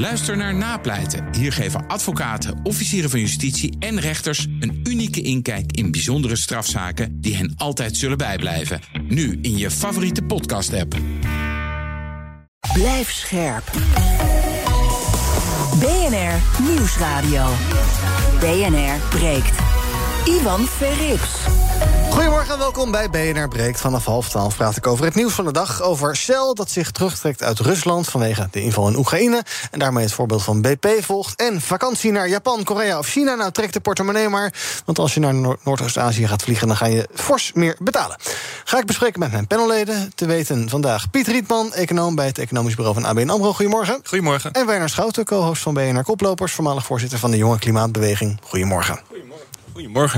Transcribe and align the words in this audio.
Luister 0.00 0.36
naar 0.36 0.54
Napleiten. 0.54 1.34
Hier 1.34 1.52
geven 1.52 1.86
advocaten, 1.86 2.60
officieren 2.62 3.10
van 3.10 3.20
justitie 3.20 3.76
en 3.78 4.00
rechters 4.00 4.46
een 4.60 4.80
unieke 4.84 5.20
inkijk 5.22 5.72
in 5.72 5.90
bijzondere 5.90 6.36
strafzaken 6.36 7.20
die 7.20 7.36
hen 7.36 7.54
altijd 7.56 7.96
zullen 7.96 8.18
bijblijven. 8.18 8.80
Nu 9.08 9.38
in 9.42 9.56
je 9.56 9.70
favoriete 9.70 10.22
podcast-app. 10.22 10.96
Blijf 12.72 13.12
scherp. 13.12 13.72
BNR 15.78 16.62
Nieuwsradio. 16.62 17.48
BNR 18.40 19.08
breekt. 19.08 19.69
Ivan 20.24 20.66
Verrips. 20.66 21.34
Goedemorgen 22.10 22.52
en 22.52 22.58
welkom 22.58 22.90
bij 22.90 23.10
BNR 23.10 23.48
Breekt. 23.48 23.80
Vanaf 23.80 24.04
half 24.04 24.28
twaalf 24.28 24.56
praat 24.56 24.76
ik 24.76 24.86
over 24.86 25.04
het 25.04 25.14
nieuws 25.14 25.32
van 25.32 25.44
de 25.44 25.52
dag. 25.52 25.82
Over 25.82 26.16
Shell 26.16 26.52
dat 26.54 26.70
zich 26.70 26.90
terugtrekt 26.90 27.42
uit 27.42 27.58
Rusland 27.58 28.08
vanwege 28.08 28.48
de 28.50 28.62
inval 28.62 28.88
in 28.88 28.96
Oekraïne. 28.96 29.42
En 29.70 29.78
daarmee 29.78 30.04
het 30.04 30.12
voorbeeld 30.12 30.42
van 30.42 30.60
BP 30.60 30.86
volgt. 31.00 31.40
En 31.40 31.60
vakantie 31.60 32.12
naar 32.12 32.28
Japan, 32.28 32.64
Korea 32.64 32.98
of 32.98 33.06
China. 33.06 33.34
Nou, 33.34 33.52
trek 33.52 33.72
de 33.72 33.80
portemonnee 33.80 34.28
maar. 34.28 34.52
Want 34.84 34.98
als 34.98 35.14
je 35.14 35.20
naar 35.20 35.34
Noord- 35.34 35.64
Noordoost-Azië 35.64 36.26
gaat 36.26 36.42
vliegen... 36.42 36.66
dan 36.66 36.76
ga 36.76 36.86
je 36.86 37.08
fors 37.14 37.52
meer 37.54 37.76
betalen. 37.78 38.16
Ga 38.64 38.78
ik 38.78 38.86
bespreken 38.86 39.20
met 39.20 39.32
mijn 39.32 39.46
panelleden. 39.46 40.12
Te 40.14 40.26
weten 40.26 40.68
vandaag 40.68 41.10
Piet 41.10 41.26
Rietman, 41.26 41.72
econoom 41.72 42.14
bij 42.14 42.26
het 42.26 42.38
economisch 42.38 42.74
bureau 42.74 43.00
van 43.00 43.04
ABN 43.04 43.28
AMRO. 43.28 43.52
Goedemorgen. 43.52 44.00
Goedemorgen. 44.04 44.52
En 44.52 44.66
Werner 44.66 44.88
Schouten, 44.88 45.24
co-host 45.24 45.62
van 45.62 45.74
BNR 45.74 46.04
Koplopers... 46.04 46.52
voormalig 46.52 46.84
voorzitter 46.84 47.18
van 47.18 47.30
de 47.30 47.36
Jonge 47.36 47.58
Klimaatbeweging. 47.58 48.40
Goedemorgen. 48.42 49.00
Goedemorgen. 49.08 49.49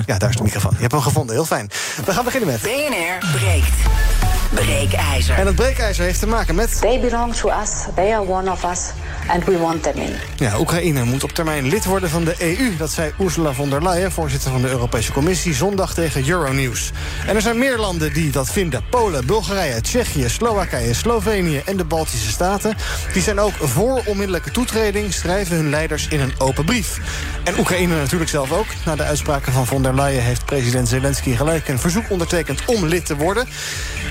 Ja, 0.07 0.19
daar 0.19 0.31
is 0.31 0.37
de 0.37 0.43
microfoon. 0.43 0.73
Je 0.75 0.81
hebt 0.81 0.93
hem 0.93 1.01
gevonden, 1.01 1.35
heel 1.35 1.45
fijn. 1.45 1.71
We 2.05 2.13
gaan 2.13 2.25
beginnen 2.25 2.49
met... 2.51 2.63
BNR 2.63 3.31
breekt. 3.33 4.12
Breekijzer. 4.55 5.39
En 5.39 5.47
het 5.47 5.55
breekijzer 5.55 6.05
heeft 6.05 6.19
te 6.19 6.27
maken 6.27 6.55
met... 6.55 6.81
They 6.81 7.01
belong 7.01 7.35
to 7.35 7.49
us, 7.63 7.71
they 7.95 8.15
are 8.15 8.29
one 8.29 8.51
of 8.51 8.65
us, 8.65 8.81
and 9.27 9.45
we 9.45 9.59
want 9.59 9.83
them 9.83 9.97
in. 9.97 10.15
Ja, 10.37 10.59
Oekraïne 10.59 11.05
moet 11.05 11.25
op 11.25 11.33
termijn 11.33 11.69
lid 11.69 11.85
worden 11.85 12.09
van 12.09 12.25
de 12.25 12.35
EU. 12.39 12.77
Dat 12.77 12.91
zei 12.91 13.13
Ursula 13.21 13.53
von 13.53 13.71
der 13.71 13.83
Leyen, 13.83 14.13
voorzitter 14.13 14.51
van 14.51 14.63
de 14.63 14.69
Europese 14.69 15.13
Commissie... 15.13 15.55
zondag 15.55 15.95
tegen 15.95 16.29
Euronews. 16.29 16.91
En 17.27 17.35
er 17.35 17.43
zijn 17.43 17.59
meer 17.59 17.79
landen 17.79 18.13
die 18.13 18.31
dat 18.31 18.51
vinden. 18.51 18.85
Polen, 18.91 19.27
Bulgarije, 19.27 19.81
Tsjechië, 19.81 20.29
Slowakije, 20.29 20.95
Slovenië 20.95 21.63
en 21.65 21.77
de 21.77 21.85
Baltische 21.85 22.31
Staten. 22.31 22.77
Die 23.13 23.23
zijn 23.23 23.41
ook 23.41 23.55
voor 23.61 24.03
onmiddellijke 24.05 24.51
toetreding... 24.51 25.13
schrijven 25.15 25.57
hun 25.57 25.71
leiders 25.71 26.09
in 26.09 26.21
een 26.21 26.33
open 26.39 26.65
brief. 26.65 26.99
En 27.45 27.59
Oekraïne 27.59 27.97
natuurlijk 27.97 28.31
zelf 28.31 28.53
ook. 28.53 28.67
Na 28.85 28.97
de 28.97 29.03
uitspraken 29.03 29.53
van 29.53 29.67
von 29.67 29.83
der 29.83 29.95
Leyen 29.95 30.23
heeft 30.23 30.45
president 30.45 30.89
Zelensky 30.89 31.37
gelijk... 31.37 31.69
een 31.69 31.79
verzoek 31.79 32.05
ondertekend 32.09 32.65
om 32.65 32.87
lid 32.87 33.07
te 33.07 33.17
worden. 33.17 33.47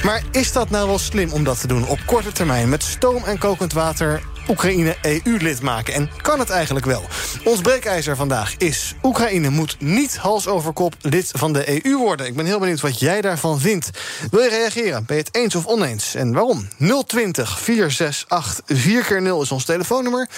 Maar 0.03 0.21
is 0.31 0.51
dat 0.51 0.69
nou 0.69 0.87
wel 0.87 0.99
slim 0.99 1.31
om 1.31 1.43
dat 1.43 1.59
te 1.59 1.67
doen 1.67 1.87
op 1.87 1.99
korte 2.05 2.31
termijn... 2.31 2.69
met 2.69 2.83
stoom 2.83 3.23
en 3.23 3.37
kokend 3.37 3.73
water 3.73 4.21
Oekraïne 4.49 4.95
EU-lid 5.01 5.61
maken? 5.61 5.93
En 5.93 6.09
kan 6.21 6.39
het 6.39 6.49
eigenlijk 6.49 6.85
wel? 6.85 7.03
Ons 7.43 7.61
breekijzer 7.61 8.15
vandaag 8.15 8.57
is... 8.57 8.95
Oekraïne 9.03 9.49
moet 9.49 9.75
niet 9.79 10.17
hals 10.17 10.47
over 10.47 10.73
kop 10.73 10.95
lid 11.01 11.31
van 11.35 11.53
de 11.53 11.85
EU 11.85 11.97
worden. 11.97 12.25
Ik 12.25 12.35
ben 12.35 12.45
heel 12.45 12.59
benieuwd 12.59 12.81
wat 12.81 12.99
jij 12.99 13.21
daarvan 13.21 13.59
vindt. 13.59 13.89
Wil 14.31 14.41
je 14.41 14.49
reageren? 14.49 15.05
Ben 15.05 15.15
je 15.15 15.23
het 15.23 15.35
eens 15.35 15.55
of 15.55 15.65
oneens? 15.65 16.15
En 16.15 16.33
waarom? 16.33 16.67
020 17.07 17.59
468 17.59 18.61
4x0 18.73 19.41
is 19.41 19.51
ons 19.51 19.65
telefoonnummer. 19.65 20.29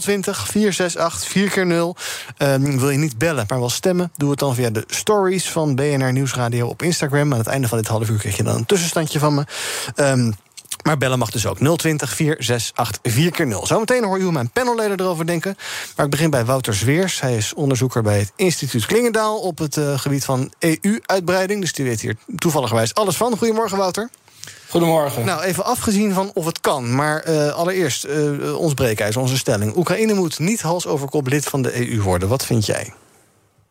020 0.00 0.46
468 0.48 1.28
4x0. 1.28 2.00
Ehm, 2.36 2.78
wil 2.78 2.90
je 2.90 2.98
niet 2.98 3.18
bellen, 3.18 3.44
maar 3.48 3.58
wel 3.58 3.70
stemmen? 3.70 4.12
Doe 4.16 4.30
het 4.30 4.38
dan 4.38 4.54
via 4.54 4.70
de 4.70 4.84
stories 4.86 5.50
van 5.50 5.74
BNR 5.74 6.12
Nieuwsradio 6.12 6.66
op 6.66 6.82
Instagram. 6.82 7.32
Aan 7.32 7.38
het 7.38 7.46
einde 7.46 7.68
van 7.68 7.78
dit 7.78 7.86
half 7.86 8.08
uur 8.08 8.18
krijg 8.18 8.36
je 8.36 8.42
dan 8.42 8.56
een 8.56 8.66
tussenstandje 8.66 9.18
van 9.18 9.34
me. 9.34 9.44
Ehm, 9.94 10.30
maar 10.82 10.98
bellen 10.98 11.18
mag 11.18 11.30
dus 11.30 11.46
ook 11.46 11.58
020 11.76 12.14
468 12.14 13.00
4x0. 13.14 13.66
Zometeen 13.66 14.04
hoor 14.04 14.16
je 14.16 14.22
hoe 14.22 14.32
mijn 14.32 14.50
panelleden 14.50 15.00
erover 15.00 15.26
denken. 15.26 15.56
Maar 15.96 16.04
ik 16.04 16.10
begin 16.10 16.30
bij 16.30 16.44
Wouter 16.44 16.74
Zweers. 16.74 17.20
Hij 17.20 17.36
is 17.36 17.54
onderzoeker 17.54 18.02
bij 18.02 18.18
het 18.18 18.32
instituut 18.36 18.86
Klingendaal... 18.86 19.38
op 19.38 19.58
het 19.58 19.76
eh, 19.76 19.98
gebied 19.98 20.24
van 20.24 20.52
EU-uitbreiding. 20.58 21.60
Dus 21.60 21.72
die 21.72 21.84
weet 21.84 22.00
hier 22.00 22.16
toevallig 22.36 22.94
alles 22.94 23.16
van. 23.16 23.36
Goedemorgen, 23.36 23.78
Wouter. 23.78 24.08
Goedemorgen. 24.68 25.24
Nou, 25.24 25.42
even 25.42 25.64
afgezien 25.64 26.12
van 26.12 26.30
of 26.34 26.44
het 26.44 26.60
kan. 26.60 26.94
Maar 26.94 27.22
eh, 27.22 27.54
allereerst 27.54 28.04
eh, 28.04 28.58
ons 28.58 28.74
breekijzer, 28.74 29.20
onze 29.20 29.36
stelling. 29.36 29.76
Oekraïne 29.76 30.14
moet 30.14 30.38
niet 30.38 30.60
hals 30.60 30.86
over 30.86 31.08
kop 31.08 31.26
lid 31.26 31.44
van 31.44 31.62
de 31.62 31.90
EU 31.90 32.02
worden. 32.02 32.28
Wat 32.28 32.44
vind 32.44 32.66
jij? 32.66 32.92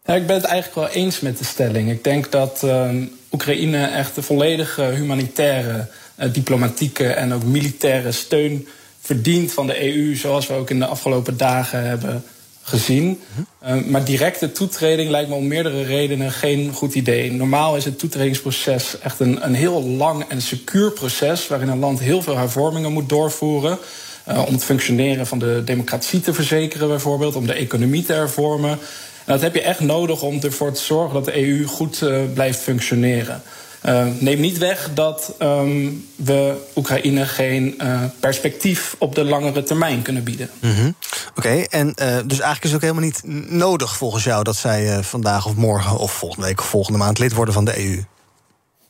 Ja, 0.03 0.13
ik 0.13 0.27
ben 0.27 0.35
het 0.35 0.45
eigenlijk 0.45 0.75
wel 0.75 1.03
eens 1.03 1.19
met 1.19 1.37
de 1.37 1.43
stelling. 1.43 1.89
Ik 1.89 2.03
denk 2.03 2.31
dat 2.31 2.63
ehm, 2.63 3.05
Oekraïne 3.31 3.85
echt 3.85 4.17
een 4.17 4.23
volledige 4.23 4.83
humanitaire, 4.83 5.87
diplomatieke 6.31 7.07
en 7.07 7.33
ook 7.33 7.43
militaire 7.43 8.11
steun 8.11 8.67
verdient 9.01 9.51
van 9.51 9.67
de 9.67 9.93
EU, 9.93 10.15
zoals 10.15 10.47
we 10.47 10.53
ook 10.53 10.69
in 10.69 10.79
de 10.79 10.85
afgelopen 10.85 11.37
dagen 11.37 11.87
hebben 11.87 12.23
gezien. 12.67 13.19
Eh, 13.59 13.75
maar 13.75 14.03
directe 14.03 14.51
toetreding 14.51 15.09
lijkt 15.09 15.29
me 15.29 15.35
om 15.35 15.47
meerdere 15.47 15.83
redenen 15.83 16.31
geen 16.31 16.73
goed 16.73 16.95
idee. 16.95 17.31
Normaal 17.31 17.75
is 17.75 17.85
het 17.85 17.99
toetredingsproces 17.99 18.99
echt 18.99 19.19
een, 19.19 19.45
een 19.45 19.53
heel 19.53 19.83
lang 19.83 20.23
en 20.27 20.41
secuur 20.41 20.91
proces... 20.91 21.47
waarin 21.47 21.67
een 21.67 21.79
land 21.79 21.99
heel 21.99 22.21
veel 22.21 22.37
hervormingen 22.37 22.91
moet 22.91 23.09
doorvoeren... 23.09 23.77
eh, 24.23 24.43
om 24.47 24.53
het 24.53 24.63
functioneren 24.63 25.27
van 25.27 25.39
de 25.39 25.61
democratie 25.65 26.19
te 26.19 26.33
verzekeren 26.33 26.87
bijvoorbeeld... 26.87 27.35
om 27.35 27.47
de 27.47 27.53
economie 27.53 28.03
te 28.03 28.13
hervormen. 28.13 28.71
En 28.71 29.33
dat 29.33 29.41
heb 29.41 29.53
je 29.53 29.61
echt 29.61 29.79
nodig 29.79 30.21
om 30.21 30.39
ervoor 30.41 30.71
te 30.71 30.83
zorgen 30.83 31.13
dat 31.13 31.25
de 31.25 31.47
EU 31.47 31.65
goed 31.65 32.01
eh, 32.01 32.19
blijft 32.33 32.59
functioneren. 32.59 33.41
Uh, 33.85 34.05
neem 34.19 34.39
niet 34.39 34.57
weg 34.57 34.89
dat 34.93 35.33
um, 35.39 36.07
we 36.15 36.55
Oekraïne 36.75 37.25
geen 37.25 37.75
uh, 37.81 38.03
perspectief 38.19 38.95
op 38.97 39.15
de 39.15 39.23
langere 39.23 39.63
termijn 39.63 40.01
kunnen 40.01 40.23
bieden. 40.23 40.49
Mm 40.59 40.73
-hmm. 40.73 40.95
Oké, 41.29 41.47
okay, 41.47 41.63
en 41.63 41.87
uh, 41.87 41.93
dus 42.25 42.39
eigenlijk 42.39 42.63
is 42.63 42.71
het 42.71 42.73
ook 42.73 42.81
helemaal 42.81 43.03
niet 43.03 43.21
nodig 43.51 43.97
volgens 43.97 44.23
jou 44.23 44.43
dat 44.43 44.55
zij 44.55 45.03
vandaag 45.03 45.45
of 45.45 45.55
morgen 45.55 45.97
of 45.97 46.11
volgende 46.11 46.45
week 46.45 46.59
of 46.59 46.65
volgende 46.65 46.97
maand 46.97 47.19
lid 47.19 47.33
worden 47.33 47.53
van 47.53 47.65
de 47.65 47.85
EU. 47.85 48.03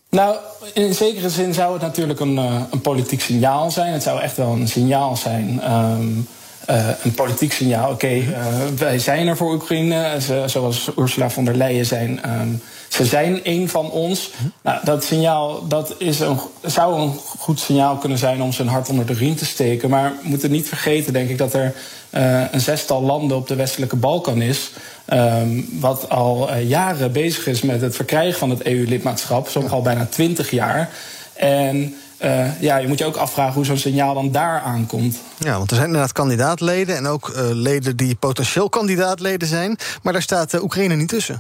Nou, 0.09 0.35
in 0.73 0.93
zekere 0.93 1.29
zin 1.29 1.53
zou 1.53 1.73
het 1.73 1.81
natuurlijk 1.81 2.19
een, 2.19 2.37
een 2.71 2.81
politiek 2.81 3.21
signaal 3.21 3.71
zijn. 3.71 3.93
Het 3.93 4.03
zou 4.03 4.21
echt 4.21 4.37
wel 4.37 4.51
een 4.51 4.67
signaal 4.67 5.15
zijn. 5.15 5.73
Um, 5.73 6.27
uh, 6.69 6.89
een 7.03 7.13
politiek 7.13 7.53
signaal. 7.53 7.91
Oké, 7.91 7.94
okay, 7.94 8.19
uh, 8.19 8.35
wij 8.78 9.00
zijn 9.00 9.28
er 9.28 9.38
voor 9.38 9.53
Oekraïne. 9.53 10.22
Ze, 10.22 10.44
zoals 10.45 10.89
Ursula 10.97 11.29
von 11.29 11.45
der 11.45 11.55
Leyen 11.55 11.85
zijn. 11.85 12.39
Um, 12.39 12.61
ze 12.88 13.05
zijn 13.05 13.44
één 13.44 13.69
van 13.69 13.91
ons. 13.91 14.31
Nou, 14.61 14.79
dat 14.83 15.03
signaal 15.03 15.67
dat 15.67 15.95
is 15.97 16.19
een, 16.19 16.39
zou 16.61 17.01
een 17.01 17.13
goed 17.38 17.59
signaal 17.59 17.95
kunnen 17.95 18.17
zijn 18.17 18.41
om 18.41 18.51
zijn 18.51 18.67
hart 18.67 18.89
onder 18.89 19.05
de 19.05 19.13
riem 19.13 19.35
te 19.35 19.45
steken. 19.45 19.89
Maar 19.89 20.13
we 20.22 20.29
moeten 20.29 20.51
niet 20.51 20.67
vergeten, 20.67 21.13
denk 21.13 21.29
ik, 21.29 21.38
dat 21.38 21.53
er 21.53 21.73
uh, 22.09 22.41
een 22.51 22.59
zestal 22.59 23.01
landen 23.01 23.38
op 23.38 23.47
de 23.47 23.55
westelijke 23.55 23.95
Balkan 23.95 24.41
is. 24.41 24.72
Um, 25.13 25.69
wat 25.79 26.09
al 26.09 26.55
jaren 26.55 27.11
bezig 27.11 27.47
is 27.47 27.61
met 27.61 27.81
het 27.81 27.95
verkrijgen 27.95 28.39
van 28.39 28.49
het 28.49 28.63
EU-lidmaatschap. 28.63 29.47
Soms 29.47 29.72
al 29.72 29.81
bijna 29.81 30.05
twintig 30.05 30.51
jaar. 30.51 30.89
En 31.34 31.95
uh, 32.23 32.61
ja, 32.61 32.78
je 32.78 32.88
moet 32.88 32.97
je 32.97 33.05
ook 33.05 33.16
afvragen 33.16 33.53
hoe 33.53 33.66
zo'n 33.66 33.78
signaal 33.78 34.13
dan 34.13 34.31
daar 34.31 34.61
aankomt. 34.61 35.17
Ja, 35.38 35.57
want 35.57 35.69
er 35.69 35.75
zijn 35.75 35.88
inderdaad 35.88 36.11
kandidaatleden 36.11 36.95
en 36.95 37.07
ook 37.07 37.29
uh, 37.29 37.41
leden 37.51 37.97
die 37.97 38.16
potentieel 38.16 38.69
kandidaatleden 38.69 39.47
zijn. 39.47 39.78
Maar 40.03 40.13
daar 40.13 40.22
staat 40.22 40.53
uh, 40.53 40.63
Oekraïne 40.63 40.95
niet 40.95 41.09
tussen. 41.09 41.39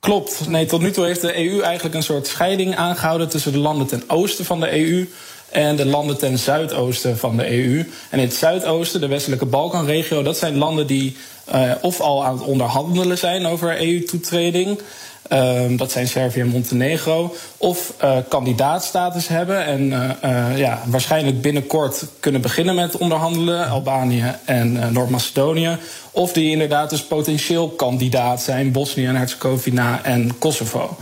Klopt. 0.00 0.48
Nee, 0.48 0.66
tot 0.66 0.80
nu 0.80 0.90
toe 0.90 1.04
heeft 1.04 1.20
de 1.20 1.36
EU 1.36 1.60
eigenlijk 1.60 1.94
een 1.94 2.02
soort 2.02 2.26
scheiding 2.26 2.76
aangehouden 2.76 3.28
tussen 3.28 3.52
de 3.52 3.58
landen 3.58 3.86
ten 3.86 4.02
oosten 4.06 4.44
van 4.44 4.60
de 4.60 4.78
EU 4.80 5.08
en 5.50 5.76
de 5.76 5.86
landen 5.86 6.18
ten 6.18 6.38
zuidoosten 6.38 7.18
van 7.18 7.36
de 7.36 7.50
EU. 7.50 7.78
En 8.10 8.18
in 8.18 8.24
het 8.24 8.34
zuidoosten, 8.34 9.00
de 9.00 9.06
westelijke 9.06 9.46
Balkanregio, 9.46 10.22
dat 10.22 10.36
zijn 10.36 10.56
landen 10.56 10.86
die 10.86 11.16
uh, 11.54 11.72
of 11.80 12.00
al 12.00 12.24
aan 12.24 12.38
het 12.38 12.46
onderhandelen 12.46 13.18
zijn 13.18 13.46
over 13.46 13.80
EU-toetreding. 13.80 14.80
Um, 15.32 15.76
dat 15.76 15.92
zijn 15.92 16.08
Servië 16.08 16.40
en 16.40 16.48
Montenegro. 16.48 17.34
Of 17.56 17.92
uh, 18.04 18.16
kandidaatstatus 18.28 19.28
hebben. 19.28 19.64
En 19.64 19.82
uh, 19.82 20.10
uh, 20.24 20.58
ja, 20.58 20.82
waarschijnlijk 20.86 21.40
binnenkort 21.40 22.04
kunnen 22.20 22.40
beginnen 22.40 22.74
met 22.74 22.96
onderhandelen. 22.96 23.68
Albanië 23.68 24.34
en 24.44 24.92
Noord-Macedonië. 24.92 25.76
Of 26.10 26.32
die 26.32 26.50
inderdaad 26.50 26.90
dus 26.90 27.02
potentieel 27.02 27.68
kandidaat 27.68 28.42
zijn. 28.42 28.72
Bosnië 28.72 29.06
en 29.06 29.16
Herzegovina 29.16 30.00
en 30.02 30.38
Kosovo. 30.38 30.96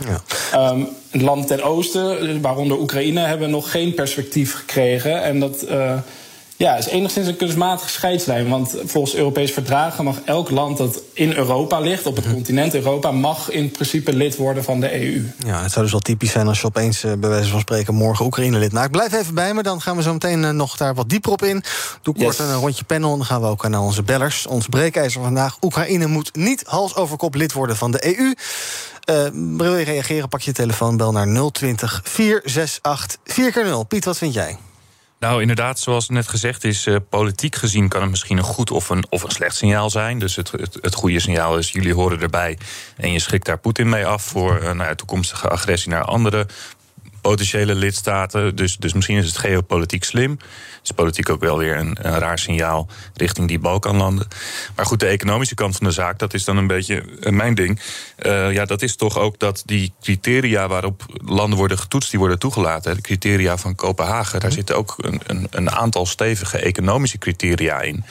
Ja. 0.51 0.69
Um, 0.69 0.87
het 1.09 1.21
land 1.21 1.47
ten 1.47 1.63
oosten, 1.63 2.41
waaronder 2.41 2.79
Oekraïne, 2.79 3.19
hebben 3.19 3.49
nog 3.49 3.71
geen 3.71 3.93
perspectief 3.93 4.53
gekregen. 4.53 5.23
En 5.23 5.39
dat 5.39 5.65
ja, 6.61 6.77
is 6.77 6.87
enigszins 6.87 7.27
een 7.27 7.35
kunstmatige 7.35 7.89
scheidslijn. 7.89 8.49
Want 8.49 8.75
volgens 8.85 9.15
Europese 9.15 9.53
verdragen 9.53 10.03
mag 10.03 10.21
elk 10.25 10.49
land 10.49 10.77
dat 10.77 11.01
in 11.13 11.33
Europa 11.33 11.79
ligt, 11.79 12.05
op 12.05 12.15
het 12.15 12.25
mm 12.25 12.31
-hmm. 12.31 12.39
continent 12.39 12.75
Europa, 12.75 13.11
mag 13.11 13.49
in 13.49 13.71
principe 13.71 14.13
lid 14.13 14.35
worden 14.35 14.63
van 14.63 14.79
de 14.79 15.01
EU. 15.01 15.31
Ja, 15.45 15.61
het 15.61 15.71
zou 15.71 15.83
dus 15.83 15.91
wel 15.91 16.01
typisch 16.01 16.31
zijn 16.31 16.47
als 16.47 16.61
je 16.61 16.67
opeens 16.67 17.03
uh, 17.03 17.13
bij 17.17 17.29
wijze 17.29 17.49
van 17.49 17.59
spreken 17.59 17.93
morgen 17.93 18.25
Oekraïne 18.25 18.57
lid 18.57 18.71
maakt. 18.71 18.91
Blijf 18.91 19.13
even 19.13 19.33
bij 19.33 19.53
me, 19.53 19.63
dan 19.63 19.81
gaan 19.81 19.95
we 19.95 20.01
zo 20.01 20.13
meteen 20.13 20.43
uh, 20.43 20.49
nog 20.49 20.77
daar 20.77 20.95
wat 20.95 21.09
dieper 21.09 21.31
op 21.31 21.43
in. 21.43 21.63
Doe 22.01 22.13
kort 22.13 22.37
yes. 22.37 22.47
een 22.47 22.53
rondje 22.53 22.83
panel 22.83 23.11
en 23.11 23.17
dan 23.17 23.25
gaan 23.25 23.41
we 23.41 23.47
ook 23.47 23.67
naar 23.67 23.81
onze 23.81 24.03
bellers. 24.03 24.47
Ons 24.47 24.67
breekijzer 24.67 25.21
vandaag. 25.21 25.57
Oekraïne 25.61 26.07
moet 26.07 26.35
niet 26.35 26.63
hals 26.65 26.95
over 26.95 27.17
kop 27.17 27.35
lid 27.35 27.53
worden 27.53 27.75
van 27.75 27.91
de 27.91 28.17
EU. 28.17 28.33
Uh, 29.09 29.57
wil 29.57 29.77
je 29.77 29.85
reageren, 29.85 30.29
pak 30.29 30.41
je 30.41 30.51
telefoon, 30.51 30.97
bel 30.97 31.11
naar 31.11 31.51
020 31.51 32.01
468 32.03 33.19
4x0. 33.25 33.87
Piet, 33.87 34.05
wat 34.05 34.17
vind 34.17 34.33
jij? 34.33 34.57
Nou, 35.21 35.41
inderdaad, 35.41 35.79
zoals 35.79 36.09
net 36.09 36.27
gezegd 36.27 36.63
is, 36.63 36.85
uh, 36.85 36.95
politiek 37.09 37.55
gezien 37.55 37.87
kan 37.87 38.01
het 38.01 38.09
misschien 38.09 38.37
een 38.37 38.43
goed 38.43 38.71
of 38.71 38.89
een, 38.89 39.05
of 39.09 39.23
een 39.23 39.31
slecht 39.31 39.55
signaal 39.55 39.89
zijn. 39.89 40.19
Dus 40.19 40.35
het, 40.35 40.51
het, 40.51 40.77
het 40.81 40.93
goede 40.93 41.19
signaal 41.19 41.57
is, 41.57 41.71
jullie 41.71 41.93
horen 41.93 42.21
erbij 42.21 42.57
en 42.97 43.11
je 43.11 43.19
schikt 43.19 43.45
daar 43.45 43.57
Poetin 43.57 43.89
mee 43.89 44.05
af 44.05 44.23
voor 44.23 44.57
uh, 44.57 44.63
nou 44.63 44.77
ja, 44.89 44.95
toekomstige 44.95 45.49
agressie 45.49 45.91
naar 45.91 46.03
andere 46.03 46.47
potentiële 47.21 47.75
lidstaten. 47.75 48.55
Dus, 48.55 48.77
dus 48.77 48.93
misschien 48.93 49.17
is 49.17 49.25
het 49.25 49.37
geopolitiek 49.37 50.03
slim. 50.03 50.37
Is 50.83 50.91
politiek 50.91 51.29
ook 51.29 51.39
wel 51.39 51.57
weer 51.57 51.77
een, 51.77 51.97
een, 52.01 52.19
raar 52.19 52.39
signaal 52.39 52.87
richting 53.13 53.47
die 53.47 53.59
Balkanlanden. 53.59 54.27
Maar 54.75 54.85
goed, 54.85 54.99
de 54.99 55.05
economische 55.05 55.55
kant 55.55 55.75
van 55.75 55.87
de 55.87 55.93
zaak, 55.93 56.19
dat 56.19 56.33
is 56.33 56.43
dan 56.43 56.57
een 56.57 56.67
beetje 56.67 57.03
uh, 57.19 57.31
mijn 57.31 57.55
ding. 57.55 57.81
Uh, 58.19 58.53
ja, 58.53 58.65
dat 58.65 58.81
is 58.81 58.95
toch 58.95 59.17
ook 59.17 59.39
dat 59.39 59.63
die 59.65 59.93
criteria 60.01 60.67
waarop 60.67 61.05
landen 61.23 61.57
worden 61.57 61.77
getoetst, 61.77 62.09
die 62.09 62.19
worden 62.19 62.39
toegelaten. 62.39 62.95
De 62.95 63.01
criteria 63.01 63.57
van 63.57 63.75
Kopenhagen, 63.75 64.39
daar 64.39 64.51
zitten 64.51 64.77
ook 64.77 64.95
een, 64.97 65.21
een, 65.25 65.47
een 65.49 65.71
aantal 65.71 66.05
stevige 66.05 66.57
economische 66.57 67.17
criteria 67.17 67.81
in. 67.81 68.03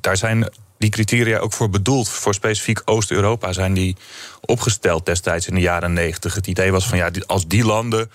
Daar 0.00 0.16
zijn 0.16 0.48
die 0.78 0.90
criteria 0.90 1.38
ook 1.38 1.52
voor 1.52 1.70
bedoeld. 1.70 2.08
Voor 2.08 2.34
specifiek 2.34 2.82
Oost-Europa 2.84 3.52
zijn 3.52 3.74
die 3.74 3.96
opgesteld 4.40 5.06
destijds 5.06 5.46
in 5.46 5.54
de 5.54 5.60
jaren 5.60 5.92
negentig. 5.92 6.34
Het 6.34 6.46
idee 6.46 6.72
was 6.72 6.86
van 6.86 6.98
ja, 6.98 7.10
als 7.26 7.46
die 7.46 7.64
landen 7.64 8.10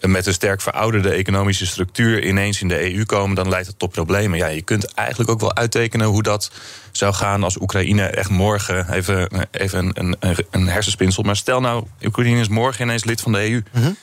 met 0.00 0.26
een 0.26 0.32
sterk 0.32 0.60
verouderde 0.60 1.10
economische 1.10 1.66
structuur 1.66 2.24
ineens 2.24 2.60
in 2.60 2.68
de 2.68 2.94
EU 2.94 3.04
komen, 3.04 3.36
dan 3.36 3.48
leidt 3.48 3.66
het 3.66 3.78
tot 3.78 3.92
problemen. 3.92 4.38
Ja, 4.38 4.46
je 4.46 4.62
kunt 4.62 4.94
eigenlijk 4.94 5.30
ook 5.30 5.40
wel 5.40 5.54
uittekenen 5.54 6.06
hoe 6.06 6.22
dat 6.22 6.50
zou 6.92 7.14
gaan 7.14 7.42
als 7.42 7.60
Oekraïne 7.60 8.06
echt 8.06 8.30
morgen, 8.30 8.92
even, 8.92 9.48
even 9.50 9.90
een, 9.94 10.16
een, 10.20 10.36
een 10.50 10.68
hersenspinsel, 10.68 11.22
maar 11.22 11.36
stel 11.36 11.60
nou, 11.60 11.84
Oekraïne 12.04 12.40
is 12.40 12.48
morgen 12.48 12.84
ineens 12.84 13.04
lid 13.04 13.20
van 13.20 13.32
de 13.32 13.50
EU. 13.50 13.62
Mm 13.72 13.96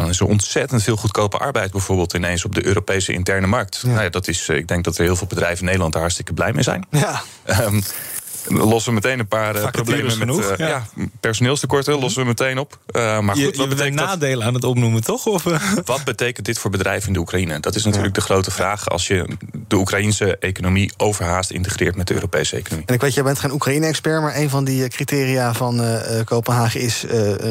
dan 0.00 0.08
is 0.08 0.20
er 0.20 0.26
ontzettend 0.26 0.82
veel 0.82 0.96
goedkope 0.96 1.38
arbeid 1.38 1.70
bijvoorbeeld 1.70 2.14
ineens 2.14 2.44
op 2.44 2.54
de 2.54 2.66
Europese 2.66 3.12
interne 3.12 3.46
markt. 3.46 3.80
Ja. 3.82 3.88
Nou 3.88 4.02
ja, 4.02 4.08
dat 4.08 4.28
is, 4.28 4.48
ik 4.48 4.68
denk 4.68 4.84
dat 4.84 4.98
er 4.98 5.04
heel 5.04 5.16
veel 5.16 5.26
bedrijven 5.26 5.58
in 5.58 5.64
Nederland 5.64 5.92
daar 5.92 6.02
hartstikke 6.02 6.32
blij 6.32 6.52
mee 6.52 6.62
zijn. 6.62 6.86
Ja. 6.90 7.22
Um, 7.60 7.82
lossen 8.48 8.94
we 8.94 9.00
meteen 9.02 9.18
een 9.18 9.26
paar 9.26 9.56
uh, 9.56 9.70
problemen 9.70 10.10
genoeg, 10.10 10.50
met 10.50 10.60
uh, 10.60 10.68
ja. 10.68 10.86
ja. 10.96 11.06
personeelstekorten. 11.20 11.98
Lossen 11.98 12.22
we 12.22 12.26
meteen 12.26 12.58
op. 12.58 12.78
Uh, 12.96 13.20
maar 13.20 13.34
goed, 13.34 13.44
je, 13.44 13.56
wat 13.56 13.68
betekent 13.68 13.94
nadelen 13.94 14.38
dat? 14.38 14.46
aan 14.46 14.54
het 14.54 14.64
opnoemen, 14.64 15.04
toch? 15.04 15.26
Of, 15.26 15.42
wat 15.84 16.04
betekent 16.04 16.46
dit 16.46 16.58
voor 16.58 16.70
bedrijven 16.70 17.06
in 17.06 17.12
de 17.12 17.18
Oekraïne? 17.18 17.60
Dat 17.60 17.74
is 17.74 17.84
natuurlijk 17.84 18.16
ja. 18.16 18.20
de 18.20 18.26
grote 18.26 18.50
vraag 18.50 18.88
als 18.88 19.06
je 19.06 19.36
de 19.68 19.76
Oekraïnse 19.76 20.36
economie 20.36 20.92
overhaast 20.96 21.50
integreert 21.50 21.96
met 21.96 22.06
de 22.06 22.14
Europese 22.14 22.56
economie. 22.56 22.86
En 22.86 22.94
ik 22.94 23.00
weet, 23.00 23.14
jij 23.14 23.22
bent 23.22 23.38
geen 23.38 23.52
Oekraïne-expert, 23.52 24.22
maar 24.22 24.36
een 24.36 24.50
van 24.50 24.64
die 24.64 24.88
criteria 24.88 25.54
van 25.54 25.80
Kopenhagen 26.24 26.80
is 26.80 27.04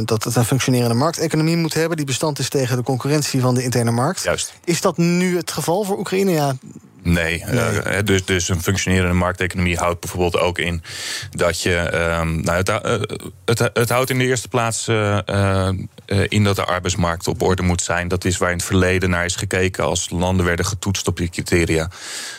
dat 0.05 0.23
het 0.23 0.35
een 0.35 0.45
functionerende 0.45 0.95
markteconomie 0.95 1.57
moet 1.57 1.73
hebben, 1.73 1.97
die 1.97 2.05
bestand 2.05 2.39
is 2.39 2.49
tegen 2.49 2.77
de 2.77 2.83
concurrentie 2.83 3.41
van 3.41 3.55
de 3.55 3.63
interne 3.63 3.91
markt. 3.91 4.23
Juist. 4.23 4.53
Is 4.63 4.81
dat 4.81 4.97
nu 4.97 5.37
het 5.37 5.51
geval 5.51 5.83
voor 5.83 5.97
Oekraïne? 5.97 6.31
Ja, 6.31 6.55
Nee, 7.03 7.43
nee. 7.45 7.71
Uh, 7.71 7.97
dus, 8.03 8.25
dus 8.25 8.49
een 8.49 8.61
functionerende 8.61 9.13
markteconomie 9.13 9.77
houdt 9.77 9.99
bijvoorbeeld 9.99 10.37
ook 10.37 10.59
in 10.59 10.83
dat 11.31 11.61
je. 11.61 11.93
Um, 12.19 12.41
nou, 12.41 12.57
het, 12.57 12.69
uh, 12.69 12.75
het, 13.45 13.69
het, 13.73 13.89
houdt 13.89 14.09
in 14.09 14.17
de 14.17 14.25
eerste 14.25 14.47
plaats 14.47 14.87
in 16.27 16.43
dat 16.43 16.55
de 16.55 16.65
arbeidsmarkt 16.65 17.27
op 17.27 17.41
orde 17.41 17.61
moet 17.61 17.81
zijn. 17.81 18.07
Dat 18.07 18.25
is 18.25 18.37
waar 18.37 18.51
in 18.51 18.57
het 18.57 18.65
verleden 18.65 19.09
naar 19.09 19.25
is 19.25 19.35
gekeken 19.35 19.83
als 19.83 20.09
landen 20.09 20.45
werden 20.45 20.65
getoetst 20.65 21.07
op 21.07 21.17
die 21.17 21.29
criteria. 21.29 21.89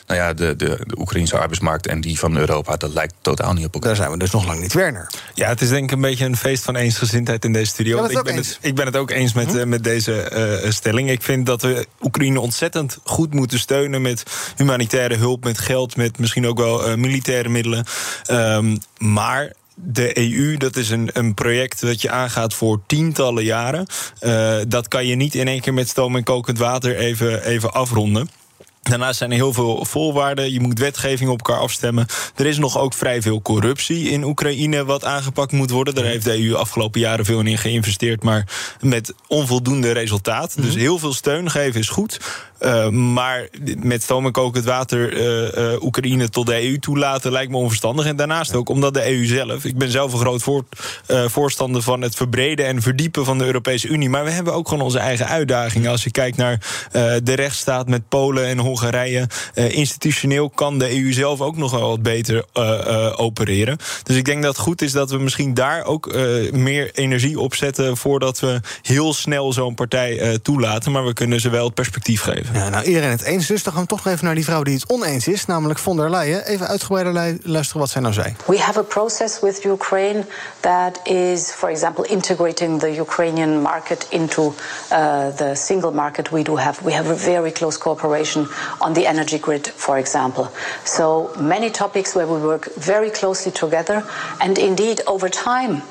Nou 0.07 0.21
ja, 0.21 0.33
de, 0.33 0.57
de, 0.57 0.79
de 0.87 0.99
Oekraïnse 0.99 1.39
arbeidsmarkt 1.39 1.87
en 1.87 2.01
die 2.01 2.19
van 2.19 2.37
Europa, 2.37 2.77
dat 2.77 2.93
lijkt 2.93 3.15
totaal 3.21 3.53
niet 3.53 3.67
op 3.67 3.75
elkaar. 3.75 3.89
Daar 3.89 3.99
zijn 3.99 4.11
we 4.11 4.19
dus 4.19 4.31
nog 4.31 4.47
lang 4.47 4.61
niet, 4.61 4.73
Werner. 4.73 5.11
Ja, 5.35 5.49
het 5.49 5.61
is 5.61 5.69
denk 5.69 5.85
ik 5.85 5.91
een 5.91 6.01
beetje 6.01 6.25
een 6.25 6.37
feest 6.37 6.65
van 6.65 6.77
eensgezindheid 6.77 7.45
in 7.45 7.53
deze 7.53 7.71
studio. 7.71 7.97
Ja, 7.97 8.09
ik, 8.09 8.23
ben 8.23 8.35
eens. 8.35 8.49
het, 8.49 8.59
ik 8.61 8.75
ben 8.75 8.87
het 8.87 8.97
ook 8.97 9.11
eens 9.11 9.33
met, 9.33 9.53
hm? 9.53 9.69
met 9.69 9.85
deze 9.85 10.67
stelling. 10.69 11.11
Ik 11.11 11.23
vind 11.23 11.47
dat 11.47 11.63
we 11.63 11.87
Oekraïne 12.01 12.41
ontzettend 12.41 12.99
goed 13.05 13.35
moeten 13.35 13.59
steunen 13.59 14.03
met 14.03 14.23
humanitaire 14.57 15.17
hulp, 15.17 15.45
met 15.45 15.59
geld, 15.59 15.97
met 15.97 16.19
misschien 16.19 16.47
ook 16.47 16.59
wel 16.59 16.89
uh, 16.89 16.95
militaire 16.95 17.49
middelen. 17.49 17.85
Um, 18.31 18.79
maar 18.99 19.53
de 19.75 20.19
EU, 20.19 20.57
dat 20.57 20.77
is 20.77 20.91
een, 20.91 21.11
een 21.13 21.35
project 21.35 21.81
dat 21.81 22.01
je 22.01 22.11
aangaat 22.11 22.55
voor 22.55 22.81
tientallen 22.87 23.45
jaren. 23.45 23.87
Uh, 24.21 24.57
dat 24.69 24.89
kan 24.89 25.07
je 25.07 25.15
niet 25.15 25.35
in 25.35 25.49
één 25.49 25.61
keer 25.61 25.75
met 25.75 25.89
stoom 25.89 26.17
en 26.17 26.25
kokend 26.25 26.59
water 26.59 26.97
even, 26.97 27.45
even 27.45 27.73
afronden. 27.73 28.29
Daarnaast 28.83 29.19
zijn 29.19 29.31
er 29.31 29.37
heel 29.37 29.53
veel 29.53 29.85
voorwaarden. 29.85 30.53
Je 30.53 30.61
moet 30.61 30.79
wetgeving 30.79 31.31
op 31.31 31.47
elkaar 31.47 31.63
afstemmen. 31.63 32.07
Er 32.37 32.47
is 32.47 32.59
nog 32.59 32.79
ook 32.79 32.95
vrij 32.95 33.23
veel 33.23 33.43
corruptie 33.43 34.11
in 34.11 34.25
Oekraïne 34.25 34.85
wat 34.85 35.05
aangepakt 35.05 35.53
moet 35.53 35.71
worden. 35.71 35.95
Daar 35.95 36.05
heeft 36.05 36.25
de 36.25 36.47
EU 36.47 36.55
afgelopen 36.55 37.01
jaren 37.01 37.25
veel 37.25 37.41
in 37.41 37.59
geïnvesteerd, 37.59 38.23
maar 38.23 38.47
met 38.81 39.15
onvoldoende 39.27 39.93
resultaat. 39.93 40.63
Dus 40.63 40.75
heel 40.75 40.99
veel 40.99 41.13
steun 41.13 41.51
geven 41.51 41.81
is 41.81 41.89
goed. 41.89 42.21
Uh, 42.65 42.89
maar 42.89 43.49
met 43.79 44.03
stoom 44.03 44.27
en 44.27 44.33
kokend 44.33 44.65
water 44.65 45.13
uh, 45.13 45.73
uh, 45.73 45.83
Oekraïne 45.83 46.29
tot 46.29 46.47
de 46.47 46.69
EU 46.69 46.79
toelaten 46.79 47.33
lijkt 47.33 47.51
me 47.51 47.57
onverstandig. 47.57 48.07
En 48.07 48.17
daarnaast 48.17 48.55
ook 48.55 48.69
omdat 48.69 48.95
de 48.95 49.11
EU 49.11 49.25
zelf. 49.27 49.65
Ik 49.65 49.79
ben 49.79 49.91
zelf 49.91 50.13
een 50.13 50.19
groot 50.19 50.43
voor, 50.43 50.65
voorstander 51.27 51.83
van 51.83 52.01
het 52.01 52.15
verbreden 52.15 52.67
en 52.67 52.83
verdiepen 52.83 53.25
van 53.25 53.39
de 53.39 53.45
Europese 53.45 53.89
Unie. 53.89 54.09
Maar 54.09 54.25
we 54.25 54.31
hebben 54.31 54.55
ook 54.55 54.69
gewoon 54.69 54.85
onze 54.85 54.99
eigen 54.99 55.27
uitdagingen. 55.27 55.91
Als 55.91 56.05
je 56.05 56.11
kijkt 56.11 56.37
naar 56.37 56.61
de 57.23 57.33
rechtsstaat 57.35 57.89
met 57.89 58.09
Polen 58.09 58.47
en 58.47 58.59
Hongarije. 58.59 59.29
institutioneel 59.55 60.51
kan 60.51 60.79
de 60.79 61.03
EU 61.03 61.13
zelf 61.13 61.41
ook 61.41 61.57
nog 61.57 61.71
wel 61.71 61.89
wat 61.89 62.03
beter 62.03 62.45
opereren. 63.17 63.79
Dus 64.03 64.17
ik 64.17 64.25
denk 64.25 64.43
dat 64.43 64.57
het 64.57 64.65
goed 64.65 64.83
is 64.83 64.93
dat 64.93 65.11
we 65.11 65.19
misschien 65.19 65.55
daar 65.55 65.85
ook 65.85 66.15
meer 66.53 66.91
energie 66.95 67.41
op 67.41 67.55
zetten. 67.55 67.97
voordat 67.97 68.41
we 68.41 68.61
heel 68.83 69.15
snel 69.15 69.53
zo'n 69.53 69.75
partij 69.75 70.39
toelaten. 70.43 70.93
Maar 70.93 71.05
we 71.05 71.13
kunnen 71.13 71.41
ze 71.41 71.51
wel 71.51 71.65
het 71.65 71.75
perspectief 71.75 72.21
geven. 72.21 72.52
Ja, 72.53 72.69
nou, 72.69 72.85
iedereen 72.85 73.11
het 73.11 73.23
eens 73.23 73.47
dus. 73.47 73.63
Dan 73.63 73.73
gaan 73.73 73.83
we 73.83 73.89
toch 73.89 74.07
even 74.07 74.25
naar 74.25 74.35
die 74.35 74.45
vrouw 74.45 74.63
die 74.63 74.75
het 74.75 74.91
oneens 74.91 75.27
is, 75.29 75.47
namelijk 75.47 75.79
von 75.79 75.97
der 75.97 76.11
Leyen. 76.11 76.45
Even 76.45 76.69
uitgebreider 76.69 77.39
luisteren 77.43 77.81
wat 77.81 77.91
zij 77.91 78.01
nou 78.01 78.15
zei. 78.15 78.37
We 78.47 78.59
have 78.59 78.79
a 78.79 78.83
process 78.83 79.41
with 79.41 79.65
Ukraine 79.65 80.25
that 80.61 81.01
is, 81.05 81.51
for 81.51 81.69
example, 81.69 82.07
integrating 82.07 82.81
the 82.81 82.95
Ukrainian 82.95 83.61
market 83.61 84.07
into 84.09 84.43
uh, 84.93 85.27
the 85.37 85.55
single 85.55 85.91
market 85.91 86.29
we 86.29 86.43
do 86.43 86.59
have. 86.59 86.85
We 86.85 86.93
have 86.93 87.11
a 87.11 87.17
very 87.17 87.53
close 87.53 87.79
cooperation 87.79 88.49
on 88.79 88.93
the 88.93 89.07
energy 89.07 89.39
grid, 89.39 89.73
for 89.77 89.99
example. 89.99 90.47
So 90.85 91.31
many 91.39 91.71
topics 91.71 92.13
where 92.13 92.27
we 92.27 92.41
work 92.41 92.71
very 92.77 93.11
closely 93.11 93.53
together. 93.53 94.05
And 94.39 94.59
indeed, 94.59 95.03
over 95.07 95.31
time, 95.31 95.83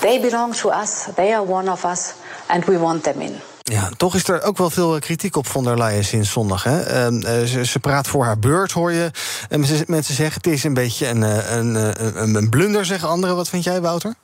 they 0.00 0.18
belong 0.18 0.54
to 0.56 0.68
us. 0.68 1.04
They 1.14 1.32
are 1.32 1.44
one 1.44 1.70
of 1.70 1.84
us, 1.84 2.14
and 2.46 2.64
we 2.64 2.76
want 2.76 3.02
them 3.02 3.20
in. 3.20 3.51
Ja, 3.62 3.90
toch 3.96 4.14
is 4.14 4.28
er 4.28 4.42
ook 4.42 4.58
wel 4.58 4.70
veel 4.70 4.98
kritiek 4.98 5.36
op 5.36 5.46
von 5.46 5.64
der 5.64 5.78
Leyen 5.78 6.04
sinds 6.04 6.30
zondag. 6.30 6.62
Hè? 6.62 7.10
Uh, 7.10 7.46
ze, 7.46 7.64
ze, 7.64 7.78
praat 7.78 8.06
voor 8.06 8.24
haar 8.24 8.38
beurt, 8.38 8.72
hoor 8.72 8.92
je. 8.92 9.10
Uh, 9.50 9.86
mensen 9.86 10.14
zeggen 10.14 10.34
het 10.42 10.46
is 10.46 10.64
een 10.64 10.74
beetje 10.74 11.08
een, 11.08 11.22
een, 11.56 11.74
een, 12.22 12.34
een 12.34 12.50
blunder, 12.50 12.84
zeggen 12.84 13.08
anderen. 13.08 13.36
Wat 13.36 13.48
vind 13.48 13.64
jij, 13.64 13.80
Wouter? 13.80 14.14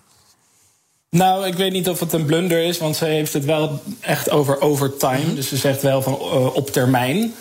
Nou, 1.11 1.47
ik 1.47 1.54
weet 1.54 1.73
niet 1.73 1.88
of 1.88 2.00
het 2.00 2.12
een 2.12 2.25
blunder 2.25 2.62
is, 2.62 2.78
want 2.78 2.97
ze 2.97 3.04
heeft 3.04 3.33
het 3.33 3.45
wel 3.45 3.83
echt 4.00 4.30
over 4.30 4.61
overtime. 4.61 5.18
Mm-hmm. 5.18 5.35
Dus 5.35 5.49
ze 5.49 5.57
zegt 5.57 5.83
wel 5.83 6.02
van 6.02 6.12
uh, 6.12 6.54
op 6.54 6.71
termijn. 6.71 7.35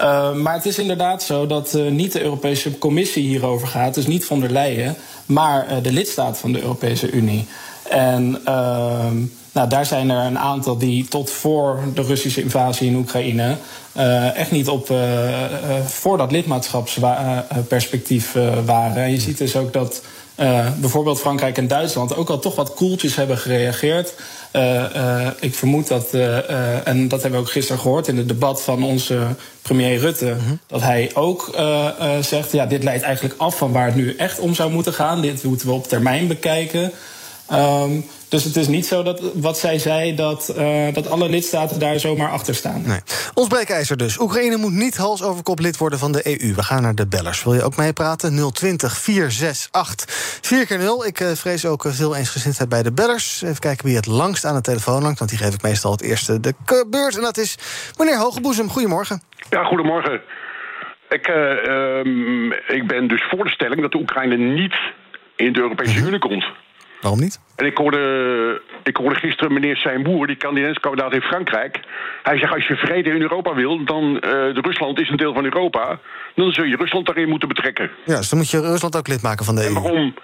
Uh, 0.00 0.32
maar 0.32 0.54
het 0.54 0.66
is 0.66 0.78
inderdaad 0.78 1.22
zo 1.22 1.46
dat 1.46 1.74
uh, 1.74 1.90
niet 1.90 2.12
de 2.12 2.22
Europese 2.22 2.78
Commissie 2.78 3.22
hierover 3.22 3.68
gaat, 3.68 3.94
dus 3.94 4.06
niet 4.06 4.24
von 4.24 4.40
der 4.40 4.50
Leyen, 4.50 4.96
maar 5.26 5.82
de 5.82 5.92
lidstaat 5.92 6.38
van 6.38 6.52
de 6.52 6.60
Europese 6.60 7.10
Unie. 7.10 7.46
En 7.88 8.40
ehm, 8.44 9.16
nou, 9.54 9.68
daar 9.68 9.86
zijn 9.86 10.10
er 10.10 10.26
een 10.26 10.38
aantal 10.38 10.78
die 10.78 11.08
tot 11.08 11.30
voor 11.30 11.78
de 11.94 12.02
Russische 12.02 12.42
invasie 12.42 12.88
in 12.88 12.96
Oekraïne 12.96 13.56
echt 14.34 14.50
niet 14.50 14.68
op 14.68 14.94
voor 15.86 16.18
dat 16.18 16.32
lidmaatschapsperspectief 16.32 18.32
waren. 18.64 19.02
En 19.02 19.10
je 19.10 19.20
ziet 19.20 19.38
dus 19.38 19.56
ook 19.56 19.72
dat 19.72 20.02
bijvoorbeeld 20.76 21.20
Frankrijk 21.20 21.58
en 21.58 21.68
Duitsland 21.68 22.16
ook 22.16 22.28
al 22.28 22.38
toch 22.38 22.54
wat 22.54 22.74
koeltjes 22.74 23.16
hebben 23.16 23.38
gereageerd. 23.38 24.14
Ik 25.40 25.54
vermoed 25.54 25.88
dat, 25.88 26.14
en 26.84 27.08
dat 27.08 27.22
hebben 27.22 27.40
we 27.40 27.46
ook 27.46 27.52
gisteren 27.52 27.80
gehoord 27.80 28.08
in 28.08 28.16
het 28.16 28.28
debat 28.28 28.62
van 28.62 28.84
onze 28.84 29.26
premier 29.62 29.98
Rutte, 29.98 30.26
-hmm. 30.26 30.58
dat 30.66 30.80
hij 30.80 31.10
ook 31.14 31.54
zegt: 32.20 32.52
ja, 32.52 32.66
dit 32.66 32.82
leidt 32.82 33.02
eigenlijk 33.02 33.34
af 33.38 33.56
van 33.56 33.72
waar 33.72 33.86
het 33.86 33.94
nu 33.94 34.16
echt 34.16 34.38
om 34.38 34.54
zou 34.54 34.72
moeten 34.72 34.92
gaan. 34.92 35.20
Dit 35.20 35.42
moeten 35.42 35.66
we 35.66 35.72
op 35.72 35.88
termijn 35.88 36.26
bekijken. 36.26 36.92
Um, 37.52 38.04
dus 38.28 38.44
het 38.44 38.56
is 38.56 38.68
niet 38.68 38.86
zo 38.86 39.02
dat 39.02 39.20
wat 39.34 39.58
zij 39.58 39.78
zei, 39.78 40.14
dat, 40.14 40.54
uh, 40.58 40.94
dat 40.94 41.10
alle 41.10 41.28
lidstaten 41.28 41.78
daar 41.78 41.98
zomaar 41.98 42.30
achter 42.30 42.54
staan. 42.54 42.82
Nee. 42.86 43.00
Ons 43.34 43.48
breekijzer 43.48 43.96
dus. 43.96 44.18
Oekraïne 44.18 44.56
moet 44.56 44.72
niet 44.72 44.96
hals 44.96 45.22
over 45.22 45.42
kop 45.42 45.58
lid 45.58 45.76
worden 45.76 45.98
van 45.98 46.12
de 46.12 46.40
EU. 46.40 46.54
We 46.54 46.62
gaan 46.62 46.82
naar 46.82 46.94
de 46.94 47.06
bellers. 47.06 47.44
Wil 47.44 47.54
je 47.54 47.62
ook 47.62 47.76
meepraten? 47.76 48.52
020 48.52 48.98
468 48.98 50.06
4 50.42 50.66
keer 50.66 50.78
0 50.78 51.06
Ik 51.06 51.20
uh, 51.20 51.28
vrees 51.28 51.66
ook 51.66 51.84
veel 51.86 52.16
eensgezindheid 52.16 52.68
bij 52.68 52.82
de 52.82 52.92
bellers. 52.92 53.42
Even 53.42 53.58
kijken 53.58 53.86
wie 53.86 53.96
het 53.96 54.06
langst 54.06 54.44
aan 54.44 54.54
de 54.54 54.60
telefoon 54.60 55.02
hangt. 55.02 55.18
Want 55.18 55.30
die 55.30 55.38
geef 55.38 55.54
ik 55.54 55.62
meestal 55.62 55.90
het 55.90 56.02
eerste 56.02 56.40
de 56.40 56.54
beurt. 56.90 57.16
En 57.16 57.22
dat 57.22 57.36
is 57.36 57.58
meneer 57.98 58.18
Hogeboezem. 58.18 58.70
Goedemorgen. 58.70 59.22
Ja, 59.50 59.64
goedemorgen. 59.64 60.20
Ik, 61.08 61.28
uh, 61.28 62.04
um, 62.04 62.52
ik 62.52 62.86
ben 62.86 63.08
dus 63.08 63.24
voor 63.30 63.44
de 63.44 63.50
stelling 63.50 63.80
dat 63.80 63.92
de 63.92 63.98
Oekraïne 63.98 64.36
niet 64.36 64.76
in 65.36 65.52
de 65.52 65.60
Europese 65.60 65.98
Unie 65.98 66.18
komt. 66.18 66.44
Waarom 67.04 67.22
niet? 67.22 67.40
En 67.56 67.66
ik 67.66 67.76
hoorde, 67.76 68.62
ik 68.82 68.96
hoorde 68.96 69.14
gisteren 69.14 69.52
meneer 69.52 69.76
Seymour, 69.76 70.26
die 70.26 70.36
kandidaat 70.36 71.14
in 71.14 71.20
Frankrijk. 71.20 71.80
Hij 72.22 72.38
zegt, 72.38 72.54
als 72.54 72.66
je 72.66 72.76
vrede 72.76 73.10
in 73.10 73.20
Europa 73.20 73.54
wil, 73.54 73.84
dan 73.84 74.04
uh, 74.14 74.20
de 74.20 74.60
Rusland 74.62 75.00
is 75.00 75.08
een 75.08 75.16
deel 75.16 75.34
van 75.34 75.44
Europa. 75.44 75.98
Dan 76.34 76.52
zul 76.52 76.64
je 76.64 76.76
Rusland 76.76 77.06
daarin 77.06 77.28
moeten 77.28 77.48
betrekken. 77.48 77.90
Ja, 78.04 78.16
dus 78.16 78.28
dan 78.28 78.38
moet 78.38 78.50
je 78.50 78.60
Rusland 78.60 78.96
ook 78.96 79.08
lid 79.08 79.22
maken 79.22 79.44
van 79.44 79.54
de 79.54 79.60
EU. 79.60 79.66
En 79.66 79.82
waarom? 79.82 80.14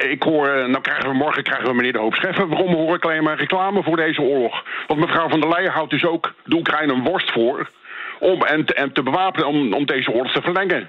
Uh, 0.00 0.10
ik 0.10 0.22
hoor, 0.22 0.46
nou 0.46 0.80
krijgen 0.80 1.08
we 1.08 1.14
morgen 1.14 1.42
krijgen 1.42 1.68
we 1.68 1.74
meneer 1.74 1.92
De 1.92 1.98
Hoop 1.98 2.14
Scheffen. 2.14 2.48
Waarom 2.48 2.74
hoor 2.74 2.96
ik 2.96 3.04
alleen 3.04 3.22
maar 3.22 3.38
reclame 3.38 3.82
voor 3.82 3.96
deze 3.96 4.20
oorlog? 4.20 4.64
Want 4.86 5.00
mevrouw 5.00 5.28
van 5.28 5.40
der 5.40 5.48
Leyen 5.48 5.72
houdt 5.72 5.90
dus 5.90 6.04
ook 6.04 6.34
de 6.44 6.56
Oekraïne 6.56 6.92
een 6.92 7.04
worst 7.04 7.32
voor... 7.32 7.70
om 8.18 8.42
en 8.42 8.64
te, 8.64 8.74
en 8.74 8.92
te 8.92 9.02
bewapenen 9.02 9.48
om, 9.48 9.72
om 9.72 9.86
deze 9.86 10.10
oorlog 10.10 10.32
te 10.32 10.42
verlengen. 10.42 10.88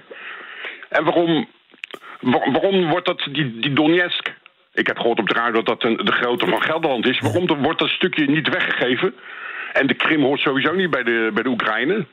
En 0.88 1.04
waarom, 1.04 1.48
waarom 2.20 2.88
wordt 2.88 3.06
dat 3.06 3.28
die, 3.30 3.58
die 3.58 3.72
Donetsk 3.72 4.40
ik 4.72 4.86
heb 4.86 4.98
gehoord 4.98 5.18
op 5.18 5.28
de 5.28 5.34
radio 5.34 5.62
dat 5.62 5.66
dat 5.66 5.84
een, 5.84 5.96
de 6.04 6.12
grootte 6.12 6.46
van 6.46 6.62
Gelderland 6.62 7.06
is. 7.06 7.20
Waarom 7.20 7.62
wordt 7.62 7.78
dat 7.78 7.88
stukje 7.88 8.26
niet 8.26 8.48
weggegeven? 8.48 9.14
En 9.72 9.86
de 9.86 9.94
Krim 9.94 10.22
hoort 10.22 10.40
sowieso 10.40 10.74
niet 10.74 10.90
bij 10.90 11.02
de, 11.02 11.30
bij 11.34 11.42
de 11.42 11.48
Oekraïne. 11.48 12.06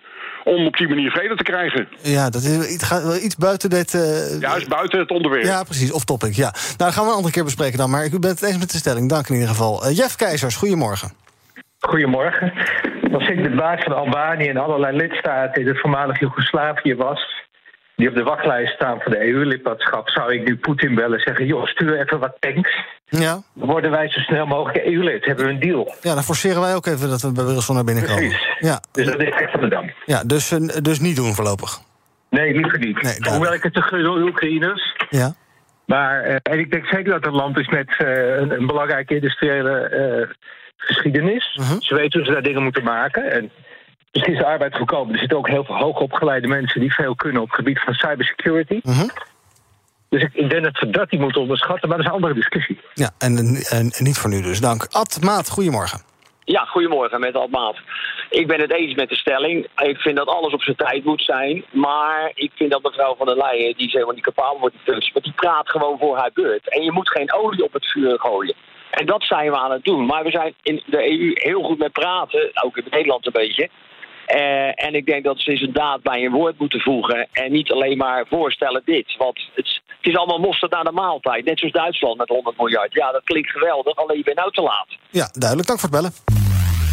Om 0.43 0.65
op 0.65 0.77
die 0.77 0.87
manier 0.87 1.11
vrede 1.11 1.35
te 1.35 1.43
krijgen. 1.43 1.87
Ja, 2.01 2.29
dat 2.29 2.41
is, 2.41 2.71
het 2.71 2.83
gaat 2.83 3.03
wel 3.03 3.15
iets 3.15 3.35
buiten 3.35 3.69
dit... 3.69 3.93
Uh... 3.93 4.39
Ja, 4.39 4.55
is 4.55 4.65
buiten 4.65 4.99
het 4.99 5.09
onderwerp. 5.09 5.43
Ja, 5.43 5.63
precies, 5.63 5.91
off 5.91 6.03
topic. 6.03 6.33
Ja. 6.33 6.51
Nou, 6.51 6.75
dat 6.77 6.93
gaan 6.93 7.03
we 7.03 7.09
een 7.09 7.15
andere 7.15 7.33
keer 7.33 7.43
bespreken 7.43 7.77
dan. 7.77 7.89
Maar 7.89 8.03
ik 8.03 8.19
ben 8.19 8.29
het 8.29 8.41
eens 8.41 8.57
met 8.57 8.71
de 8.71 8.77
stelling. 8.77 9.09
Dank 9.09 9.27
in 9.27 9.33
ieder 9.33 9.49
geval. 9.49 9.85
Uh, 9.85 9.97
Jeff 9.97 10.15
Keizers, 10.15 10.55
goedemorgen. 10.55 11.11
Goedemorgen. 11.79 12.53
Als 13.13 13.27
ik 13.27 13.43
de 13.43 13.55
baas 13.55 13.83
van 13.83 13.95
Albanië 13.95 14.47
en 14.47 14.57
allerlei 14.57 14.97
lidstaten 14.97 15.61
in 15.61 15.67
het 15.67 15.79
voormalig 15.79 16.19
Joegoslavië 16.19 16.95
was 16.95 17.47
die 17.99 18.09
op 18.09 18.15
de 18.15 18.23
wachtlijst 18.23 18.73
staan 18.73 19.01
voor 19.01 19.11
de 19.11 19.27
EU-lidmaatschap, 19.27 20.09
zou 20.09 20.33
ik 20.33 20.47
nu 20.47 20.57
Poetin 20.57 20.95
bellen 20.95 21.19
zeggen: 21.19 21.45
joh, 21.45 21.65
stuur 21.65 21.99
even 21.99 22.19
wat 22.19 22.35
tanks. 22.39 22.75
Ja. 23.05 23.41
Dan 23.53 23.67
worden 23.67 23.91
wij 23.91 24.09
zo 24.09 24.19
snel 24.19 24.45
mogelijk 24.45 24.85
EU-lid. 24.85 25.25
Hebben 25.25 25.45
we 25.45 25.51
een 25.51 25.59
deal. 25.59 25.93
Ja, 26.01 26.13
dan 26.13 26.23
forceren 26.23 26.61
wij 26.61 26.75
ook 26.75 26.85
even 26.85 27.09
dat 27.09 27.21
we 27.21 27.31
bij 27.31 27.43
Brussel 27.43 27.73
naar 27.73 27.83
binnen 27.83 28.03
komen. 28.05 28.19
Precies. 28.19 28.55
Ja. 28.59 28.81
Dus 28.91 29.05
dat 29.05 29.21
is 29.21 29.29
echt 29.29 29.51
van 29.51 29.59
de 29.59 29.67
dam. 29.67 29.91
Ja, 30.05 30.23
dus, 30.23 30.51
eh, 30.51 30.59
dus 30.81 30.99
niet 30.99 31.15
doen 31.15 31.33
voorlopig. 31.33 31.79
Nee, 32.29 32.53
liever 32.53 32.79
niet. 32.79 33.01
Nee, 33.01 33.33
Hoewel 33.33 33.53
ik 33.53 33.63
het 33.63 33.73
te 33.73 33.81
gun 33.81 34.01
de 34.01 34.27
Oekraïners. 34.27 34.95
Ja. 35.09 35.33
Maar 35.85 36.29
uh, 36.29 36.35
en 36.43 36.59
ik 36.59 36.71
denk 36.71 36.85
zeker 36.85 37.11
dat 37.11 37.25
het 37.25 37.33
land 37.33 37.57
is 37.57 37.67
met 37.67 37.89
uh, 38.01 38.37
een, 38.37 38.51
een, 38.51 38.67
belangrijke 38.67 39.15
industriële 39.15 40.35
geschiedenis. 40.77 41.59
Mhm. 41.59 41.79
Ze 41.79 41.95
weten 41.95 42.19
hoe 42.19 42.27
ze 42.27 42.33
daar 42.33 42.43
dingen 42.43 42.63
moeten 42.63 42.83
maken. 42.83 43.31
En 43.31 43.51
Misschien 44.11 44.33
is 44.33 44.39
de 44.39 44.45
arbeid 44.45 44.75
gekomen. 44.75 45.13
Er 45.13 45.19
zitten 45.19 45.37
ook 45.37 45.47
heel 45.47 45.63
veel 45.63 45.75
hoogopgeleide 45.75 46.47
mensen 46.47 46.79
die 46.79 46.93
veel 46.93 47.15
kunnen 47.15 47.41
op 47.41 47.47
het 47.47 47.55
gebied 47.55 47.79
van 47.79 47.93
cybersecurity. 47.93 48.79
Mhm. 48.83 49.07
Dus 50.09 50.23
ik, 50.23 50.33
ik 50.33 50.49
denk 50.49 50.63
dat 50.63 50.79
we 50.79 50.89
dat 50.89 51.11
niet 51.11 51.21
moeten 51.21 51.41
onderschatten, 51.41 51.89
maar 51.89 51.97
dat 51.97 52.05
is 52.05 52.11
een 52.11 52.17
andere 52.17 52.33
discussie. 52.33 52.79
Ja, 52.93 53.09
en, 53.17 53.37
en, 53.37 53.91
en 53.91 54.03
niet 54.03 54.17
voor 54.17 54.29
nu 54.29 54.41
dus. 54.41 54.61
Dank. 54.61 54.87
Ad 54.91 55.19
Maat, 55.21 55.49
goedemorgen. 55.49 56.01
Ja, 56.43 56.65
goedemorgen 56.65 57.19
met 57.19 57.35
Ad 57.35 57.49
Maat. 57.49 57.77
Ik 58.29 58.47
ben 58.47 58.61
het 58.61 58.73
eens 58.73 58.95
met 58.95 59.09
de 59.09 59.15
stelling. 59.15 59.67
Ik 59.77 59.97
vind 59.97 60.17
dat 60.17 60.27
alles 60.27 60.53
op 60.53 60.61
zijn 60.61 60.75
tijd 60.75 61.03
moet 61.03 61.21
zijn. 61.21 61.63
Maar 61.71 62.31
ik 62.33 62.51
vind 62.55 62.71
dat 62.71 62.83
mevrouw 62.83 63.15
van 63.15 63.25
der 63.25 63.37
Leyen, 63.37 63.77
die 63.77 63.87
is 63.87 63.93
helemaal 63.93 64.13
niet 64.13 64.23
capabel 64.23 64.59
voor 64.59 64.71
die 64.71 64.79
functie, 64.83 65.13
maar 65.13 65.23
die 65.23 65.33
praat 65.33 65.69
gewoon 65.69 65.97
voor 65.99 66.17
haar 66.17 66.31
beurt. 66.33 66.69
En 66.69 66.83
je 66.83 66.91
moet 66.91 67.09
geen 67.09 67.33
olie 67.33 67.63
op 67.63 67.73
het 67.73 67.85
vuur 67.85 68.19
gooien. 68.19 68.55
En 68.91 69.05
dat 69.05 69.23
zijn 69.23 69.51
we 69.51 69.57
aan 69.57 69.71
het 69.71 69.83
doen. 69.83 70.05
Maar 70.05 70.23
we 70.23 70.31
zijn 70.31 70.53
in 70.61 70.83
de 70.85 71.11
EU 71.11 71.31
heel 71.33 71.63
goed 71.63 71.77
met 71.77 71.91
praten, 71.91 72.51
ook 72.63 72.77
in 72.77 72.85
Nederland 72.89 73.25
een 73.25 73.31
beetje. 73.31 73.69
Uh, 74.35 74.85
en 74.85 74.93
ik 74.93 75.05
denk 75.05 75.23
dat 75.23 75.39
ze 75.39 75.53
inderdaad 75.53 76.01
bij 76.01 76.25
een 76.25 76.31
woord 76.31 76.59
moeten 76.59 76.79
voegen. 76.79 77.27
En 77.31 77.51
niet 77.51 77.71
alleen 77.71 77.97
maar 77.97 78.25
voorstellen 78.27 78.81
dit. 78.85 79.15
Want 79.17 79.37
het, 79.53 79.81
het 79.85 80.07
is 80.07 80.15
allemaal 80.15 80.39
mosterd 80.39 80.71
naar 80.71 80.83
de 80.83 80.91
maaltijd. 80.91 81.45
Net 81.45 81.59
zoals 81.59 81.73
Duitsland 81.73 82.17
met 82.17 82.29
100 82.29 82.57
miljard. 82.57 82.93
Ja, 82.93 83.11
dat 83.11 83.23
klinkt 83.23 83.49
geweldig, 83.49 83.95
alleen 83.95 84.17
je 84.17 84.23
bent 84.23 84.37
nou 84.37 84.51
te 84.51 84.61
laat. 84.61 84.87
Ja, 85.09 85.29
duidelijk. 85.31 85.67
Dank 85.67 85.79
voor 85.79 85.89
het 85.89 86.01
bellen. 86.01 86.38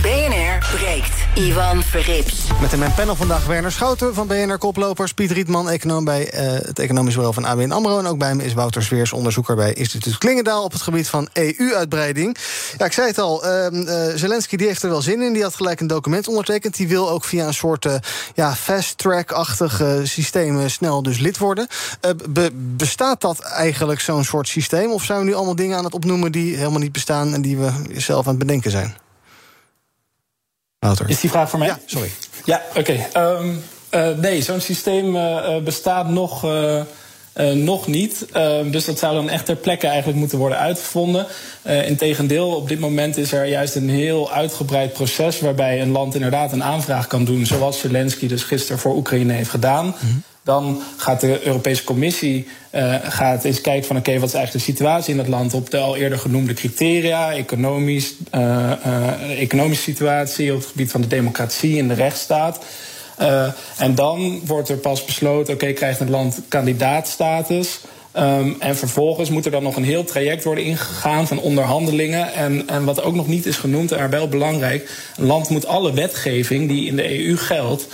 BNR 0.07 0.77
breekt. 0.77 1.15
Ivan 1.35 1.83
Verrips. 1.83 2.47
Met 2.61 2.73
in 2.73 2.79
mijn 2.79 2.95
panel 2.95 3.17
vandaag 3.17 3.47
Werner 3.47 3.73
Schouten 3.73 4.15
van 4.15 4.27
BNR 4.27 4.59
Koplopers. 4.59 5.15
Piet 5.15 5.31
Rietman, 5.31 5.71
econoom 5.71 6.05
bij 6.05 6.35
uh, 6.35 6.41
het 6.41 6.79
economisch 6.79 7.15
bureau 7.15 7.35
van 7.35 7.45
ABN 7.45 7.71
AMRO. 7.71 7.99
En 7.99 8.07
ook 8.07 8.19
bij 8.19 8.29
hem 8.29 8.41
is 8.41 8.53
Wouter 8.53 8.83
Zweers, 8.83 9.13
onderzoeker 9.13 9.57
bij 9.57 9.73
instituut 9.73 10.19
Klingendaal... 10.19 10.65
op 10.65 10.73
het 10.73 10.83
gebied 10.83 11.09
van 11.09 11.29
EU-uitbreiding. 11.33 12.37
Ja, 12.79 12.85
ik 12.85 12.93
zei 12.93 13.07
het 13.07 13.19
al, 13.19 13.47
uh, 13.47 13.67
Zelensky 14.15 14.57
die 14.57 14.67
heeft 14.67 14.83
er 14.83 14.89
wel 14.89 15.03
zin 15.03 15.23
in. 15.23 15.33
Die 15.33 15.43
had 15.43 15.55
gelijk 15.55 15.81
een 15.81 15.87
document 15.87 16.29
ondertekend. 16.29 16.77
Die 16.77 16.89
wil 16.89 17.11
ook 17.11 17.25
via 17.25 17.47
een 17.47 17.55
soort 17.55 17.87
ja, 18.35 18.55
fast-track-achtig 18.55 19.83
systeem 20.03 20.69
snel 20.69 21.03
dus 21.03 21.19
lid 21.19 21.39
worden. 21.39 21.67
Be 22.29 22.51
bestaat 22.77 23.21
dat 23.21 23.41
eigenlijk, 23.41 24.01
zo'n 24.01 24.25
soort 24.25 24.49
systeem? 24.49 24.91
Of 24.91 25.05
zijn 25.05 25.19
we 25.19 25.25
nu 25.25 25.35
allemaal 25.35 25.57
dingen 25.57 25.77
aan 25.77 25.85
het 25.85 25.95
opnoemen 25.95 26.33
die 26.33 26.57
helemaal 26.57 26.81
niet 26.81 26.93
bestaan... 26.93 27.35
en 27.35 27.43
die 27.43 27.57
we 27.57 27.71
zelf 27.97 28.25
aan 28.25 28.35
het 28.35 28.39
bedenken 28.39 28.71
zijn? 28.71 29.06
Wouter. 30.79 31.09
Is 31.09 31.21
die 31.21 31.31
vraag 31.31 31.51
voor 31.51 31.59
mij? 31.59 31.69
Ja, 31.69 31.79
sorry. 31.87 32.11
Ja, 32.45 32.63
oké. 32.69 32.79
Okay. 32.79 33.37
Um, 33.37 33.63
uh, 33.91 34.09
nee, 34.19 34.43
zo'n 34.43 34.61
systeem 34.61 35.17
uh, 35.17 35.59
bestaat 35.59 36.09
nog, 36.09 36.45
uh, 36.45 36.83
nog 37.53 37.87
niet. 37.87 38.27
dus 38.71 38.85
dat 38.85 38.99
zou 38.99 39.15
dan 39.15 39.29
echt 39.29 39.47
ter 39.47 39.57
plekke 39.57 39.87
eigenlijk 39.87 40.19
moeten 40.19 40.39
worden 40.39 40.59
uitgevonden. 40.59 41.27
Integendeel, 41.63 42.49
op 42.49 42.69
dit 42.69 42.79
moment 42.79 43.17
is 43.17 43.33
er 43.33 43.47
juist 43.47 43.75
een 43.75 43.89
heel 43.89 44.33
uitgebreid 44.33 44.93
proces... 44.93 45.41
waarbij 45.41 45.81
een 45.81 45.91
land 45.91 46.15
inderdaad 46.15 46.53
een 46.53 46.65
aanvraag 46.65 47.07
kan 47.07 47.25
doen... 47.25 47.47
zoals 47.47 47.81
Zelensky 47.81 48.27
dus 48.27 48.43
gisteren 48.43 48.79
voor 48.79 48.97
Oekraïne 48.97 49.33
heeft 49.33 49.51
gedaan... 49.51 49.87
Mm 49.87 49.95
-hmm. 49.99 50.23
Dan 50.47 50.83
gaat 50.97 51.21
de 51.21 51.47
Europese 51.47 51.85
Commissie 51.85 52.47
uh, 52.75 52.95
gaat 53.03 53.45
eens 53.45 53.61
kijken 53.61 53.87
van 53.87 53.97
oké, 53.97 54.19
wat 54.19 54.29
is 54.29 54.35
eigenlijk 54.35 54.65
de 54.65 54.73
situatie 54.73 55.11
in 55.11 55.17
dat 55.17 55.29
land 55.29 55.55
op 55.55 55.71
de 55.71 55.79
al 55.79 55.97
eerder 55.97 56.19
genoemde 56.19 56.55
criteria, 56.55 57.33
economisch, 57.33 58.15
uh, 58.35 58.73
uh, 58.87 59.41
economische 59.41 59.83
situatie 59.83 60.53
op 60.53 60.59
het 60.59 60.69
gebied 60.69 60.91
van 60.91 61.01
de 61.01 61.07
democratie 61.07 61.79
en 61.79 61.89
de 61.89 61.95
rechtsstaat. 61.95 62.65
en 63.77 63.95
dan 63.95 64.41
wordt 64.45 64.69
er 64.69 64.77
pas 64.77 65.05
besloten, 65.05 65.55
oké, 65.55 65.73
krijgt 65.73 65.99
het 65.99 66.09
land 66.09 66.41
kandidaatstatus. 66.49 67.81
Um, 68.19 68.57
en 68.59 68.77
vervolgens 68.77 69.31
moet 69.31 69.45
er 69.45 69.51
dan 69.51 69.63
nog 69.63 69.77
een 69.77 69.85
heel 69.85 70.05
traject 70.05 70.45
worden 70.45 70.65
ingegaan 70.65 71.27
van 71.27 71.39
onderhandelingen. 71.39 72.33
En, 72.33 72.69
en 72.69 72.85
wat 72.85 73.03
ook 73.03 73.15
nog 73.15 73.27
niet 73.29 73.47
is 73.47 73.57
genoemd, 73.57 73.93
en 73.93 74.11
wel 74.11 74.29
belangrijk: 74.29 74.91
een 75.17 75.27
land 75.27 75.49
moet 75.49 75.67
alle 75.67 75.93
wetgeving 75.93 76.69
die 76.69 76.87
in 76.87 76.97
de 76.97 77.27
EU 77.27 77.37
geldt, 77.37 77.89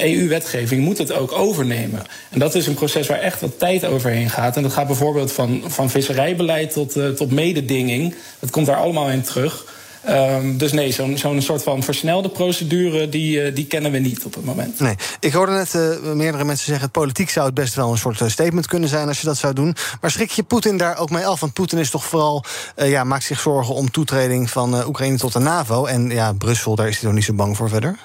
EU-wetgeving, 0.00 0.84
moet 0.84 0.98
het 0.98 1.12
ook 1.12 1.32
overnemen. 1.32 2.02
En 2.30 2.38
dat 2.38 2.54
is 2.54 2.66
een 2.66 2.74
proces 2.74 3.06
waar 3.06 3.20
echt 3.20 3.40
wat 3.40 3.58
tijd 3.58 3.84
overheen 3.84 4.30
gaat. 4.30 4.56
En 4.56 4.62
dat 4.62 4.72
gaat 4.72 4.86
bijvoorbeeld 4.86 5.32
van, 5.32 5.62
van 5.66 5.90
visserijbeleid 5.90 6.72
tot, 6.72 6.96
uh, 6.96 7.08
tot 7.08 7.30
mededinging. 7.30 8.14
Dat 8.38 8.50
komt 8.50 8.66
daar 8.66 8.76
allemaal 8.76 9.10
in 9.10 9.22
terug. 9.22 9.75
Um, 10.08 10.58
dus 10.58 10.72
nee, 10.72 10.92
zo'n 10.92 11.18
zo'n 11.18 11.42
soort 11.42 11.62
van 11.62 11.82
versnelde 11.82 12.28
procedure, 12.28 13.08
die, 13.08 13.46
uh, 13.46 13.54
die 13.54 13.66
kennen 13.66 13.92
we 13.92 13.98
niet 13.98 14.24
op 14.24 14.34
het 14.34 14.44
moment. 14.44 14.80
Nee, 14.80 14.94
ik 15.20 15.32
hoorde 15.32 15.52
net 15.52 15.74
uh, 15.74 16.12
meerdere 16.12 16.44
mensen 16.44 16.66
zeggen... 16.66 16.90
politiek 16.90 17.30
zou 17.30 17.46
het 17.46 17.54
best 17.54 17.74
wel 17.74 17.90
een 17.90 17.98
soort 17.98 18.22
statement 18.26 18.66
kunnen 18.66 18.88
zijn 18.88 19.08
als 19.08 19.20
je 19.20 19.26
dat 19.26 19.36
zou 19.36 19.52
doen. 19.52 19.76
Maar 20.00 20.10
schrik 20.10 20.30
je 20.30 20.42
Poetin 20.42 20.76
daar 20.76 20.98
ook 20.98 21.10
mee 21.10 21.26
af? 21.26 21.40
Want 21.40 21.52
Poetin 21.52 21.78
is 21.78 21.90
toch 21.90 22.04
vooral, 22.04 22.44
ja, 22.76 23.04
maakt 23.04 23.24
zich 23.24 23.40
zorgen 23.40 23.74
om 23.74 23.90
toetreding 23.90 24.50
van 24.50 24.86
Oekraïne 24.86 25.16
tot 25.16 25.32
de 25.32 25.38
NAVO. 25.38 25.84
En 25.84 26.10
ja, 26.10 26.32
Brussel, 26.32 26.74
daar 26.74 26.88
is 26.88 26.94
hij 26.94 27.04
toch 27.04 27.14
niet 27.14 27.24
zo 27.24 27.34
bang 27.34 27.56
voor 27.56 27.68
verder? 27.68 27.98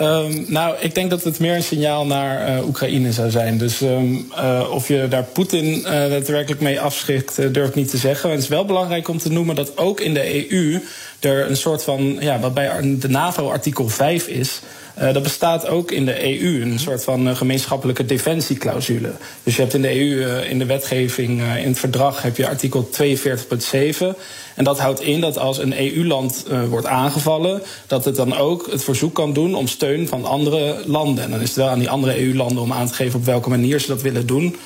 Um, 0.00 0.44
nou, 0.48 0.76
ik 0.80 0.94
denk 0.94 1.10
dat 1.10 1.24
het 1.24 1.38
meer 1.38 1.54
een 1.54 1.62
signaal 1.62 2.06
naar 2.06 2.48
uh, 2.48 2.66
Oekraïne 2.66 3.12
zou 3.12 3.30
zijn. 3.30 3.58
Dus 3.58 3.80
um, 3.80 4.32
uh, 4.36 4.68
of 4.70 4.88
je 4.88 5.06
daar 5.08 5.22
Poetin 5.22 5.64
uh, 5.64 5.84
daadwerkelijk 5.84 6.60
mee 6.60 6.80
afschrikt, 6.80 7.54
durf 7.54 7.68
ik 7.68 7.74
niet 7.74 7.90
te 7.90 7.96
zeggen. 7.96 8.22
Maar 8.28 8.36
het 8.36 8.44
is 8.44 8.50
wel 8.50 8.64
belangrijk 8.64 9.08
om 9.08 9.18
te 9.18 9.32
noemen 9.32 9.54
dat 9.54 9.78
ook 9.78 10.00
in 10.00 10.14
de 10.14 10.52
EU 10.52 10.82
er 11.20 11.50
een 11.50 11.56
soort 11.56 11.82
van, 11.82 12.16
ja, 12.20 12.38
wat 12.38 12.54
bij 12.54 12.96
de 12.98 13.08
NAVO 13.08 13.50
artikel 13.50 13.88
5 13.88 14.26
is. 14.26 14.60
Uh, 14.98 15.12
dat 15.12 15.22
bestaat 15.22 15.68
ook 15.68 15.90
in 15.90 16.04
de 16.04 16.40
EU, 16.40 16.62
een 16.62 16.78
soort 16.78 17.04
van 17.04 17.28
uh, 17.28 17.36
gemeenschappelijke 17.36 18.04
defensieclausule. 18.04 19.12
Dus 19.42 19.56
je 19.56 19.60
hebt 19.60 19.74
in 19.74 19.82
de 19.82 20.00
EU, 20.00 20.18
uh, 20.18 20.50
in 20.50 20.58
de 20.58 20.66
wetgeving, 20.66 21.40
in 21.40 21.68
het 21.68 21.78
verdrag, 21.78 22.22
heb 22.22 22.36
je 22.36 22.48
artikel 22.48 22.88
42.7. 23.02 24.06
En 24.54 24.64
dat 24.64 24.78
houdt 24.78 25.00
in 25.00 25.20
dat 25.20 25.38
als 25.38 25.58
een 25.58 25.78
EU-land 25.78 26.44
wordt 26.68 26.86
aangevallen, 26.86 27.62
dat 27.86 28.04
het 28.04 28.16
dan 28.16 28.36
ook 28.36 28.68
het 28.70 28.84
verzoek 28.84 29.14
kan 29.14 29.32
doen 29.32 29.54
om 29.54 29.66
steun 29.66 30.08
van 30.08 30.24
andere 30.24 30.82
landen. 30.86 31.24
En 31.24 31.30
dan 31.30 31.40
is 31.40 31.48
het 31.48 31.56
wel 31.56 31.68
aan 31.68 31.78
die 31.78 31.90
andere 31.90 32.20
EU-landen 32.20 32.62
om 32.62 32.72
aan 32.72 32.86
te 32.86 32.94
geven 32.94 33.18
op 33.18 33.24
welke 33.24 33.48
manier 33.48 33.80
ze 33.80 33.86
dat 33.86 34.02
willen 34.02 34.26
doen. 34.26 34.56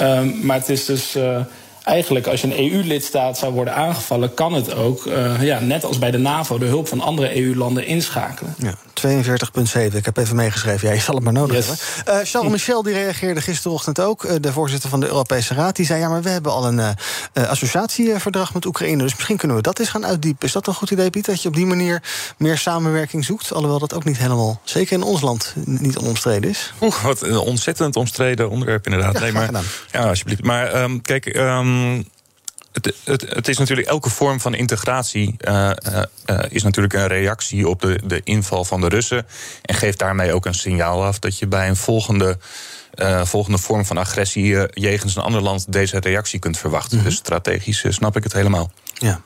Um, 0.00 0.38
maar 0.42 0.58
het 0.58 0.68
is 0.68 0.84
dus 0.84 1.16
eigenlijk 1.88 2.26
als 2.26 2.40
je 2.40 2.46
een 2.46 2.72
EU-lidstaat 2.72 3.38
zou 3.38 3.52
worden 3.52 3.74
aangevallen, 3.74 4.34
kan 4.34 4.52
het 4.52 4.74
ook, 4.74 5.06
uh, 5.06 5.42
ja, 5.42 5.60
net 5.60 5.84
als 5.84 5.98
bij 5.98 6.10
de 6.10 6.18
NAVO, 6.18 6.58
de 6.58 6.66
hulp 6.66 6.88
van 6.88 7.00
andere 7.00 7.36
EU-landen 7.36 7.86
inschakelen. 7.86 8.54
Ja, 8.58 8.74
42,7. 8.94 9.96
Ik 9.96 10.04
heb 10.04 10.16
even 10.16 10.36
meegeschreven. 10.36 10.88
Ja, 10.88 10.94
je 10.94 11.00
zal 11.00 11.14
het 11.14 11.24
maar 11.24 11.32
nodig 11.32 11.56
yes. 11.56 11.66
hebben. 11.66 12.20
Uh, 12.20 12.28
Charles 12.28 12.52
Michel 12.52 12.82
die 12.82 12.92
reageerde 12.92 13.40
gisterochtend 13.40 14.00
ook, 14.00 14.24
uh, 14.24 14.32
de 14.40 14.52
voorzitter 14.52 14.90
van 14.90 15.00
de 15.00 15.06
Europese 15.06 15.54
Raad. 15.54 15.76
Die 15.76 15.86
zei: 15.86 16.00
Ja, 16.00 16.08
maar 16.08 16.22
we 16.22 16.28
hebben 16.28 16.52
al 16.52 16.66
een 16.66 16.96
associatieverdrag 17.32 18.54
met 18.54 18.64
Oekraïne. 18.64 19.02
Dus 19.02 19.14
misschien 19.14 19.36
kunnen 19.36 19.56
we 19.56 19.62
dat 19.62 19.78
eens 19.78 19.88
gaan 19.88 20.06
uitdiepen. 20.06 20.46
Is 20.46 20.52
dat 20.52 20.66
een 20.66 20.74
goed 20.74 20.90
idee, 20.90 21.10
Piet? 21.10 21.26
Dat 21.26 21.42
je 21.42 21.48
op 21.48 21.54
die 21.54 21.66
manier 21.66 22.02
meer 22.36 22.58
samenwerking 22.58 23.24
zoekt? 23.24 23.52
Alhoewel 23.52 23.78
dat 23.78 23.94
ook 23.94 24.04
niet 24.04 24.18
helemaal, 24.18 24.60
zeker 24.64 24.92
in 24.92 25.02
ons 25.02 25.20
land, 25.20 25.54
niet 25.64 25.98
onomstreden 25.98 26.50
is. 26.50 26.72
Oeh, 26.80 27.04
wat 27.04 27.22
een 27.22 27.38
ontzettend 27.38 27.96
omstreden 27.96 28.50
onderwerp, 28.50 28.84
inderdaad. 28.84 29.12
Ja, 29.12 29.20
nee, 29.20 29.32
maar, 29.32 29.50
ja, 29.92 30.08
alsjeblieft. 30.08 30.42
Maar 30.42 30.82
um, 30.82 31.02
kijk. 31.02 31.36
Um, 31.36 31.77
het, 32.72 32.94
het, 33.04 33.34
het, 33.34 33.48
is 33.48 33.58
natuurlijk 33.58 33.88
elke 33.88 34.10
vorm 34.10 34.40
van 34.40 34.54
integratie 34.54 35.36
uh, 35.48 35.70
uh, 36.26 36.38
is 36.48 36.62
natuurlijk 36.62 36.94
een 36.94 37.06
reactie 37.06 37.68
op 37.68 37.80
de, 37.80 38.00
de 38.04 38.20
inval 38.24 38.64
van 38.64 38.80
de 38.80 38.88
Russen. 38.88 39.26
En 39.62 39.74
geeft 39.74 39.98
daarmee 39.98 40.32
ook 40.32 40.46
een 40.46 40.54
signaal 40.54 41.04
af 41.04 41.18
dat 41.18 41.38
je 41.38 41.46
bij 41.46 41.68
een 41.68 41.76
volgende, 41.76 42.38
uh, 42.94 43.24
volgende 43.24 43.58
vorm 43.58 43.84
van 43.84 43.98
agressie 43.98 44.66
jegens 44.70 45.16
een 45.16 45.22
ander 45.22 45.42
land 45.42 45.72
deze 45.72 46.00
reactie 46.00 46.38
kunt 46.38 46.58
verwachten. 46.58 46.96
Mm 46.96 47.02
-hmm. 47.02 47.10
Dus 47.10 47.18
strategisch 47.18 47.84
snap 47.88 48.16
ik 48.16 48.22
het 48.22 48.32
helemaal. 48.32 48.70
Ja. 48.94 49.20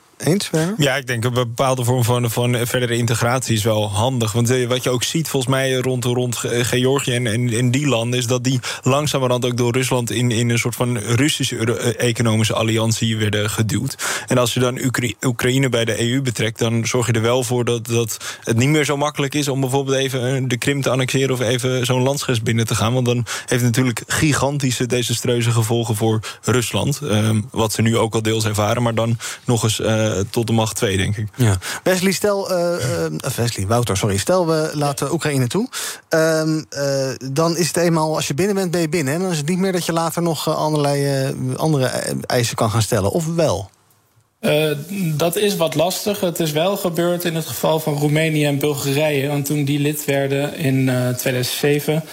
Ja, 0.77 0.95
ik 0.95 1.07
denk 1.07 1.23
een 1.23 1.33
bepaalde 1.33 1.83
vorm 1.83 2.03
van, 2.03 2.31
van 2.31 2.57
verdere 2.67 2.95
integratie 2.95 3.55
is 3.55 3.63
wel 3.63 3.89
handig. 3.89 4.31
Want 4.31 4.51
uh, 4.51 4.67
wat 4.67 4.83
je 4.83 4.89
ook 4.89 5.03
ziet, 5.03 5.27
volgens 5.27 5.51
mij 5.51 5.73
rond, 5.73 6.05
rond 6.05 6.35
Georgië 6.37 7.13
en, 7.13 7.27
en, 7.53 7.71
die 7.71 7.87
landen... 7.87 8.19
is 8.19 8.27
dat 8.27 8.43
die 8.43 8.59
langzamerhand 8.81 9.45
ook 9.45 9.57
door 9.57 9.71
Rusland 9.71 10.11
in, 10.11 10.31
in 10.31 10.49
een 10.49 10.59
soort 10.59 10.75
van 10.75 10.97
Russische 10.97 11.57
economische 11.97 12.53
alliantie 12.53 13.17
werden 13.17 13.49
geduwd. 13.49 14.23
En 14.27 14.37
als 14.37 14.53
je 14.53 14.59
dan 14.59 14.79
Oekra 14.83 15.11
Oekraïne 15.21 15.69
bij 15.69 15.85
de 15.85 16.11
EU 16.11 16.21
betrekt... 16.21 16.59
dan 16.59 16.85
zorg 16.85 17.07
je 17.07 17.13
er 17.13 17.21
wel 17.21 17.43
voor 17.43 17.65
dat, 17.65 17.87
dat 17.87 18.17
het 18.43 18.57
niet 18.57 18.69
meer 18.69 18.85
zo 18.85 18.97
makkelijk 18.97 19.35
is... 19.35 19.47
om 19.47 19.59
bijvoorbeeld 19.59 19.97
even 19.97 20.47
de 20.47 20.57
Krim 20.57 20.81
te 20.81 20.89
annexeren 20.89 21.33
of 21.33 21.39
even 21.39 21.85
zo'n 21.85 22.01
landschets 22.01 22.41
binnen 22.41 22.67
te 22.67 22.75
gaan. 22.75 22.93
Want 22.93 23.05
dan 23.05 23.25
heeft 23.45 23.63
natuurlijk 23.63 24.03
gigantische 24.07 24.85
desastreuze 24.85 25.51
gevolgen 25.51 25.95
voor 25.95 26.19
Rusland. 26.41 26.99
Um, 27.03 27.47
wat 27.51 27.73
ze 27.73 27.81
nu 27.81 27.97
ook 27.97 28.13
al 28.13 28.21
deels 28.21 28.45
ervaren, 28.45 28.83
maar 28.83 28.95
dan 28.95 29.17
nog 29.45 29.63
eens... 29.63 29.81
tot 30.29 30.47
de 30.47 30.53
macht 30.53 30.75
2, 30.75 30.97
denk 30.97 31.17
ik. 31.17 31.27
Ja. 31.35 31.57
Wesley, 31.83 32.11
stel, 32.11 32.51
uh, 32.51 32.57
uh, 32.57 33.29
Wesley, 33.35 33.67
Wouter, 33.67 33.97
sorry. 33.97 34.17
Stel, 34.17 34.47
we 34.47 34.71
laten 34.73 35.13
Oekraïne 35.13 35.47
toe. 35.47 35.67
Uh, 36.09 36.41
dan 37.31 37.57
is 37.57 37.67
het 37.67 37.77
eenmaal, 37.77 38.15
als 38.15 38.27
je 38.27 38.33
binnen 38.33 38.55
bent, 38.55 38.71
ben 38.71 38.81
je 38.81 38.89
binnen. 38.89 39.13
En 39.13 39.21
dan 39.21 39.31
is 39.31 39.37
het 39.37 39.47
niet 39.47 39.57
meer 39.57 39.71
dat 39.71 39.85
je 39.85 39.93
later 39.93 40.21
nog 40.21 40.55
allerlei 40.55 41.33
andere 41.55 41.85
eisen 42.25 42.55
kan 42.55 42.69
gaan 42.69 42.81
stellen. 42.81 43.11
Of 43.11 43.25
wel? 43.35 43.69
Uh, 44.43 44.71
dat 45.15 45.35
is 45.35 45.55
wat 45.55 45.75
lastig. 45.75 46.19
Het 46.19 46.39
is 46.39 46.51
wel 46.51 46.77
gebeurd 46.77 47.23
in 47.23 47.35
het 47.35 47.45
geval 47.45 47.79
van 47.79 47.93
Roemenië 47.93 48.45
en 48.45 48.59
Bulgarije. 48.59 49.27
Want 49.27 49.45
toen 49.45 49.63
die 49.63 49.79
lid 49.79 50.05
werden 50.05 50.57
in 50.57 50.87
uh, 50.87 51.09
2007, 51.09 52.03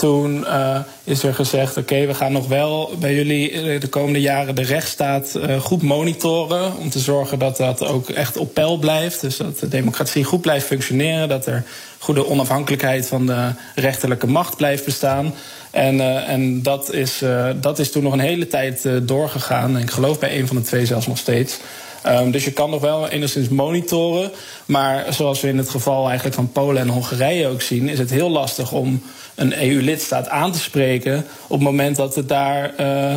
toen 0.00 0.40
uh, 0.40 0.78
is 1.04 1.22
er 1.22 1.34
gezegd: 1.34 1.76
oké, 1.76 2.06
we 2.06 2.14
gaan 2.14 2.32
nog 2.32 2.48
wel 2.48 2.92
bij 2.98 3.14
jullie 3.14 3.78
de 3.78 3.88
komende 3.88 4.20
jaren 4.20 4.54
de 4.54 4.62
rechtsstaat 4.62 5.34
uh, 5.36 5.60
goed 5.60 5.82
monitoren. 5.82 6.76
Om 6.76 6.90
te 6.90 6.98
zorgen 6.98 7.38
dat 7.38 7.56
dat 7.56 7.86
ook 7.86 8.08
echt 8.08 8.36
op 8.36 8.54
peil 8.54 8.78
blijft. 8.78 9.20
Dus 9.20 9.36
dat 9.36 9.58
de 9.58 9.68
democratie 9.68 10.24
goed 10.24 10.40
blijft 10.40 10.66
functioneren. 10.66 11.28
Dat 11.28 11.46
er 11.46 11.64
goede 11.98 12.26
onafhankelijkheid 12.26 13.06
van 13.06 13.26
de 13.26 13.50
rechterlijke 13.74 14.26
macht 14.26 14.56
blijft 14.56 14.84
bestaan. 14.84 15.34
En, 15.70 16.26
en 16.26 16.62
dat, 16.62 16.92
is, 16.92 17.22
dat 17.60 17.78
is 17.78 17.90
toen 17.90 18.02
nog 18.02 18.12
een 18.12 18.18
hele 18.18 18.46
tijd 18.46 18.88
doorgegaan. 19.02 19.76
En 19.76 19.82
ik 19.82 19.90
geloof 19.90 20.18
bij 20.18 20.38
een 20.38 20.46
van 20.46 20.56
de 20.56 20.62
twee 20.62 20.86
zelfs 20.86 21.06
nog 21.06 21.18
steeds. 21.18 21.58
Um, 22.06 22.30
dus 22.30 22.44
je 22.44 22.52
kan 22.52 22.70
nog 22.70 22.80
wel 22.80 23.08
enigszins 23.08 23.48
monitoren. 23.48 24.30
Maar 24.66 25.12
zoals 25.12 25.40
we 25.40 25.48
in 25.48 25.58
het 25.58 25.68
geval 25.68 26.06
eigenlijk 26.06 26.36
van 26.36 26.52
Polen 26.52 26.82
en 26.82 26.88
Hongarije 26.88 27.48
ook 27.48 27.62
zien, 27.62 27.88
is 27.88 27.98
het 27.98 28.10
heel 28.10 28.30
lastig 28.30 28.72
om 28.72 29.02
een 29.34 29.62
EU-lidstaat 29.62 30.28
aan 30.28 30.52
te 30.52 30.58
spreken 30.58 31.26
op 31.42 31.50
het 31.50 31.60
moment 31.60 31.96
dat 31.96 32.14
het 32.14 32.28
daar 32.28 32.72
uh, 32.80 33.16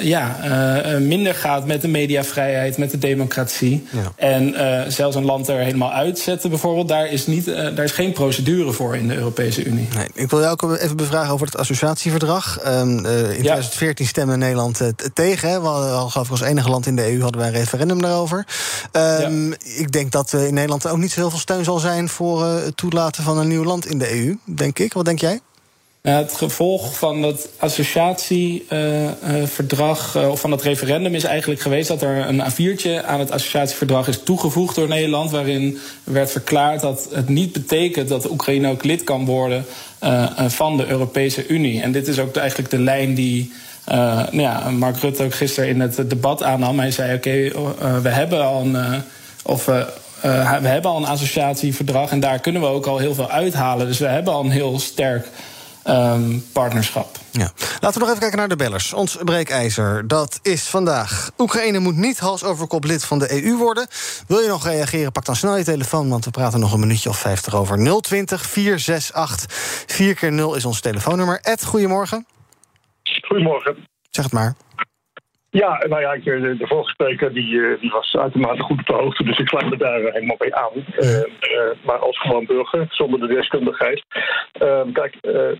ja, 0.00 0.36
uh, 0.44 0.98
minder 0.98 1.34
gaat 1.34 1.66
met 1.66 1.80
de 1.80 1.88
mediavrijheid, 1.88 2.78
met 2.78 2.90
de 2.90 2.98
democratie. 2.98 3.86
Ja. 3.90 4.12
En 4.16 4.54
zelfs 4.92 5.16
een 5.16 5.24
land 5.24 5.48
er 5.48 5.58
helemaal 5.58 5.92
uitzetten, 5.92 6.50
bijvoorbeeld, 6.50 6.88
daar 6.88 7.06
is, 7.06 7.26
niet, 7.26 7.46
daar 7.46 7.84
is 7.84 7.92
geen 7.92 8.12
procedure 8.12 8.72
voor 8.72 8.96
in 8.96 9.08
de 9.08 9.14
Europese 9.14 9.64
Unie. 9.64 9.88
Nee, 9.94 10.06
ik 10.14 10.30
wil 10.30 10.40
jou 10.40 10.52
ook 10.52 10.76
even 10.76 10.96
bevragen 10.96 11.32
over 11.32 11.46
het 11.46 11.56
associatieverdrag. 11.56 12.58
Um, 12.66 13.06
in 13.06 13.42
ja. 13.42 13.54
2014 13.54 14.06
stemde 14.06 14.36
Nederland 14.36 14.80
tegen. 15.14 15.48
Hè. 15.48 15.60
We 15.60 15.68
ik, 15.68 16.30
als 16.30 16.40
enige 16.40 16.68
land 16.68 16.86
in 16.86 16.96
de 16.96 17.12
EU 17.12 17.20
hadden 17.20 17.40
wij 17.40 17.48
een 17.48 17.54
referendum 17.54 18.00
daarover. 18.02 18.46
Um, 18.92 19.50
ja. 19.50 19.56
Ik 19.76 19.92
denk 19.92 20.12
dat 20.12 20.32
in 20.32 20.54
Nederland 20.54 20.88
ook 20.88 20.98
niet 20.98 21.12
zo 21.12 21.20
heel 21.20 21.30
veel 21.30 21.38
steun 21.38 21.64
zal 21.64 21.78
zijn 21.78 22.08
voor 22.08 22.44
het 22.44 22.76
toelaten 22.76 23.22
van 23.22 23.38
een 23.38 23.48
nieuw 23.48 23.64
land 23.64 23.86
in 23.86 23.98
de 23.98 24.24
EU, 24.24 24.38
denk 24.44 24.78
ik. 24.78 24.92
Wat 24.92 25.04
denk 25.04 25.20
jij? 25.20 25.40
Het 26.02 26.32
gevolg 26.32 26.98
van 26.98 27.22
dat 27.22 27.48
associatieverdrag, 27.58 30.16
uh, 30.16 30.22
uh, 30.22 30.30
of 30.30 30.40
van 30.40 30.50
dat 30.50 30.62
referendum, 30.62 31.14
is 31.14 31.24
eigenlijk 31.24 31.60
geweest 31.60 31.88
dat 31.88 32.02
er 32.02 32.28
een 32.28 32.42
A4'tje 32.42 33.04
aan 33.06 33.20
het 33.20 33.30
associatieverdrag 33.30 34.08
is 34.08 34.22
toegevoegd 34.22 34.74
door 34.74 34.88
Nederland. 34.88 35.30
Waarin 35.30 35.78
werd 36.04 36.30
verklaard 36.30 36.80
dat 36.80 37.08
het 37.12 37.28
niet 37.28 37.52
betekent 37.52 38.08
dat 38.08 38.30
Oekraïne 38.30 38.68
ook 38.68 38.84
lid 38.84 39.04
kan 39.04 39.24
worden 39.24 39.64
van 40.48 40.76
de 40.76 40.86
Europese 40.86 41.46
Unie. 41.46 41.82
En 41.82 41.92
dit 41.92 42.08
is 42.08 42.18
ook 42.18 42.36
eigenlijk 42.36 42.70
de 42.70 42.78
lijn 42.78 43.14
die. 43.14 43.52
nou 43.84 44.40
ja, 44.40 44.70
Mark 44.70 44.96
Rutte 44.96 45.24
ook 45.24 45.34
gisteren 45.34 45.68
in 45.68 45.80
het 45.80 46.10
debat 46.10 46.42
aannam. 46.42 46.78
Hij 46.78 46.90
zei: 46.90 47.14
Oké, 47.14 47.50
we 48.02 48.08
hebben 48.08 48.44
al 48.44 48.60
een. 48.60 49.02
of 49.42 49.64
we 49.64 49.86
hebben 50.68 50.90
al 50.90 50.96
een 50.96 51.06
associatieverdrag 51.06 52.10
en 52.10 52.20
daar 52.20 52.38
kunnen 52.38 52.62
we 52.62 52.68
ook 52.68 52.86
al 52.86 52.98
heel 52.98 53.14
veel 53.14 53.30
uithalen. 53.30 53.86
Dus 53.86 53.98
we 53.98 54.06
hebben 54.06 54.32
al 54.32 54.44
een 54.44 54.50
heel 54.50 54.78
sterk 54.78 55.26
um, 55.88 56.44
partnerschap. 56.52 57.16
Ja. 57.30 57.50
Laten 57.80 57.92
we 57.92 57.98
nog 57.98 58.08
even 58.08 58.20
kijken 58.20 58.38
naar 58.38 58.48
de 58.48 58.56
bellers. 58.56 58.92
Ons 58.92 59.18
breekijzer, 59.24 60.08
dat 60.08 60.38
is 60.42 60.68
vandaag. 60.68 61.30
Oekraïne 61.38 61.78
moet 61.78 61.96
niet 61.96 62.18
hals 62.18 62.44
over 62.44 62.66
kop 62.66 62.84
lid 62.84 63.04
van 63.04 63.18
de 63.18 63.44
EU 63.44 63.56
worden. 63.56 63.86
Wil 64.26 64.40
je 64.40 64.48
nog 64.48 64.64
reageren, 64.64 65.12
pak 65.12 65.24
dan 65.24 65.36
snel 65.36 65.56
je 65.56 65.64
telefoon... 65.64 66.08
want 66.08 66.24
we 66.24 66.30
praten 66.30 66.60
nog 66.60 66.72
een 66.72 66.80
minuutje 66.80 67.08
of 67.08 67.18
vijftig 67.18 67.54
over. 67.54 68.00
020 68.00 68.46
468 68.46 69.46
4 69.86 70.14
keer 70.14 70.32
0 70.32 70.54
is 70.54 70.64
ons 70.64 70.80
telefoonnummer. 70.80 71.38
Ed, 71.42 71.64
goedemorgen. 71.64 72.26
Goedemorgen. 73.22 73.76
Zeg 74.10 74.24
het 74.24 74.32
maar. 74.32 74.54
Ja, 75.52 75.84
nou 75.88 76.00
ja, 76.00 76.16
de, 76.16 76.56
de 76.56 76.66
vorige 76.66 76.90
spreker 76.90 77.32
die, 77.32 77.78
die 77.80 77.90
was 77.90 78.16
uitermate 78.16 78.62
goed 78.62 78.78
op 78.78 78.86
de 78.86 78.92
hoogte, 78.92 79.24
dus 79.24 79.38
ik 79.38 79.48
sluit 79.48 79.70
me 79.70 79.76
daar 79.76 80.00
helemaal 80.00 80.36
bij 80.36 80.54
aan. 80.54 80.70
Uh, 80.74 81.16
uh, 81.16 81.24
maar 81.84 81.98
als 81.98 82.18
gewoon 82.18 82.46
burger, 82.46 82.86
zonder 82.90 83.20
de 83.20 83.34
deskundigheid. 83.34 84.04
Uh, 84.62 84.80
kijk, 84.92 85.16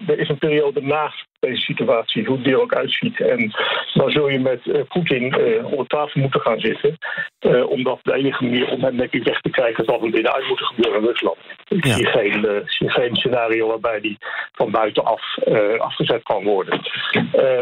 er 0.07 0.19
is 0.19 0.29
een 0.29 0.39
periode 0.39 0.83
na 0.83 1.13
deze 1.43 1.61
situatie, 1.61 2.25
hoe 2.25 2.41
die 2.41 2.53
er 2.53 2.61
ook 2.61 2.75
uitziet. 2.75 3.21
En 3.21 3.51
dan 3.95 4.11
zul 4.11 4.29
je 4.29 4.41
met 4.41 4.61
uh, 4.65 4.81
Poetin 4.89 5.23
uh, 5.23 5.65
onder 5.65 5.87
tafel 5.87 6.21
moeten 6.21 6.41
gaan 6.41 6.61
zitten. 6.61 6.99
Uh, 7.41 7.71
omdat 7.71 7.99
de 8.03 8.15
enige 8.15 8.45
manier 8.45 8.71
om 8.71 8.83
hem 8.83 8.97
denk 8.97 9.13
ik 9.13 9.25
weg 9.25 9.41
te 9.41 9.51
krijgen 9.51 9.85
zal 9.85 9.99
van 9.99 10.11
binnenuit 10.11 10.49
moeten 10.49 10.67
gebeuren 10.67 11.01
in 11.01 11.07
Rusland. 11.07 11.37
Ik 11.69 11.87
ja. 11.87 11.95
zie, 11.95 12.07
geen, 12.07 12.63
zie 12.67 12.91
geen 12.91 13.17
scenario 13.17 13.67
waarbij 13.69 14.01
die 14.01 14.19
van 14.53 14.71
buitenaf 14.71 15.39
afgezet 15.79 16.23
kan 16.23 16.45
worden. 16.45 16.81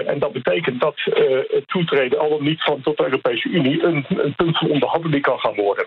en 0.07 0.19
dat 0.19 0.33
betekent 0.33 0.81
dat 0.81 0.95
het 1.49 1.69
toetreden 1.69 2.19
al 2.19 2.29
of 2.29 2.41
niet 2.41 2.63
van 2.63 2.81
tot 2.81 2.97
de 2.97 3.05
Europese 3.05 3.49
Unie 3.49 3.83
een, 3.85 4.05
een 4.09 4.35
punt 4.35 4.59
van 4.59 4.71
onderhandeling 4.71 5.23
kan 5.23 5.39
gaan 5.39 5.55
worden. 5.55 5.87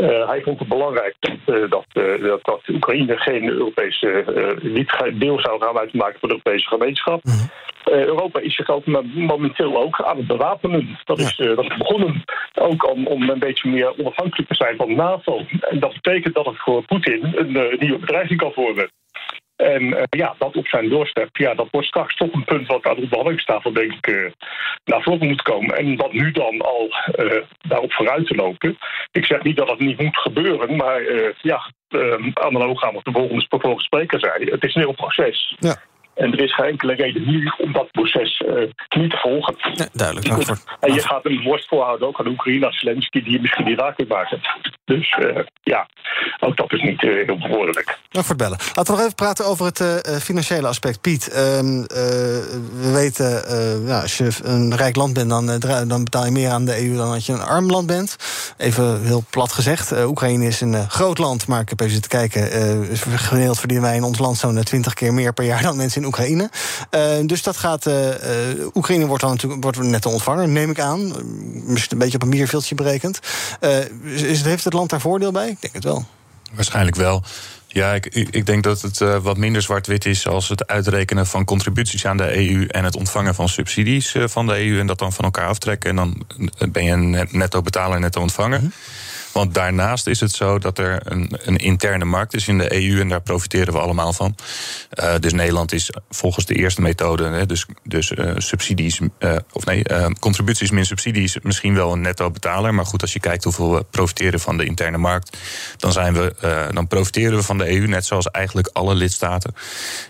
Uh, 0.00 0.28
hij 0.28 0.42
vond 0.42 0.58
het 0.58 0.68
belangrijk 0.68 1.16
uh, 1.20 1.70
dat, 1.70 1.86
uh, 1.92 2.22
dat, 2.22 2.44
dat, 2.44 2.68
Oekraïne 2.68 3.16
geen 3.16 3.48
Europese, 3.48 4.24
niet 4.62 5.12
deel 5.14 5.40
zou 5.40 5.62
gaan 5.62 5.78
uitmaken 5.78 6.20
van 6.20 6.28
de 6.28 6.34
Europese 6.34 6.68
gemeenschap. 6.68 7.24
Mm 7.24 7.32
-hmm. 7.32 7.50
Europa 7.84 8.40
is 8.40 8.54
zich 8.54 8.68
ook 8.68 8.86
momenteel 9.14 9.76
ook 9.76 10.00
aan 10.00 10.16
het 10.16 10.26
bewapenen. 10.26 10.98
Dat 11.04 11.18
is, 11.18 11.36
dat 11.36 11.64
is 11.64 11.76
begonnen 11.76 12.24
ook 12.54 12.90
om, 12.90 13.06
om 13.06 13.30
een 13.30 13.38
beetje 13.38 13.70
meer 13.70 13.98
onafhankelijk 13.98 14.48
te 14.48 14.54
zijn 14.54 14.76
van 14.76 14.94
NAVO. 14.94 15.44
En 15.60 15.80
dat 15.80 15.92
betekent 15.92 16.34
dat 16.34 16.46
het 16.46 16.58
voor 16.58 16.82
Poetin 16.82 17.32
een 17.36 17.76
nieuwe 17.78 17.98
bedreiging 17.98 18.40
kan 18.40 18.52
worden. 18.54 18.90
En 19.58 19.82
uh, 19.82 20.02
ja, 20.10 20.34
dat 20.38 20.56
op 20.56 20.66
zijn 20.66 20.88
doorstep, 20.88 21.36
ja, 21.36 21.54
dat 21.54 21.68
wordt 21.70 21.86
straks 21.86 22.14
toch 22.14 22.32
een 22.32 22.44
punt 22.44 22.66
wat 22.66 22.86
aan 22.86 22.96
de 22.96 23.08
behandelingstafel 23.08 23.72
denk 23.72 23.92
ik 23.92 24.06
uh, 24.06 24.30
naar 24.84 25.02
voren 25.02 25.26
moet 25.26 25.42
komen. 25.42 25.76
En 25.76 25.96
dat 25.96 26.12
nu 26.12 26.30
dan 26.30 26.60
al 26.60 26.88
uh, 27.16 27.42
daarop 27.60 27.92
vooruit 27.92 28.26
te 28.26 28.34
lopen. 28.34 28.78
Ik 29.12 29.24
zeg 29.24 29.42
niet 29.42 29.56
dat 29.56 29.68
het 29.68 29.78
niet 29.78 30.00
moet 30.00 30.16
gebeuren, 30.16 30.76
maar 30.76 31.02
ja, 31.42 31.72
analoog 32.34 32.82
aan 32.82 32.94
wat 32.94 33.04
de 33.04 33.12
volgende, 33.12 33.46
volgende 33.48 33.82
spreker 33.82 34.20
zei. 34.20 34.50
Het 34.50 34.64
is 34.64 34.74
een 34.74 34.82
heel 34.82 34.92
proces. 34.92 35.56
Ja. 35.58 35.76
En 36.18 36.32
er 36.32 36.40
is 36.40 36.54
geen 36.54 36.66
enkele 36.66 36.94
reden 36.94 37.26
nu 37.26 37.52
om 37.58 37.72
dat 37.72 37.90
proces 37.90 38.42
uh, 38.46 38.54
niet 38.88 39.10
te 39.10 39.16
volgen. 39.16 39.54
Ja, 39.74 39.88
duidelijk. 39.92 40.28
En 40.80 40.94
je 40.94 41.00
gaat 41.00 41.24
een 41.24 41.42
worst 41.42 41.68
voorhouden 41.68 42.08
ook 42.08 42.20
aan 42.20 42.26
Oekraïne 42.26 42.66
als 42.66 42.78
Zelensky 42.78 43.22
die 43.22 43.32
je 43.32 43.40
misschien 43.40 43.64
niet 43.64 43.78
raak 43.78 43.96
kunt 43.96 44.08
maken. 44.08 44.40
Dus 44.84 45.16
uh, 45.20 45.38
ja, 45.62 45.88
ook 46.40 46.56
dat 46.56 46.72
is 46.72 46.82
niet 46.82 47.02
uh, 47.02 47.26
heel 47.26 47.38
bevorderlijk. 47.38 47.98
Dank 48.08 48.26
voor 48.26 48.34
het 48.34 48.44
bellen. 48.44 48.58
Laten 48.74 48.84
we 48.84 48.90
nog 48.90 49.00
even 49.00 49.14
praten 49.14 49.46
over 49.46 49.66
het 49.66 49.80
uh, 49.80 50.16
financiële 50.16 50.66
aspect. 50.66 51.00
Piet, 51.00 51.28
ehm, 51.28 51.82
we 52.82 52.90
weten, 52.92 53.42
ja, 53.86 54.00
als 54.00 54.18
je 54.18 54.30
een 54.42 54.76
rijk 54.76 54.96
land 54.96 55.14
bent, 55.14 55.30
dan, 55.30 55.46
dan, 55.88 56.04
betaal 56.04 56.24
je 56.24 56.30
meer 56.30 56.50
aan 56.50 56.64
de 56.64 56.86
EU 56.86 56.96
dan 56.96 57.12
als 57.12 57.26
je 57.26 57.32
een 57.32 57.40
arm 57.40 57.70
land 57.70 57.86
bent. 57.86 58.16
Even 58.58 59.02
heel 59.02 59.24
plat 59.30 59.52
gezegd. 59.52 60.04
Oekraïne 60.04 60.46
is 60.46 60.60
een 60.60 60.90
groot 60.90 61.18
land, 61.18 61.46
maar 61.46 61.60
ik 61.60 61.68
heb 61.68 61.80
even 61.80 61.92
zitten 61.92 62.10
kijken. 62.10 62.42
gemiddeld 63.18 63.58
verdienen 63.58 63.86
wij 63.86 63.96
in 63.96 64.02
ons 64.02 64.18
land 64.18 64.36
zo'n 64.36 64.62
20 64.62 64.94
keer 64.94 65.14
meer 65.14 65.32
per 65.32 65.44
jaar 65.44 65.62
dan 65.62 65.76
mensen 65.76 66.02
in 66.02 66.07
Oekraïne. 66.08 66.50
dus 67.26 67.42
dat 67.42 67.56
gaat. 67.56 67.86
Oekraïne 68.74 69.06
wordt 69.06 69.22
dan 69.22 69.32
natuurlijk 69.32 69.62
wordt 69.62 69.78
net 69.78 70.02
de 70.02 70.08
ontvanger, 70.08 70.48
neem 70.48 70.70
ik 70.70 70.80
aan. 70.80 71.12
Misschien 71.66 71.92
een 71.92 71.98
beetje 71.98 72.14
op 72.14 72.22
een 72.22 72.28
mierveeltje 72.28 72.74
berekend. 72.74 73.18
is, 74.02 74.42
heeft 74.42 74.64
het 74.64 74.72
land 74.72 74.90
daar 74.90 75.00
voordeel 75.00 75.32
bij? 75.32 75.48
Ik 75.48 75.60
denk 75.60 75.74
het 75.74 75.84
wel. 75.84 76.06
Waarschijnlijk 76.52 76.96
wel. 76.96 77.22
Ja, 77.66 77.94
ik, 77.94 78.06
ik 78.06 78.46
denk 78.46 78.62
dat 78.62 78.80
het 78.80 79.00
uh, 79.00 79.16
wat 79.16 79.36
minder 79.36 79.62
zwart-wit 79.62 80.04
is 80.04 80.26
als 80.26 80.48
het 80.48 80.66
uitrekenen 80.66 81.26
van 81.26 81.44
contributies 81.44 82.06
aan 82.06 82.16
de 82.16 82.36
EU 82.36 82.66
en 82.66 82.84
het 82.84 82.96
ontvangen 82.96 83.34
van 83.34 83.48
subsidies 83.48 84.14
uh, 84.14 84.28
van 84.28 84.46
de 84.46 84.66
EU 84.66 84.78
en 84.78 84.86
dat 84.86 84.98
dan 84.98 85.12
van 85.12 85.24
elkaar 85.24 85.48
aftrekken. 85.48 85.90
En 85.90 85.96
dan 85.96 86.24
ben 86.72 86.84
je 86.84 86.92
een 86.92 87.28
netto 87.30 87.62
betaler, 87.62 88.00
netto 88.00 88.20
ontvanger. 88.20 88.60
Mm 88.60 88.72
want 89.32 89.54
daarnaast 89.54 90.06
is 90.06 90.20
het 90.20 90.32
zo 90.32 90.58
dat 90.58 90.78
er 90.78 91.00
een, 91.04 91.38
een 91.44 91.56
interne 91.56 92.04
markt 92.04 92.34
is 92.34 92.48
in 92.48 92.58
de 92.58 92.74
EU 92.74 93.00
en 93.00 93.08
daar 93.08 93.20
profiteren 93.20 93.72
we 93.72 93.80
allemaal 93.80 94.12
van. 94.12 94.34
Uh, 94.94 95.14
dus 95.20 95.32
Nederland 95.32 95.72
is 95.72 95.90
volgens 96.10 96.46
de 96.46 96.54
eerste 96.54 96.80
methode, 96.80 97.24
hè, 97.24 97.46
dus, 97.46 97.66
dus 97.84 98.10
uh, 98.10 98.32
subsidies, 98.36 99.00
uh, 99.18 99.36
of 99.52 99.64
nee, 99.64 99.84
contributies 100.20 100.70
min 100.70 100.86
subsidies, 100.86 101.38
misschien 101.42 101.74
wel 101.74 101.92
een 101.92 102.00
netto 102.00 102.30
betaler. 102.30 102.74
Maar 102.74 102.86
goed, 102.86 103.02
als 103.02 103.12
je 103.12 103.20
kijkt 103.20 103.44
hoeveel 103.44 103.74
we 103.74 103.84
profiteren 103.90 104.40
van 104.40 104.56
de 104.56 104.64
interne 104.64 104.98
markt, 104.98 105.36
dan, 105.76 105.92
zijn 105.92 106.14
we, 106.14 106.34
dan 106.72 106.86
profiteren 106.86 107.36
we 107.36 107.42
van 107.42 107.58
de 107.58 107.70
EU, 107.70 107.86
net 107.86 108.06
zoals 108.06 108.30
eigenlijk 108.30 108.70
alle 108.72 108.94
lidstaten. 108.94 109.54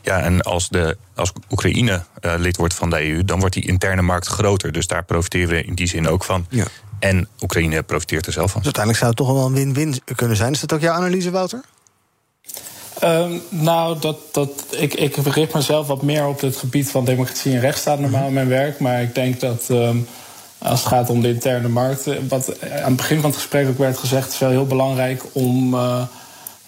Ja, 0.03 0.21
en 0.21 0.43
als, 0.43 0.69
de, 0.69 0.97
als 1.15 1.33
Oekraïne 1.51 2.05
lid 2.21 2.57
wordt 2.57 2.75
van 2.75 2.91
de 2.91 3.09
EU, 3.11 3.25
dan 3.25 3.39
wordt 3.39 3.55
die 3.55 3.67
interne 3.67 4.03
markt 4.03 4.27
groter. 4.27 4.73
Dus 4.73 4.87
daar 4.87 5.05
profiteren 5.05 5.49
we 5.49 5.63
in 5.63 5.75
die 5.75 5.87
zin 5.87 6.09
ook 6.09 6.25
van. 6.25 6.47
Ja. 6.49 6.65
En 6.99 7.29
Oekraïne 7.43 7.83
profiteert 7.83 8.27
er 8.27 8.33
zelf 8.33 8.51
van. 8.51 8.63
Dus 8.63 8.75
uiteindelijk 8.75 9.05
zou 9.05 9.11
het 9.11 9.27
toch 9.27 9.33
wel 9.37 9.47
een 9.47 9.75
win-win 9.75 10.01
kunnen 10.15 10.37
zijn. 10.37 10.53
Is 10.53 10.61
dat 10.61 10.73
ook 10.73 10.81
jouw 10.81 10.95
analyse, 10.95 11.31
Wouter? 11.31 11.65
Um, 13.05 13.43
nou, 13.49 13.99
dat, 13.99 14.19
dat, 14.33 14.51
ik, 14.71 14.95
ik 14.95 15.17
richt 15.17 15.55
mezelf 15.55 15.87
wat 15.87 16.03
meer 16.03 16.27
op 16.27 16.41
het 16.41 16.57
gebied 16.57 16.91
van 16.91 17.05
democratie 17.05 17.55
en 17.55 17.61
rechtsstaat 17.61 17.99
normaal 17.99 18.27
in 18.27 18.33
mijn 18.33 18.49
werk. 18.49 18.79
Maar 18.79 19.03
ik 19.03 19.15
denk 19.15 19.41
dat 19.41 19.67
um, 19.71 20.07
als 20.59 20.81
het 20.81 20.89
gaat 20.89 21.11
om 21.11 21.21
de 21.21 21.29
interne 21.29 21.69
markt, 21.69 22.07
eh, 22.07 22.17
wat 22.29 22.61
aan 22.63 22.83
het 22.83 22.97
begin 22.97 23.21
van 23.21 23.31
het 23.31 23.39
gesprek 23.39 23.69
ook 23.69 23.79
werd 23.79 23.99
gezegd, 23.99 24.33
is 24.33 24.39
wel 24.39 24.51
heel 24.51 24.67
belangrijk 24.67 25.25
om, 25.33 25.75
uh, 25.75 26.03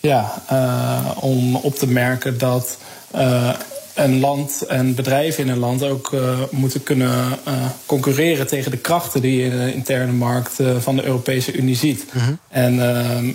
ja, 0.00 0.42
uh, 0.52 1.10
om 1.20 1.56
op 1.56 1.74
te 1.74 1.86
merken 1.86 2.38
dat 2.38 2.78
uh, 3.14 3.50
een 4.00 4.20
land 4.20 4.62
en 4.68 4.94
bedrijven 4.94 5.44
in 5.44 5.50
een 5.50 5.58
land 5.58 5.82
ook 5.82 6.12
uh, 6.12 6.38
moeten 6.50 6.82
kunnen 6.82 7.38
uh, 7.48 7.54
concurreren 7.86 8.46
tegen 8.46 8.70
de 8.70 8.76
krachten 8.76 9.20
die 9.20 9.36
je 9.36 9.44
in 9.44 9.50
de 9.50 9.74
interne 9.74 10.12
markt 10.12 10.60
uh, 10.60 10.76
van 10.78 10.96
de 10.96 11.04
Europese 11.04 11.52
Unie 11.52 11.76
ziet. 11.76 12.04
-huh. 12.10 12.22
En 12.48 12.96
ehm, 12.96 13.30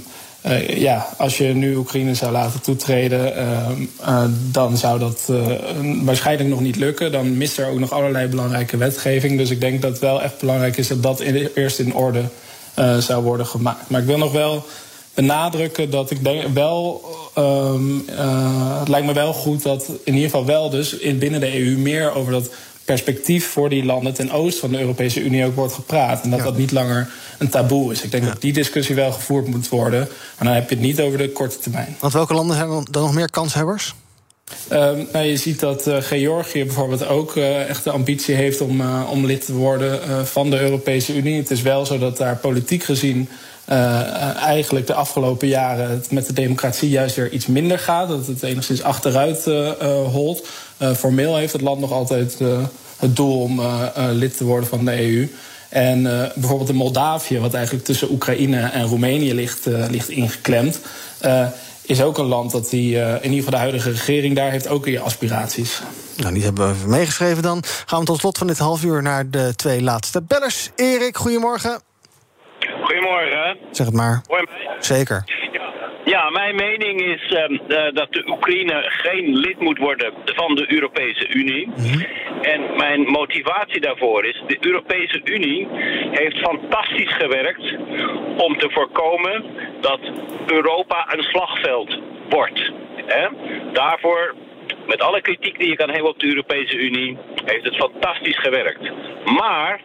ja, 0.79 1.07
als 1.17 1.37
je 1.37 1.43
nu 1.43 1.75
Oekraïne 1.75 2.15
zou 2.15 2.31
laten 2.31 2.61
toetreden, 2.61 3.35
ehm, 3.35 4.29
dan 4.51 4.77
zou 4.77 4.99
dat 4.99 5.31
waarschijnlijk 6.03 6.49
nog 6.49 6.59
niet 6.59 6.75
lukken. 6.75 7.11
Dan 7.11 7.37
mist 7.37 7.57
er 7.57 7.67
ook 7.67 7.79
nog 7.79 7.91
allerlei 7.91 8.27
belangrijke 8.27 8.77
wetgeving. 8.77 9.37
Dus 9.37 9.49
ik 9.49 9.61
denk 9.61 9.81
dat 9.81 9.91
het 9.91 9.99
wel 9.99 10.21
echt 10.21 10.39
belangrijk 10.39 10.77
is 10.77 10.87
dat 10.87 11.03
dat 11.03 11.21
in, 11.21 11.49
eerst 11.55 11.79
in 11.79 11.93
orde 11.93 12.23
zou 12.99 13.23
worden 13.23 13.45
gemaakt. 13.45 13.89
Maar 13.89 14.01
ik 14.01 14.07
wil 14.07 14.17
nog 14.17 14.31
wel 14.31 14.65
benadrukken 15.15 15.89
dat 15.89 16.11
ik 16.11 16.23
denk 16.23 16.53
wel. 16.53 17.05
Um, 17.37 18.05
uh, 18.09 18.79
het 18.79 18.87
lijkt 18.87 19.07
me 19.07 19.13
wel 19.13 19.33
goed 19.33 19.63
dat 19.63 19.89
in 20.03 20.13
ieder 20.13 20.29
geval 20.29 20.45
wel 20.45 20.69
dus 20.69 20.97
in 20.97 21.17
binnen 21.17 21.39
de 21.39 21.59
EU 21.59 21.77
meer 21.77 22.13
over 22.13 22.31
dat 22.31 22.49
perspectief 22.85 23.47
voor 23.47 23.69
die 23.69 23.85
landen 23.85 24.13
ten 24.13 24.31
oosten 24.31 24.59
van 24.59 24.71
de 24.71 24.79
Europese 24.79 25.23
Unie 25.23 25.45
ook 25.45 25.55
wordt 25.55 25.73
gepraat. 25.73 26.23
En 26.23 26.29
dat 26.29 26.39
ja. 26.39 26.45
dat 26.45 26.57
niet 26.57 26.71
langer 26.71 27.09
een 27.37 27.49
taboe 27.49 27.91
is. 27.91 28.01
Ik 28.01 28.11
denk 28.11 28.23
ja. 28.23 28.29
dat 28.29 28.41
die 28.41 28.53
discussie 28.53 28.95
wel 28.95 29.11
gevoerd 29.11 29.47
moet 29.47 29.69
worden. 29.69 29.99
Maar 29.99 30.47
dan 30.47 30.53
heb 30.53 30.69
je 30.69 30.75
het 30.75 30.83
niet 30.83 31.01
over 31.01 31.17
de 31.17 31.31
korte 31.31 31.57
termijn. 31.57 31.95
Want 31.99 32.13
welke 32.13 32.33
landen 32.33 32.57
hebben 32.57 32.85
dan 32.91 33.03
nog 33.03 33.13
meer 33.13 33.29
kanshebbers? 33.29 33.93
Um, 34.71 35.07
nou, 35.13 35.25
je 35.25 35.37
ziet 35.37 35.59
dat 35.59 35.87
uh, 35.87 35.97
Georgië 35.97 36.65
bijvoorbeeld 36.65 37.07
ook 37.07 37.35
uh, 37.35 37.69
echt 37.69 37.83
de 37.83 37.91
ambitie 37.91 38.35
heeft 38.35 38.61
om, 38.61 38.81
uh, 38.81 39.09
om 39.11 39.25
lid 39.25 39.45
te 39.45 39.53
worden 39.53 40.27
van 40.27 40.49
de 40.49 40.59
Europese 40.59 41.15
Unie. 41.15 41.37
Het 41.37 41.51
is 41.51 41.61
wel 41.61 41.85
zo 41.85 41.97
dat 41.97 42.17
daar 42.17 42.35
politiek 42.35 42.83
gezien 42.83 43.29
uh, 43.69 44.35
eigenlijk 44.35 44.87
de 44.87 44.93
afgelopen 44.93 45.47
jaren 45.47 46.03
met 46.09 46.27
de 46.27 46.33
democratie 46.33 46.89
juist 46.89 47.15
weer 47.15 47.31
iets 47.31 47.45
minder 47.45 47.79
gaat. 47.79 48.07
Dat 48.07 48.27
het 48.27 48.43
enigszins 48.43 48.83
achteruit 48.83 49.45
uh, 49.47 49.71
holt. 50.11 50.47
formeel 50.95 51.35
heeft 51.35 51.53
het 51.53 51.61
land 51.61 51.79
nog 51.79 51.91
altijd 51.91 52.39
het 52.97 53.15
doel 53.15 53.41
om 53.41 53.61
lid 54.11 54.37
te 54.37 54.43
worden 54.43 54.69
van 54.69 54.85
de 54.85 55.01
EU. 55.01 55.35
En 55.69 56.03
bijvoorbeeld 56.35 56.69
in 56.69 56.75
Moldavië, 56.75 57.39
wat 57.39 57.53
eigenlijk 57.53 57.85
tussen 57.85 58.11
Oekraïne 58.11 58.59
en 58.59 58.85
Roemenië 58.85 59.33
ligt, 59.33 59.65
ligt 59.89 60.09
ingeklemd. 60.09 60.79
is 61.81 62.01
ook 62.01 62.17
een 62.17 62.25
land 62.25 62.51
dat 62.51 62.69
die, 62.69 62.95
in 62.95 63.23
ieder 63.23 63.37
geval 63.37 63.51
de 63.51 63.57
huidige 63.57 63.89
regering 63.89 64.35
daar 64.35 64.51
heeft 64.51 64.67
ook 64.67 64.85
weer 64.85 64.99
aspiraties. 64.99 65.81
Nou, 66.15 66.33
die 66.33 66.43
hebben 66.43 66.67
we 66.67 66.73
even 66.73 66.89
meegeschreven 66.89 67.43
dan. 67.43 67.63
Gaan 67.85 67.99
we 67.99 68.05
tot 68.05 68.19
slot 68.19 68.37
van 68.37 68.47
dit 68.47 68.57
half 68.57 68.83
uur 68.83 69.01
naar 69.01 69.29
de 69.29 69.53
twee 69.55 69.81
laatste 69.81 70.21
bellers. 70.21 70.69
Erik, 70.75 71.17
goedemorgen. 71.17 71.81
Goedemorgen. 73.05 73.57
Zeg 73.71 73.85
het 73.85 73.95
maar. 73.95 74.21
Hoor 74.27 74.39
je 74.39 74.47
mij? 74.65 74.75
Zeker. 74.79 75.23
Ja, 76.05 76.29
mijn 76.29 76.55
mening 76.55 77.01
is 77.01 77.31
uh, 77.31 77.93
dat 77.93 78.13
de 78.13 78.23
Oekraïne 78.27 78.83
geen 78.87 79.35
lid 79.35 79.59
moet 79.59 79.77
worden 79.77 80.13
van 80.25 80.55
de 80.55 80.73
Europese 80.73 81.27
Unie. 81.27 81.67
Mm 81.67 81.73
-hmm. 81.75 82.05
En 82.41 82.77
mijn 82.77 83.01
motivatie 83.01 83.81
daarvoor 83.81 84.25
is: 84.25 84.43
de 84.47 84.57
Europese 84.59 85.21
Unie 85.23 85.67
heeft 86.11 86.37
fantastisch 86.37 87.15
gewerkt 87.15 87.75
om 88.37 88.57
te 88.57 88.69
voorkomen 88.69 89.43
dat 89.81 89.99
Europa 90.45 91.13
een 91.13 91.23
slagveld 91.23 91.99
wordt. 92.29 92.71
Hè? 93.05 93.27
Daarvoor 93.73 94.35
met 94.87 95.01
alle 95.01 95.21
kritiek 95.21 95.59
die 95.59 95.69
je 95.69 95.75
kan 95.75 95.89
hebben 95.89 96.09
op 96.09 96.19
de 96.19 96.27
Europese 96.27 96.77
Unie, 96.77 97.17
heeft 97.45 97.65
het 97.65 97.75
fantastisch 97.75 98.39
gewerkt. 98.39 98.91
Maar 99.25 99.81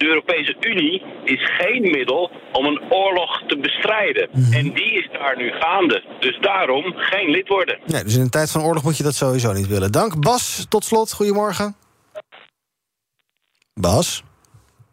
de 0.00 0.06
Europese 0.06 0.56
Unie 0.60 1.02
is 1.24 1.50
geen 1.58 1.82
middel 1.82 2.30
om 2.52 2.64
een 2.64 2.80
oorlog 2.90 3.42
te 3.46 3.58
bestrijden. 3.58 4.28
Mm. 4.32 4.52
En 4.52 4.72
die 4.72 4.92
is 4.92 5.08
daar 5.12 5.36
nu 5.36 5.50
gaande. 5.52 6.04
Dus 6.20 6.38
daarom 6.40 6.84
geen 6.96 7.30
lid 7.30 7.48
worden. 7.48 7.78
Nee, 7.86 8.04
dus 8.04 8.14
in 8.14 8.20
een 8.20 8.30
tijd 8.30 8.50
van 8.50 8.62
oorlog 8.62 8.82
moet 8.82 8.96
je 8.96 9.02
dat 9.02 9.14
sowieso 9.14 9.52
niet 9.52 9.66
willen. 9.66 9.92
Dank. 9.92 10.20
Bas, 10.20 10.66
tot 10.68 10.84
slot, 10.84 11.12
goedemorgen. 11.12 11.76
Bas? 13.74 14.22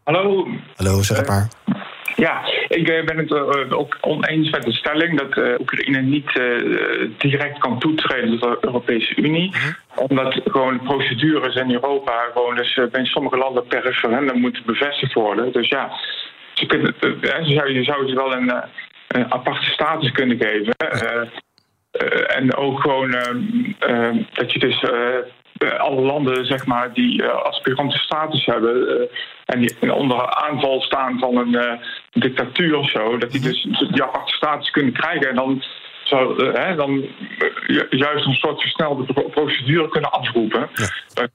Hallo. 0.04 0.48
Hallo, 0.76 1.02
zeg 1.02 1.18
het 1.18 1.28
maar. 1.28 1.48
Uh, 1.66 1.76
ja, 2.18 2.42
ik 2.68 3.06
ben 3.06 3.18
het 3.18 3.32
uh, 3.32 3.80
ook 3.80 3.98
oneens 4.02 4.50
met 4.50 4.64
de 4.64 4.72
stelling 4.72 5.20
dat 5.20 5.38
uh, 5.38 5.60
Oekraïne 5.60 6.02
niet 6.02 6.32
direct 7.18 7.58
kan 7.58 7.80
toetreden 7.80 8.40
tot 8.40 8.62
de 8.62 8.68
Europese 8.68 9.16
Unie. 9.16 9.52
-hmm. 9.52 9.76
Omdat 10.08 10.42
gewoon 10.46 10.82
procedures 10.82 11.56
in 11.56 11.72
Europa 11.72 12.30
gewoon 12.34 12.56
dus 12.56 12.80
bij 12.92 13.06
sommige 13.06 13.38
landen 13.38 13.68
per 13.68 13.82
referendum 13.82 14.40
moeten 14.40 14.64
bevestigd 14.66 15.14
worden. 15.14 15.52
Dus 15.52 15.70
ja, 15.70 15.92
ze 16.54 16.66
kunnen, 16.66 16.96
zou, 17.42 17.74
je 17.74 17.84
zou 17.84 18.08
ze 18.08 18.16
wel 18.16 18.34
een, 18.34 18.54
een 19.08 19.34
aparte 19.34 19.70
status 19.72 20.12
kunnen 20.12 20.38
geven. 20.38 20.76
en 22.28 22.56
ook 22.56 22.80
gewoon 22.80 23.12
dat 24.34 24.52
je 24.54 24.60
dus 24.60 24.84
alle 25.78 26.02
landen 26.02 26.46
zeg 26.46 26.66
maar, 26.66 26.94
die 26.94 27.24
uh, 27.24 27.30
aspirante 27.30 27.98
status 27.98 28.46
hebben 28.46 28.76
uh, 28.76 29.08
en 29.46 29.60
die 29.60 29.94
onder 29.94 30.36
aanval 30.36 30.82
staan 30.82 31.20
van 31.20 31.38
een 31.38 31.54
uh, 31.54 31.72
dictatuur 32.12 32.78
of 32.78 32.90
zo, 32.90 33.18
dat 33.18 33.32
die 33.32 33.42
dus 33.42 33.68
die 33.92 34.04
aparte 34.04 34.34
status 34.34 34.70
kunnen 34.70 34.94
krijgen. 34.94 35.30
En 35.30 35.36
dan 35.36 35.64
zou 36.08 36.52
hè, 36.54 36.76
dan 36.76 37.06
juist 37.90 38.26
een 38.26 38.34
soort 38.34 38.62
versnelde 38.62 39.30
procedure 39.32 39.90
kunnen 39.90 40.12
afroepen. 40.12 40.70
Ja. 40.74 41.28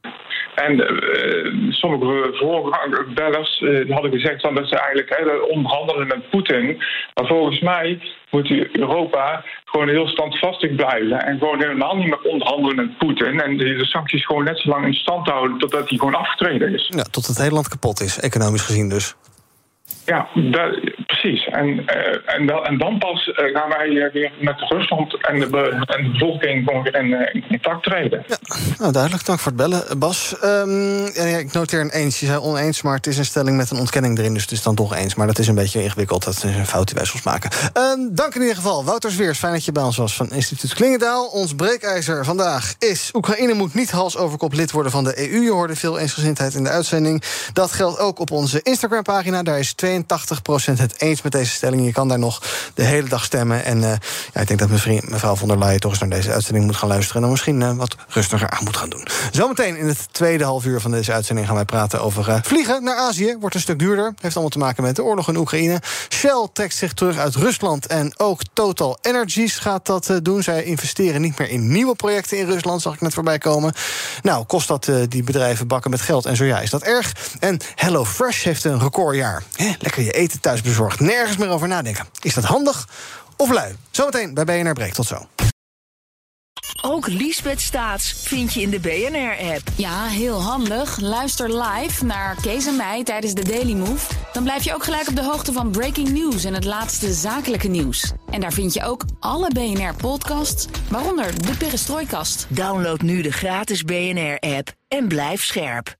En 0.54 0.72
uh, 0.74 1.72
sommige 1.72 2.30
voorbellers 2.32 3.60
uh, 3.60 3.90
hadden 3.90 4.10
gezegd 4.10 4.42
dan 4.42 4.54
dat 4.54 4.68
ze 4.68 4.78
eigenlijk 4.78 5.08
hè, 5.18 5.34
onderhandelen 5.34 6.06
met 6.06 6.30
Poetin. 6.30 6.76
Maar 7.14 7.26
volgens 7.26 7.60
mij 7.60 8.00
moet 8.30 8.50
Europa 8.72 9.44
gewoon 9.64 9.88
heel 9.88 10.06
standvastig 10.06 10.74
blijven. 10.74 11.22
En 11.22 11.38
gewoon 11.38 11.60
helemaal 11.60 11.96
niet 11.96 12.06
meer 12.06 12.22
onderhandelen 12.22 12.76
met 12.76 12.98
Poetin. 12.98 13.40
En 13.40 13.56
de, 13.56 13.64
de, 13.76 13.86
sancties 13.86 14.26
gewoon 14.26 14.44
net 14.44 14.58
zo 14.58 14.68
lang 14.68 14.86
in 14.86 14.94
stand 14.94 15.28
houden 15.28 15.58
totdat 15.58 15.88
hij 15.88 15.98
gewoon 15.98 16.14
afgetreden 16.14 16.74
is. 16.74 16.90
Ja, 16.96 17.02
tot 17.02 17.26
het 17.26 17.38
hele 17.38 17.54
land 17.54 17.68
kapot 17.68 18.00
is, 18.00 18.20
economisch 18.20 18.62
gezien 18.62 18.88
dus. 18.88 19.14
Ja, 20.04 20.28
dat, 20.34 20.80
precies. 21.06 21.44
En, 21.44 21.86
eh, 21.86 22.34
en, 22.34 22.78
dan, 22.78 22.98
pas 22.98 23.30
eh, 23.30 23.56
gaan 23.56 23.68
wij 23.68 24.02
eh, 24.02 24.12
weer 24.12 24.32
met 24.40 24.60
Rusland 24.60 25.26
en 25.26 25.40
de, 25.40 25.46
be- 25.46 25.84
en 25.86 26.02
de 26.04 26.10
bevolking 26.10 26.70
in, 27.32 27.44
contact 27.48 27.82
treden. 27.82 28.24
Nou, 28.78 28.92
duidelijk. 28.92 29.24
Dank 29.24 29.38
voor 29.38 29.52
het 29.52 29.60
bellen, 29.60 29.98
Bas. 29.98 30.36
Ja, 30.40 31.24
ja, 31.26 31.36
ik 31.36 31.52
noteer 31.52 31.80
een 31.80 31.90
eens. 31.90 32.20
Je 32.20 32.26
zei 32.26 32.38
oneens, 32.38 32.82
maar 32.82 32.96
het 32.96 33.06
is 33.06 33.18
een 33.18 33.24
stelling 33.24 33.56
met 33.56 33.70
een 33.70 33.78
ontkenning 33.78 34.18
erin. 34.18 34.32
Dus 34.32 34.42
het 34.42 34.50
is 34.50 34.62
dan 34.62 34.74
toch 34.74 34.96
eens. 34.96 35.14
Maar 35.14 35.26
dat 35.26 35.38
is 35.38 35.48
een 35.48 35.54
beetje 35.54 35.82
ingewikkeld. 35.82 36.24
Dat 36.24 36.34
is 36.34 36.42
een 36.42 36.66
fout 36.66 36.86
die 36.86 36.96
wij 36.96 37.04
soms 37.04 37.22
maken. 37.22 37.50
Ehm, 37.72 37.98
dank 38.10 38.34
in 38.34 38.40
ieder 38.40 38.56
geval. 38.56 38.84
Wouter 38.84 39.10
Zweers, 39.10 39.38
fijn 39.38 39.52
dat 39.52 39.64
je 39.64 39.72
bij 39.72 39.82
ons 39.82 39.96
was 39.96 40.16
van 40.16 40.30
Instituut 40.30 40.74
Klingendaal. 40.74 41.26
Ons 41.26 41.54
breekijzer 41.54 42.24
vandaag 42.24 42.74
is... 42.78 43.10
Oekraïne 43.12 43.54
moet 43.54 43.74
niet 43.74 43.90
hals 43.90 44.16
over 44.16 44.38
kop 44.38 44.52
lid 44.52 44.70
worden 44.70 44.92
van 44.92 45.04
de 45.04 45.30
EU. 45.30 45.42
Je 45.42 45.50
hoorde 45.50 45.76
veel 45.76 45.98
eensgezindheid 45.98 46.54
in 46.54 46.64
de 46.64 46.70
uitzending. 46.70 47.22
Dat 47.52 47.72
geldt 47.72 47.98
ook 47.98 48.18
op 48.18 48.30
onze 48.30 48.60
Instagram-pagina. 48.62 49.42
Daar 49.42 49.58
is 49.58 49.74
82% 49.92 50.78
het 50.78 51.00
eens 51.00 51.22
met 51.22 51.32
deze 51.32 51.50
stelling. 51.50 51.84
Je 51.84 51.92
kan 51.92 52.08
daar 52.08 52.18
nog 52.18 52.42
de 52.74 52.82
hele 52.82 53.08
dag 53.08 53.24
stemmen. 53.24 53.64
En 53.64 53.84
eh, 53.84 53.90
ja, 54.34 54.40
ik 54.40 54.46
denk 54.46 54.60
dat 54.60 54.68
vriend, 54.80 55.08
mevrouw 55.08 55.36
von 55.36 55.48
der 55.48 55.58
Leyen... 55.58 55.80
toch 55.80 55.90
eens 55.90 56.00
naar 56.00 56.08
deze 56.08 56.32
uitzending 56.32 56.64
moet 56.64 56.76
gaan 56.76 56.88
luisteren... 56.88 57.16
en 57.16 57.22
dan 57.22 57.30
misschien 57.30 57.62
eh, 57.62 57.72
wat 57.72 57.96
rustiger 58.08 58.50
aan 58.50 58.64
moet 58.64 58.76
gaan 58.76 58.90
doen. 58.90 59.06
Zometeen 59.32 59.76
in 59.76 59.86
het 59.86 60.12
tweede 60.12 60.44
half 60.44 60.64
uur 60.64 60.80
van 60.80 60.90
deze 60.90 61.12
uitzending... 61.12 61.46
gaan 61.46 61.56
wij 61.56 61.64
praten 61.64 62.02
over 62.02 62.28
eh, 62.28 62.38
vliegen 62.42 62.84
naar 62.84 62.96
Azië. 62.96 63.36
Wordt 63.40 63.54
een 63.54 63.60
stuk 63.60 63.78
duurder. 63.78 64.14
Heeft 64.20 64.34
allemaal 64.34 64.48
te 64.48 64.58
maken 64.58 64.82
met 64.82 64.96
de 64.96 65.02
oorlog 65.02 65.28
in 65.28 65.36
Oekraïne. 65.36 65.80
Shell 66.08 66.48
trekt 66.52 66.74
zich 66.74 66.92
terug 66.92 67.16
uit 67.16 67.34
Rusland. 67.34 67.86
En 67.86 68.12
ook 68.16 68.40
Total 68.52 68.98
Energies 69.00 69.56
gaat 69.56 69.86
dat 69.86 70.10
doen. 70.22 70.42
Zij 70.42 70.62
investeren 70.62 71.20
niet 71.20 71.38
meer 71.38 71.48
in 71.48 71.72
nieuwe 71.72 71.94
projecten 71.94 72.38
in 72.38 72.46
Rusland... 72.46 72.82
zag 72.82 72.94
ik 72.94 73.00
net 73.00 73.14
voorbij 73.14 73.38
komen. 73.38 73.72
Nou, 74.22 74.44
kost 74.44 74.68
dat 74.68 74.90
die 75.08 75.22
bedrijven 75.22 75.66
bakken 75.66 75.90
met 75.90 76.00
geld? 76.00 76.26
En 76.26 76.36
zo 76.36 76.44
ja, 76.44 76.60
is 76.60 76.70
dat 76.70 76.82
erg? 76.82 77.12
En 77.40 77.60
HelloFresh 77.74 78.44
heeft 78.44 78.64
een 78.64 78.78
recordjaar. 78.78 79.42
Lekker 79.82 80.02
je 80.02 80.12
eten 80.12 80.40
thuis 80.40 80.60
bezorgd. 80.60 81.00
Nergens 81.00 81.36
meer 81.36 81.48
over 81.48 81.68
nadenken. 81.68 82.06
Is 82.20 82.34
dat 82.34 82.44
handig 82.44 82.88
of 83.36 83.50
lui? 83.50 83.76
Zometeen 83.90 84.34
bij 84.34 84.44
BNR 84.44 84.72
Breek. 84.72 84.92
Tot 84.92 85.06
zo. 85.06 85.26
Ook 86.84 87.06
Liesbeth 87.06 87.60
Staats 87.60 88.12
vind 88.16 88.52
je 88.52 88.60
in 88.60 88.70
de 88.70 88.80
BNR-app. 88.80 89.68
Ja, 89.76 90.04
heel 90.04 90.42
handig. 90.42 91.00
Luister 91.00 91.62
live 91.62 92.04
naar 92.04 92.36
Kees 92.40 92.66
en 92.66 92.76
mij 92.76 93.04
tijdens 93.04 93.34
de 93.34 93.44
Daily 93.44 93.72
Move. 93.72 94.14
Dan 94.32 94.42
blijf 94.42 94.64
je 94.64 94.74
ook 94.74 94.84
gelijk 94.84 95.08
op 95.08 95.16
de 95.16 95.24
hoogte 95.24 95.52
van 95.52 95.70
breaking 95.70 96.08
news 96.08 96.44
en 96.44 96.54
het 96.54 96.64
laatste 96.64 97.12
zakelijke 97.12 97.68
nieuws. 97.68 98.12
En 98.30 98.40
daar 98.40 98.52
vind 98.52 98.74
je 98.74 98.84
ook 98.84 99.04
alle 99.20 99.50
BNR-podcasts, 99.52 100.66
waaronder 100.88 101.46
de 101.46 101.56
Perestrooikast. 101.56 102.46
Download 102.48 103.00
nu 103.00 103.22
de 103.22 103.32
gratis 103.32 103.82
BNR-app 103.82 104.72
en 104.88 105.08
blijf 105.08 105.44
scherp. 105.44 105.96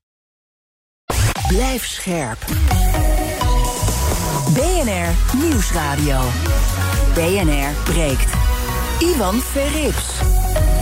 Blijf 1.47 1.85
scherp. 1.85 2.45
BNR 4.53 5.37
Nieuwsradio. 5.37 6.19
BNR 7.13 7.73
breekt. 7.83 8.33
Ivan 8.99 9.41
Verrips. 9.41 10.05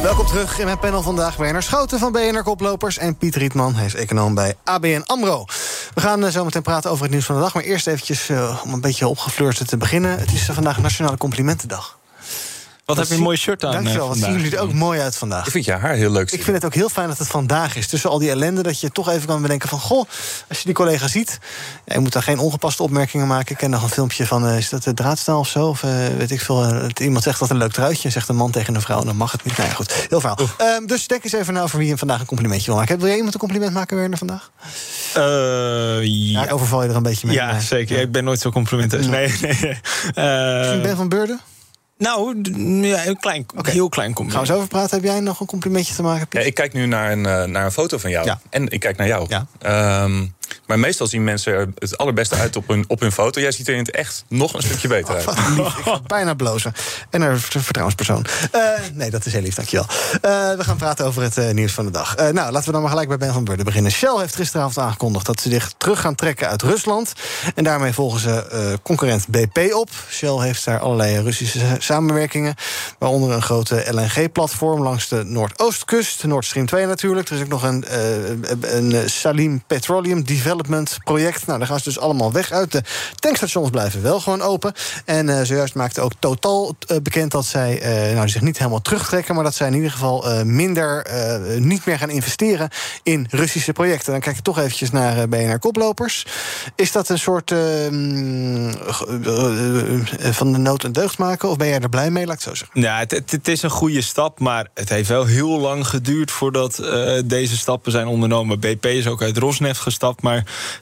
Welkom 0.02 0.26
terug 0.26 0.60
in 0.60 0.66
mijn 0.66 0.80
panel 0.80 1.02
vandaag. 1.02 1.36
Werner 1.36 1.64
Schouten 1.64 2.00
van 2.00 2.12
BNR 2.12 2.44
Koplopers 2.44 2.98
en 2.98 3.18
Piet 3.18 3.36
Rietman. 3.36 3.76
Hij 3.76 3.86
is 3.86 3.96
econoom 3.96 4.34
bij 4.34 4.56
ABN 4.64 5.04
AMRO. 5.06 5.46
We 5.94 6.02
gaan 6.02 6.26
eh, 6.26 6.32
zo 6.32 6.44
meteen 6.44 6.62
praten 6.62 6.92
over 6.92 7.04
het 7.04 7.12
nieuws 7.12 7.26
van 7.26 7.36
de 7.36 7.42
dag. 7.42 7.54
Maar 7.54 7.64
eerst 7.64 7.88
eventjes 7.88 8.30
eh, 8.30 8.62
om 8.64 8.74
een 8.74 8.82
beetje 8.82 9.08
opgefleurd 9.08 9.68
te 9.68 9.78
beginnen. 9.78 10.20
Het 10.20 10.32
is 10.32 10.46
vandaag 10.46 10.82
Nationale 10.82 11.18
Complimentendag. 11.18 12.00
Wat 12.96 13.00
heb 13.00 13.08
je 13.08 13.14
een 13.14 13.28
mooi 13.28 13.38
shirt 13.38 13.66
aan, 13.66 13.72
Dankjewel, 13.72 14.02
eh, 14.02 14.08
wat 14.10 14.18
zien 14.18 14.32
jullie 14.32 14.56
er 14.56 14.62
ook 14.62 14.74
mooi 14.74 15.00
uit 15.00 15.16
vandaag. 15.16 15.46
Ik 15.46 15.52
vind 15.52 15.66
je 15.66 15.72
haar 15.72 15.94
heel 15.94 16.12
leuk. 16.12 16.32
Ik 16.32 16.44
vind 16.44 16.56
het 16.56 16.66
ook 16.66 16.74
heel 16.74 16.90
fijn 16.90 17.08
dat 17.08 17.18
het 17.18 17.28
vandaag 17.28 17.76
is. 17.76 17.88
Tussen 17.88 18.10
al 18.10 18.20
die 18.20 18.30
ellende 18.30 18.64
dat 18.64 18.80
je 18.80 18.92
toch 18.92 19.10
even 19.10 19.28
kan 19.28 19.42
bedenken 19.42 19.70
van... 19.70 19.80
goh, 19.80 20.06
als 20.50 20.58
je 20.58 20.66
die 20.66 20.74
collega 20.74 21.08
ziet... 21.08 21.40
Ja, 21.86 21.94
je 21.94 22.00
moet 22.00 22.14
daar 22.14 22.24
geen 22.24 22.40
ongepaste 22.40 22.84
opmerkingen 22.84 23.28
maken. 23.28 23.52
Ik 23.52 23.58
ken 23.58 23.70
nog 23.70 23.84
een 23.84 23.90
filmpje 23.90 24.26
van, 24.28 24.48
eh, 24.48 24.58
is 24.58 24.70
dat 24.70 24.84
de 24.84 24.94
draadstaal 24.94 25.40
of 25.40 25.48
zo? 25.48 25.68
Of 25.68 25.84
eh, 25.84 25.92
weet 26.18 26.32
ik 26.32 26.42
veel, 26.42 26.64
eh, 26.64 26.82
dat 26.82 27.00
iemand 27.00 27.24
zegt 27.24 27.40
dat 27.40 27.50
een 27.50 27.58
leuk 27.58 27.72
truitje... 27.72 28.10
zegt 28.10 28.30
een 28.30 28.36
man 28.36 28.52
tegen 28.52 28.76
een 28.76 28.82
vrouw, 28.82 29.04
dan 29.04 29.16
mag 29.16 29.32
het 29.32 29.44
niet. 29.44 29.58
Nou 29.58 29.70
ja, 29.70 29.76
goed, 29.76 29.94
heel 30.10 30.20
verhaal. 30.20 30.38
Ehm, 30.58 30.86
dus 30.86 31.08
denk 31.08 31.24
eens 31.24 31.34
even 31.34 31.54
na 31.54 31.62
over 31.62 31.78
wie 31.78 31.88
je 31.88 31.98
vandaag 31.98 32.20
een 32.20 32.26
complimentje 32.26 32.66
wil 32.66 32.76
maken. 32.76 32.98
Wil 32.98 33.08
jij 33.08 33.16
iemand 33.16 33.34
een 33.34 33.40
compliment 33.40 33.74
maken, 33.74 33.98
Werner, 33.98 34.18
vandaag? 34.18 34.52
Eh, 35.14 36.04
ja. 36.04 36.50
overval 36.50 36.84
je 36.84 36.90
er 36.90 36.96
een 36.96 37.04
beetje 37.04 37.28
mee. 37.28 37.36
Ja, 37.36 37.60
zeker. 37.60 38.00
Ik 38.00 38.12
ben 38.12 38.24
nooit 38.24 38.40
zo 38.40 38.52
complimenteus. 38.52 39.06
Nee, 39.06 39.34
nee. 39.42 39.58
nee. 39.62 39.80
Eh, 40.14 40.58
Misschien 40.58 40.82
Ben 40.82 40.96
van 40.96 41.10
Beurden? 41.10 41.40
Nou, 42.02 42.42
ja, 42.88 43.06
een 43.08 43.20
klein, 43.20 43.46
heel 43.62 43.90
klein 43.90 44.14
compliment. 44.14 44.32
Gaan 44.32 44.42
we 44.42 44.48
zo 44.48 44.56
over 44.56 44.68
praten? 44.68 44.96
Heb 44.96 45.06
jij 45.06 45.20
nog 45.20 45.40
een 45.40 45.46
complimentje 45.46 45.96
te 45.96 46.02
maken, 46.02 46.28
Piet? 46.28 46.42
Ja, 46.42 46.48
ik 46.48 46.54
kijk 46.54 46.74
nu 46.74 46.86
naar 46.86 47.12
een, 47.12 47.26
eh, 47.26 47.44
naar 47.44 47.66
een 47.66 47.72
foto 47.72 47.98
van 47.98 48.10
jou. 48.10 48.32
En 48.50 48.70
ik 48.70 48.80
kijk 48.80 48.98
naar 48.98 49.08
jou. 49.08 49.30
Ehm, 49.60 50.26
maar 50.68 50.80
meestal 50.80 51.08
zien 51.08 51.24
mensen 51.24 51.54
er 51.54 51.68
het 51.78 51.98
allerbeste 51.98 52.36
uit 52.36 52.56
op 52.56 52.68
hun, 52.68 52.86
op 52.88 53.00
hun 53.00 53.12
foto. 53.12 53.42
Jij 53.42 53.52
ziet 53.52 53.68
er 53.68 53.74
in 53.74 53.80
het 53.80 53.92
echt 53.92 54.24
nog 54.28 54.54
een 54.54 54.62
stukje 54.62 54.88
beter 54.88 55.16
uit. 55.16 55.24
Ga 55.28 56.00
bijna 56.08 56.34
blozen. 56.34 56.74
En 57.10 57.22
een 57.22 57.40
ver- 57.40 57.62
vertrouwenspersoon. 57.62 58.26
Eh, 58.52 58.62
nee, 58.94 59.10
dat 59.10 59.26
is 59.26 59.34
heel 59.34 59.42
lief, 59.42 59.56
dankjewel. 59.56 59.86
Eh, 60.22 60.58
we 60.58 60.64
gaan 60.64 60.78
praten 60.78 61.06
over 61.06 61.22
het 61.22 61.38
eh, 61.38 61.50
nieuws 61.50 61.74
van 61.74 61.86
de 61.86 61.92
dag. 61.92 62.16
Nou, 62.16 62.34
laten 62.34 62.66
we 62.66 62.72
dan 62.72 62.82
maar 62.82 62.90
gelijk 62.90 63.08
bij 63.08 63.18
Ben 63.18 63.34
van 63.34 63.44
Beurden 63.44 63.66
beginnen. 63.66 63.92
Shell 63.92 64.18
heeft 64.18 64.36
gisteravond 64.36 64.78
aangekondigd 64.78 65.26
dat 65.26 65.42
ze 65.42 65.50
zich 65.50 65.74
terug 65.78 66.00
gaan 66.02 66.16
trekken 66.16 66.48
uit 66.50 66.62
Rusland. 66.62 67.14
En 67.56 67.64
daarmee 67.64 67.94
volgen 67.94 68.20
ze 68.20 68.80
concurrent 68.84 69.28
BP 69.28 69.74
op. 69.74 69.90
Shell 70.10 70.40
heeft 70.40 70.66
daar 70.66 70.80
allerlei 70.80 71.22
Russische 71.22 71.60
samenwerkingen. 71.80 72.56
Waaronder 73.00 73.32
een 73.32 73.42
grote 73.42 73.86
LNG-platform 73.92 74.82
langs 74.82 75.08
de 75.08 75.24
Noordoostkust. 75.24 76.24
Nord 76.24 76.46
Stream 76.46 76.66
2 76.66 76.86
natuurlijk. 76.86 77.30
Er 77.30 77.36
is 77.36 77.42
ook 77.42 77.48
nog 77.48 77.64
een, 77.64 77.86
een 78.62 79.10
Salim 79.10 79.64
Petroleum 79.68 80.24
Development 80.44 80.98
project. 81.04 81.46
Nou, 81.46 81.60
daar 81.60 81.68
gaan 81.68 81.78
ze 81.78 81.84
dus 81.84 82.00
allemaal 82.00 82.32
weg 82.32 82.52
uit. 82.52 82.72
De 82.72 82.84
tankstations 83.20 83.70
blijven 83.70 84.02
wel 84.02 84.20
gewoon 84.20 84.42
open. 84.42 84.74
En 85.06 85.30
eh, 85.30 85.42
zojuist 85.46 85.76
maakte 85.76 86.02
ook 86.02 86.12
Total 86.20 86.76
eh, 86.88 86.98
bekend 87.04 87.32
dat 87.32 87.46
zij 87.46 87.82
eh, 87.82 88.16
nou, 88.16 88.30
zich 88.30 88.42
niet 88.42 88.58
helemaal 88.58 88.82
terugtrekken... 88.82 89.36
maar 89.36 89.44
dat 89.44 89.56
zij 89.56 89.68
in 89.68 89.74
ieder 89.74 89.92
geval 89.92 90.46
minder, 90.46 91.06
niet 91.60 91.86
meer 91.86 91.98
gaan 91.98 92.10
investeren 92.10 92.70
in 93.04 93.28
Russische 93.30 93.74
projecten. 93.74 94.12
Dan 94.12 94.22
kijk 94.22 94.38
ik 94.38 94.44
toch 94.44 94.58
eventjes 94.58 94.92
naar 94.92 95.30
BNR 95.30 95.60
Koplopers. 95.60 96.26
Is 96.76 96.92
dat 96.92 97.10
een 97.10 97.20
soort 97.20 97.52
mm, 97.90 98.74
van 100.32 100.52
de 100.52 100.58
nood 100.58 100.84
een 100.84 100.92
deugd 100.92 101.18
maken? 101.18 101.50
Of 101.50 101.58
ben 101.58 101.68
jij 101.68 101.80
er 101.80 101.90
blij 101.90 102.12
mee, 102.12 102.26
laat 102.26 102.36
ik 102.36 102.42
zo 102.42 102.56
zeggen? 102.56 102.82
Ja, 102.82 102.98
het, 102.98 103.12
het, 103.12 103.32
het 103.32 103.48
is 103.48 103.62
een 103.62 103.70
goede 103.70 104.02
stap, 104.02 104.40
maar 104.40 104.68
het 104.74 104.90
heeft 104.90 105.10
wel 105.10 105.26
heel 105.26 105.60
lang 105.60 105.88
geduurd 105.88 106.32
voordat 106.32 106.76
deze 107.26 107.58
stappen 107.58 107.92
zijn 107.92 108.08
ondernomen. 108.08 108.60
BP 108.60 108.86
is 108.86 109.08
ook 109.08 109.22
uit 109.22 109.38
Rosneft 109.38 109.80
gestapt, 109.80 110.22
maar 110.22 110.31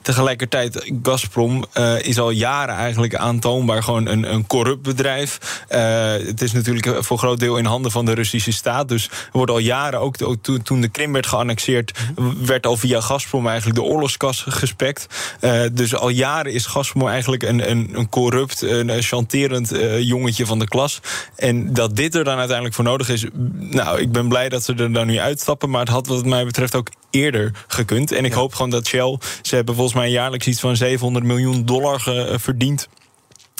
tegelijkertijd 0.01 0.91
Gazprom 1.03 1.65
eh, 1.73 2.01
is 2.01 2.19
al 2.19 2.29
jaren 2.29 2.75
eigenlijk 2.75 3.15
aantoonbaar 3.15 3.83
gewoon 3.83 4.07
een, 4.07 4.33
een 4.33 4.47
corrupt 4.47 4.81
bedrijf. 4.81 5.63
Eh, 5.67 6.11
het 6.11 6.41
is 6.41 6.51
natuurlijk 6.51 7.03
voor 7.03 7.17
groot 7.17 7.39
deel 7.39 7.57
in 7.57 7.65
handen 7.65 7.91
van 7.91 8.05
de 8.05 8.13
Russische 8.13 8.51
staat, 8.51 8.87
dus 8.87 9.05
er 9.05 9.29
wordt 9.31 9.51
al 9.51 9.57
jaren 9.57 9.99
ook, 9.99 10.21
ook 10.23 10.37
toen, 10.41 10.61
toen 10.61 10.81
de 10.81 10.87
Krim 10.89 11.13
werd 11.13 11.27
geannexeerd, 11.27 11.99
werd 12.45 12.65
al 12.65 12.77
via 12.77 13.01
Gazprom 13.01 13.47
eigenlijk 13.47 13.77
de 13.77 13.85
oorlogskas 13.85 14.45
gespekt. 14.47 15.07
Eh, 15.39 15.61
dus 15.71 15.95
al 15.95 16.09
jaren 16.09 16.53
is 16.53 16.65
Gazprom 16.65 17.07
eigenlijk 17.07 17.43
een, 17.43 17.69
een, 17.69 17.89
een 17.93 18.09
corrupt, 18.09 18.61
een, 18.61 18.89
een 18.89 19.01
chanterend 19.01 19.71
jongetje 19.99 20.45
van 20.45 20.59
de 20.59 20.67
klas. 20.67 20.99
En 21.35 21.73
dat 21.73 21.95
dit 21.95 22.15
er 22.15 22.23
dan 22.23 22.37
uiteindelijk 22.37 22.75
voor 22.75 22.83
nodig 22.83 23.09
is. 23.09 23.25
Nou, 23.59 23.99
ik 23.99 24.11
ben 24.11 24.27
blij 24.27 24.49
dat 24.49 24.63
ze 24.63 24.73
er 24.73 24.93
dan 24.93 25.07
nu 25.07 25.19
uitstappen. 25.19 25.69
Maar 25.69 25.79
het 25.79 25.89
had, 25.89 26.07
wat 26.07 26.25
mij 26.25 26.45
betreft, 26.45 26.75
ook 26.75 26.89
eerder 27.09 27.51
gekund. 27.67 28.11
En 28.11 28.25
ik 28.25 28.33
hoop 28.33 28.53
gewoon 28.53 28.69
dat 28.69 28.87
Shell. 28.87 29.17
Ze 29.41 29.55
hebben 29.55 29.75
volgens 29.75 29.95
mij 29.95 30.09
jaarlijks 30.09 30.47
iets 30.47 30.59
van 30.59 30.75
700 30.75 31.25
miljoen 31.25 31.65
dollar 31.65 32.03
eh, 32.07 32.37
verdiend 32.37 32.87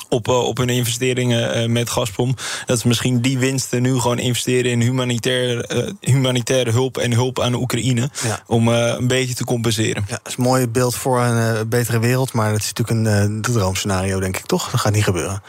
op, 0.09 0.27
eh, 0.27 0.43
op 0.43 0.57
hun 0.57 0.69
investeringen 0.69 1.53
eh, 1.53 1.67
met 1.67 1.89
Gazprom. 1.89 2.35
Dat 2.65 2.79
ze 2.79 2.87
misschien 2.87 3.21
die 3.21 3.37
winsten 3.37 3.81
nu 3.81 3.99
gewoon 3.99 4.19
investeren 4.19 4.71
in 4.71 4.81
humanitair, 4.81 5.63
eh, 5.65 5.91
humanitaire 6.01 6.71
hulp 6.71 6.97
en 6.97 7.13
hulp 7.13 7.39
aan 7.39 7.53
Oekraïne. 7.53 8.09
Ja. 8.23 8.43
Om 8.45 8.67
een 8.67 9.07
beetje 9.07 9.33
te 9.33 9.43
compenseren. 9.43 10.03
Ja, 10.07 10.19
dat 10.23 10.27
is 10.27 10.37
een 10.37 10.43
mooi 10.43 10.67
beeld 10.67 10.95
voor 10.95 11.21
een 11.21 11.69
betere 11.69 11.99
wereld. 11.99 12.33
Maar 12.33 12.51
dat 12.51 12.61
is 12.61 12.73
natuurlijk 12.73 13.07
een 13.07 13.41
droomscenario, 13.41 14.19
denk 14.19 14.37
ik, 14.37 14.45
toch? 14.45 14.69
Dat 14.69 14.79
gaat 14.79 14.93
niet 14.93 15.03
gebeuren. 15.03 15.41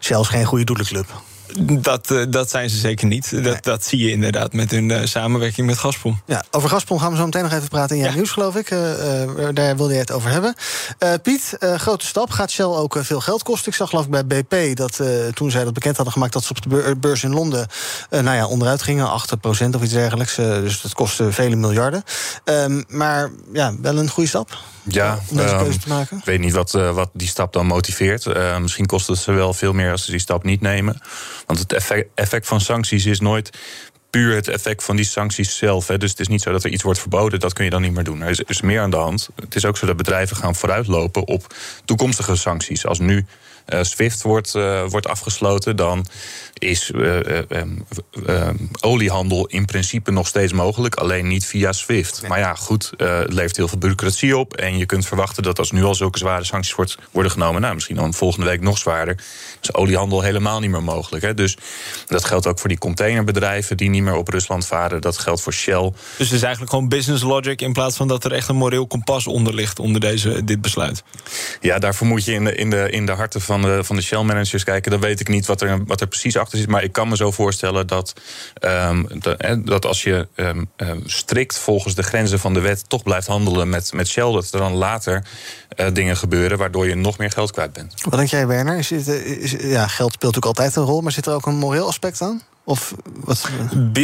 Is 0.00 0.10
geen 0.10 0.44
goede 0.44 0.64
doelenclub. 0.64 1.22
Dat, 1.56 2.10
eh, 2.10 2.22
dat 2.28 2.50
zijn 2.50 2.70
ze 2.70 2.76
zeker 2.76 3.06
niet. 3.06 3.44
Dat, 3.44 3.64
dat 3.64 3.84
zie 3.84 3.98
je 3.98 4.10
inderdaad 4.10 4.52
met 4.52 4.70
hun 4.70 4.90
eh, 4.90 5.04
samenwerking 5.04 5.66
met 5.66 5.78
Gazprom. 5.78 6.22
Ja, 6.26 6.44
over 6.50 6.68
Gazprom 6.68 6.98
gaan 6.98 7.10
we 7.10 7.16
zo 7.16 7.24
meteen 7.24 7.42
nog 7.42 7.52
even 7.52 7.68
praten 7.68 7.96
in 7.96 8.02
jouw 8.02 8.12
nieuws, 8.12 8.30
geloof 8.30 8.56
ik. 8.56 8.70
Eh, 8.70 9.22
eh, 9.22 9.28
daar 9.54 9.76
wilde 9.76 9.92
je 9.92 9.98
het 9.98 10.12
over 10.12 10.30
hebben. 10.30 10.54
Eh, 10.98 11.12
Piet, 11.22 11.56
eh, 11.58 11.74
grote 11.74 12.06
stap. 12.06 12.30
Gaat 12.30 12.50
Shell 12.50 12.64
ook 12.64 12.96
veel 13.00 13.20
geld 13.20 13.42
kosten? 13.42 13.68
Ik 13.70 13.76
zag 13.76 13.88
geloof 13.88 14.04
ik 14.04 14.10
bij 14.10 14.24
BP 14.44 14.76
dat 14.76 15.00
eh, 15.00 15.08
toen 15.34 15.50
zij 15.50 15.64
dat 15.64 15.72
bekend 15.72 15.94
hadden 15.96 16.12
gemaakt... 16.14 16.32
dat 16.32 16.44
ze 16.44 16.50
op 16.50 16.62
de 16.62 16.68
beur- 16.68 16.98
beurs 16.98 17.22
in 17.22 17.32
Londen 17.32 17.66
eh, 18.10 18.20
nou 18.20 18.36
ja, 18.36 18.46
onderuit 18.46 18.82
gingen, 18.82 19.06
8% 19.06 19.74
of 19.74 19.82
iets 19.82 19.92
dergelijks. 19.92 20.34
Dus 20.34 20.80
dat 20.80 20.94
kostte 20.94 21.32
vele 21.32 21.56
miljarden. 21.56 22.02
Ehm, 22.44 22.82
maar 22.88 23.30
ja, 23.52 23.74
wel 23.80 23.98
een 23.98 24.08
goede 24.10 24.28
stap. 24.28 24.58
Ja, 24.90 25.18
om 25.28 25.36
deze 25.36 25.48
ehm, 25.48 25.62
keuze 25.62 25.78
te 25.78 25.88
maken. 25.88 26.16
Ik 26.18 26.24
weet 26.24 26.40
niet 26.40 26.52
wat, 26.52 26.74
eh, 26.74 26.94
wat 26.94 27.10
die 27.12 27.28
stap 27.28 27.52
dan 27.52 27.66
motiveert. 27.66 28.26
Eh, 28.26 28.58
misschien 28.58 28.86
kost 28.86 29.06
het 29.06 29.18
ze 29.18 29.32
wel 29.32 29.54
veel 29.54 29.72
meer 29.72 29.90
als 29.90 30.04
ze 30.04 30.10
die 30.10 30.20
stap 30.20 30.44
niet 30.44 30.60
nemen. 30.60 31.00
Want 31.48 31.60
het 31.60 31.72
effect, 32.14 32.46
van 32.46 32.60
sancties 32.60 33.06
is 33.06 33.20
nooit 33.20 33.50
puur 34.10 34.34
het 34.34 34.48
effect 34.48 34.84
van 34.84 34.96
die 34.96 35.04
sancties 35.04 35.56
zelf. 35.56 35.86
Hè. 35.86 35.98
Dus 35.98 36.10
het 36.10 36.20
is 36.20 36.28
niet 36.28 36.42
zo 36.42 36.52
dat 36.52 36.64
er 36.64 36.70
iets 36.70 36.82
wordt 36.82 36.98
verboden, 36.98 37.40
dat 37.40 37.52
kun 37.52 37.64
je 37.64 37.70
dan 37.70 37.82
niet 37.82 37.94
meer 37.94 38.04
doen. 38.04 38.20
Er 38.20 38.30
is, 38.30 38.38
er 38.38 38.44
is 38.48 38.60
meer 38.60 38.80
aan 38.80 38.90
de 38.90 38.96
hand. 38.96 39.28
Het 39.40 39.54
is 39.54 39.64
ook 39.64 39.76
zo 39.76 39.86
dat 39.86 39.96
bedrijven 39.96 40.36
gaan 40.36 40.54
vooruitlopen 40.54 41.26
op 41.26 41.54
toekomstige 41.84 42.36
sancties. 42.36 42.86
Als 42.86 42.98
nu 42.98 43.26
SWIFT 43.80 44.22
wordt, 44.22 44.54
uh, 44.54 44.84
wordt 44.88 45.08
afgesloten, 45.08 45.76
dan 45.76 46.06
is 46.58 46.90
uh, 46.90 47.20
oliehandel 48.80 49.46
in 49.46 49.64
principe 49.64 50.10
nog 50.10 50.26
steeds 50.26 50.52
mogelijk, 50.52 50.94
alleen 50.94 51.26
niet 51.26 51.46
via 51.46 51.72
SWIFT. 51.72 52.28
Maar 52.28 52.38
ja, 52.38 52.54
goed, 52.54 52.92
het 52.96 53.32
levert 53.32 53.56
heel 53.56 53.68
veel 53.68 53.78
bureaucratie 53.78 54.36
op. 54.36 54.56
En 54.56 54.78
je 54.78 54.86
kunt 54.86 55.06
verwachten 55.06 55.42
dat 55.42 55.58
als 55.58 55.70
nu 55.70 55.84
al 55.84 55.94
zulke 55.94 56.18
zware 56.18 56.44
sancties 56.44 56.74
wordt, 56.74 56.98
worden 57.10 57.32
genomen, 57.32 57.60
nou, 57.60 57.74
misschien 57.74 57.96
dan 57.96 58.14
volgende 58.14 58.46
week 58.46 58.60
nog 58.60 58.78
zwaarder, 58.78 59.20
is 59.60 59.74
oliehandel 59.74 60.22
helemaal 60.22 60.60
niet 60.60 60.70
meer 60.70 60.82
mogelijk. 60.82 61.24
Hè. 61.24 61.34
Dus 61.34 61.56
dat 62.06 62.24
geldt 62.24 62.46
ook 62.46 62.58
voor 62.58 62.68
die 62.68 62.78
containerbedrijven 62.78 63.76
die 63.76 63.90
niet 63.90 64.02
meer 64.02 64.16
op 64.16 64.28
Rusland 64.28 64.66
varen. 64.66 65.00
Dat 65.00 65.18
geldt 65.18 65.40
voor 65.40 65.52
Shell. 65.52 65.92
Dus 66.16 66.26
het 66.26 66.36
is 66.36 66.42
eigenlijk 66.42 66.72
gewoon 66.72 66.88
business 66.88 67.22
logic 67.22 67.60
in 67.60 67.72
plaats 67.72 67.96
van 67.96 68.08
dat 68.08 68.24
er 68.24 68.32
echt 68.32 68.48
een 68.48 68.56
moreel 68.56 68.86
kompas 68.86 69.26
onder 69.26 69.54
ligt 69.54 69.78
onder 69.78 70.00
deze, 70.00 70.44
dit 70.44 70.60
besluit. 70.60 71.02
Ja, 71.60 71.78
daarvoor 71.78 72.06
moet 72.06 72.24
je 72.24 72.32
in 72.32 72.44
de, 72.44 72.54
in 72.54 72.70
de, 72.70 72.90
in 72.90 73.06
de 73.06 73.12
harten 73.12 73.40
van 73.40 73.57
van 73.84 73.96
de 73.96 74.02
Shell-managers 74.02 74.64
kijken. 74.64 74.90
Dan 74.90 75.00
weet 75.00 75.20
ik 75.20 75.28
niet 75.28 75.46
wat 75.46 75.60
er, 75.60 75.84
wat 75.84 76.00
er 76.00 76.06
precies 76.06 76.36
achter 76.36 76.58
zit. 76.58 76.68
Maar 76.68 76.82
ik 76.82 76.92
kan 76.92 77.08
me 77.08 77.16
zo 77.16 77.30
voorstellen 77.30 77.86
dat, 77.86 78.12
um, 78.60 79.06
dat 79.64 79.86
als 79.86 80.02
je 80.02 80.28
um, 80.36 80.70
strikt 81.04 81.58
volgens 81.58 81.94
de 81.94 82.02
grenzen 82.02 82.38
van 82.38 82.54
de 82.54 82.60
wet 82.60 82.88
toch 82.88 83.02
blijft 83.02 83.26
handelen 83.26 83.68
met, 83.68 83.92
met 83.92 84.08
Shell, 84.08 84.32
dat 84.32 84.52
er 84.52 84.58
dan 84.58 84.74
later 84.74 85.24
uh, 85.76 85.86
dingen 85.92 86.16
gebeuren 86.16 86.58
waardoor 86.58 86.88
je 86.88 86.94
nog 86.94 87.18
meer 87.18 87.30
geld 87.30 87.50
kwijt 87.50 87.72
bent. 87.72 87.94
Wat 88.02 88.18
denk 88.18 88.28
jij, 88.28 88.46
Werner? 88.46 88.78
Is 88.78 88.90
het, 88.90 89.06
is, 89.08 89.50
ja, 89.50 89.86
geld 89.86 90.12
speelt 90.12 90.34
natuurlijk 90.34 90.46
altijd 90.46 90.76
een 90.76 90.82
rol, 90.82 91.00
maar 91.00 91.12
zit 91.12 91.26
er 91.26 91.34
ook 91.34 91.46
een 91.46 91.58
moreel 91.58 91.86
aspect 91.86 92.22
aan? 92.22 92.42
Of 92.68 92.94
wat? 93.24 93.50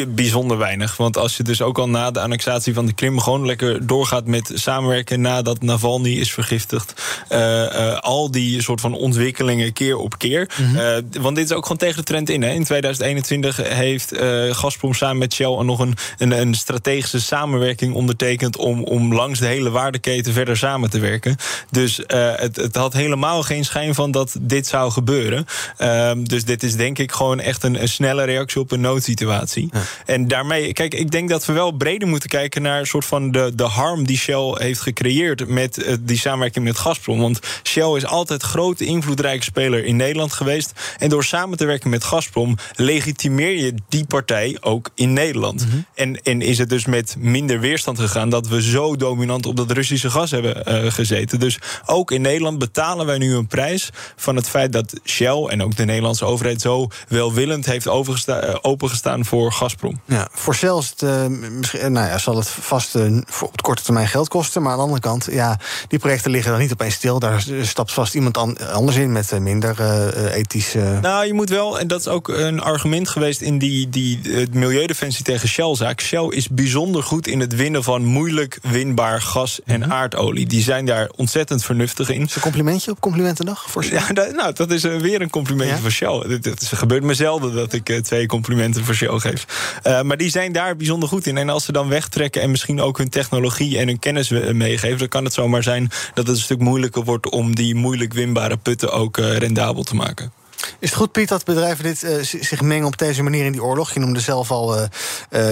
bijzonder 0.08 0.58
weinig. 0.58 0.96
Want 0.96 1.16
als 1.16 1.36
je 1.36 1.42
dus 1.42 1.62
ook 1.62 1.78
al 1.78 1.88
na 1.88 2.10
de 2.10 2.20
annexatie 2.20 2.74
van 2.74 2.86
de 2.86 2.92
Krim 2.92 3.20
gewoon 3.20 3.46
lekker 3.46 3.86
doorgaat 3.86 4.26
met 4.26 4.50
samenwerken 4.54 5.20
nadat 5.20 5.62
Navalny 5.62 6.12
is 6.12 6.32
vergiftigd. 6.32 7.02
Uh, 7.28 7.38
uh, 7.38 7.98
al 7.98 8.30
die 8.30 8.62
soort 8.62 8.80
van 8.80 8.94
ontwikkelingen 8.94 9.72
keer 9.72 9.96
op 9.96 10.18
keer. 10.18 10.50
Mm 10.56 10.66
-hmm. 10.66 10.76
uh, 10.76 11.22
want 11.22 11.36
dit 11.36 11.44
is 11.44 11.52
ook 11.52 11.62
gewoon 11.62 11.78
tegen 11.78 11.96
de 11.96 12.02
trend 12.02 12.30
in. 12.30 12.42
Hè. 12.42 12.50
In 12.50 12.64
2021 12.64 13.56
heeft 13.56 14.12
Gazprom 14.50 14.94
samen 14.94 15.18
met 15.18 15.34
Shell 15.34 15.62
nog 15.62 15.78
een, 15.78 15.96
een, 16.18 16.30
een, 16.40 16.54
strategische 16.54 17.20
samenwerking 17.20 17.94
ondertekend 17.94 18.56
om, 18.56 18.82
om 18.82 19.14
langs 19.14 19.38
de 19.38 19.46
hele 19.46 19.70
waardeketen 19.70 20.32
verder 20.32 20.56
samen 20.56 20.90
te 20.90 20.98
werken. 20.98 21.36
Dus 21.70 22.00
het, 22.06 22.56
het, 22.56 22.76
had 22.76 22.92
helemaal 22.92 23.42
geen 23.42 23.64
schijn 23.64 23.94
van 23.94 24.10
dat 24.10 24.36
dit 24.40 24.66
zou 24.66 24.90
gebeuren. 24.90 25.46
Ehm, 25.76 26.24
dus 26.24 26.44
dit 26.44 26.62
is 26.62 26.76
denk 26.76 26.98
ik 26.98 27.12
gewoon 27.12 27.40
echt 27.40 27.62
een, 27.62 27.82
een 27.82 27.88
snelle 27.88 28.24
reactie 28.24 28.53
op 28.60 28.72
een 28.72 28.80
noodsituatie. 28.80 29.68
Ja. 29.72 29.82
En 30.06 30.28
daarmee, 30.28 30.72
kijk, 30.72 30.94
ik 30.94 31.10
denk 31.10 31.28
dat 31.28 31.44
we 31.44 31.52
wel 31.52 31.72
breder 31.72 32.08
moeten 32.08 32.28
kijken 32.28 32.62
naar 32.62 32.80
een 32.80 32.86
soort 32.86 33.04
van 33.04 33.30
de, 33.30 33.52
de 33.54 33.62
harm 33.62 34.06
die 34.06 34.16
Shell 34.16 34.54
heeft 34.54 34.80
gecreëerd 34.80 35.48
met 35.48 35.78
uh, 35.78 35.94
die 36.00 36.18
samenwerking 36.18 36.64
met 36.64 36.78
Gazprom. 36.78 37.20
Want 37.20 37.40
Shell 37.62 37.96
is 37.96 38.06
altijd 38.06 38.42
grote 38.42 38.84
invloedrijke 38.84 39.44
speler 39.44 39.84
in 39.84 39.96
Nederland 39.96 40.32
geweest. 40.32 40.72
En 40.98 41.08
door 41.08 41.24
samen 41.24 41.58
te 41.58 41.64
werken 41.64 41.90
met 41.90 42.04
Gazprom 42.04 42.56
legitimeer 42.74 43.64
je 43.64 43.74
die 43.88 44.04
partij 44.04 44.56
ook 44.60 44.90
in 44.94 45.12
Nederland. 45.12 45.64
Mm 45.64 45.70
-hmm. 45.70 45.84
en, 45.94 46.22
en 46.22 46.42
is 46.42 46.58
het 46.58 46.68
dus 46.68 46.84
met 46.84 47.16
minder 47.18 47.60
weerstand 47.60 47.98
gegaan 47.98 48.28
dat 48.28 48.48
we 48.48 48.62
zo 48.62 48.96
dominant 48.96 49.46
op 49.46 49.56
dat 49.56 49.70
Russische 49.70 50.10
gas 50.10 50.30
hebben 50.30 50.62
uh, 50.68 50.92
gezeten. 50.92 51.40
Dus 51.40 51.58
ook 51.86 52.10
in 52.10 52.20
Nederland 52.20 52.58
betalen 52.58 53.06
wij 53.06 53.18
nu 53.18 53.34
een 53.34 53.46
prijs 53.46 53.90
van 54.16 54.36
het 54.36 54.48
feit 54.48 54.72
dat 54.72 55.00
Shell 55.04 55.44
en 55.44 55.62
ook 55.62 55.76
de 55.76 55.84
Nederlandse 55.84 56.24
overheid 56.24 56.60
zo 56.60 56.88
welwillend 57.08 57.66
heeft 57.66 57.88
overgestaan 57.88 58.42
opengestaan 58.62 59.24
voor 59.24 59.52
Gazprom. 59.52 60.00
Ja, 60.04 60.28
voor 60.32 60.54
Shell 60.54 60.76
is 60.78 60.88
het, 60.90 61.02
uh, 61.02 61.26
misschien, 61.50 61.92
nou 61.92 62.06
ja, 62.06 62.18
zal 62.18 62.36
het 62.36 62.48
vast 62.48 62.90
voor 63.26 63.48
op 63.48 63.56
de 63.56 63.62
korte 63.62 63.82
termijn 63.82 64.08
geld 64.08 64.28
kosten. 64.28 64.62
Maar 64.62 64.70
aan 64.70 64.76
de 64.76 64.82
andere 64.82 65.00
kant, 65.00 65.28
ja, 65.30 65.58
die 65.88 65.98
projecten 65.98 66.30
liggen 66.30 66.50
dan 66.50 66.60
niet 66.60 66.72
opeens 66.72 66.94
stil. 66.94 67.18
Daar 67.18 67.44
stapt 67.62 67.92
vast 67.92 68.14
iemand 68.14 68.36
an, 68.36 68.58
anders 68.58 68.96
in 68.96 69.12
met 69.12 69.40
minder 69.40 69.76
uh, 69.80 70.34
ethische. 70.34 70.98
Nou, 71.02 71.26
je 71.26 71.32
moet 71.34 71.48
wel, 71.48 71.78
en 71.78 71.86
dat 71.86 72.00
is 72.00 72.08
ook 72.08 72.28
een 72.28 72.60
argument 72.60 73.08
geweest 73.08 73.40
in 73.40 73.58
die, 73.58 73.88
die 73.88 74.20
het 74.22 74.54
milieudefensie 74.54 75.24
tegen 75.24 75.48
Shell-zaak. 75.48 76.00
Shell 76.00 76.26
is 76.28 76.48
bijzonder 76.48 77.02
goed 77.02 77.26
in 77.26 77.40
het 77.40 77.54
winnen 77.54 77.82
van 77.82 78.04
moeilijk 78.04 78.58
winbaar 78.62 79.22
gas 79.22 79.60
en 79.64 79.76
mm 79.76 79.82
-hmm. 79.82 79.92
aardolie. 79.92 80.46
Die 80.46 80.62
zijn 80.62 80.86
daar 80.86 81.10
ontzettend 81.16 81.64
vernuftig 81.64 82.08
in. 82.08 82.22
Is 82.22 82.34
een 82.34 82.42
complimentje 82.42 82.90
op 82.90 83.00
Complimentendag 83.00 83.70
voor 83.70 83.84
Shell? 83.84 83.98
Ja, 83.98 84.12
dat, 84.22 84.32
nou, 84.32 84.52
dat 84.52 84.70
is 84.70 84.82
weer 84.82 85.20
een 85.20 85.30
complimentje 85.30 85.74
ja? 85.74 85.80
voor 85.80 85.90
Shell. 85.90 86.40
Het 86.42 86.70
gebeurt 86.74 87.02
me 87.02 87.14
zelden 87.14 87.54
dat 87.54 87.72
ik 87.72 88.00
twee 88.02 88.26
complimenten 88.34 88.84
voor 88.84 88.94
Shell 88.94 89.18
geef. 89.18 89.46
Uh, 89.86 90.02
maar 90.02 90.16
die 90.16 90.30
zijn 90.30 90.52
daar 90.52 90.76
bijzonder 90.76 91.08
goed 91.08 91.26
in. 91.26 91.36
En 91.38 91.48
als 91.48 91.64
ze 91.64 91.72
dan 91.72 91.88
wegtrekken 91.88 92.42
en 92.42 92.50
misschien 92.50 92.80
ook 92.80 92.98
hun 92.98 93.08
technologie 93.08 93.78
en 93.78 93.86
hun 93.86 93.98
kennis 93.98 94.28
meegeven, 94.52 94.98
dan 94.98 95.08
kan 95.08 95.24
het 95.24 95.32
zomaar 95.32 95.62
zijn 95.62 95.90
dat 96.14 96.26
het 96.26 96.36
een 96.36 96.42
stuk 96.42 96.58
moeilijker 96.58 97.04
wordt 97.04 97.30
om 97.30 97.54
die 97.54 97.74
moeilijk 97.74 98.12
winbare 98.12 98.56
putten 98.56 98.92
ook 98.92 99.16
uh, 99.16 99.36
rendabel 99.36 99.82
te 99.82 99.94
maken. 99.94 100.32
Is 100.78 100.88
het 100.88 100.98
goed, 100.98 101.12
Piet, 101.12 101.28
dat 101.28 101.44
bedrijven 101.44 101.84
dit, 101.84 102.02
uh, 102.02 102.10
zich 102.22 102.60
mengen 102.60 102.86
op 102.86 102.98
deze 102.98 103.22
manier 103.22 103.44
in 103.44 103.52
die 103.52 103.62
oorlog? 103.62 103.94
Je 103.94 104.00
noemde 104.00 104.20
zelf 104.20 104.50
al 104.50 104.76
uh, 104.76 104.82
uh, 104.82 104.88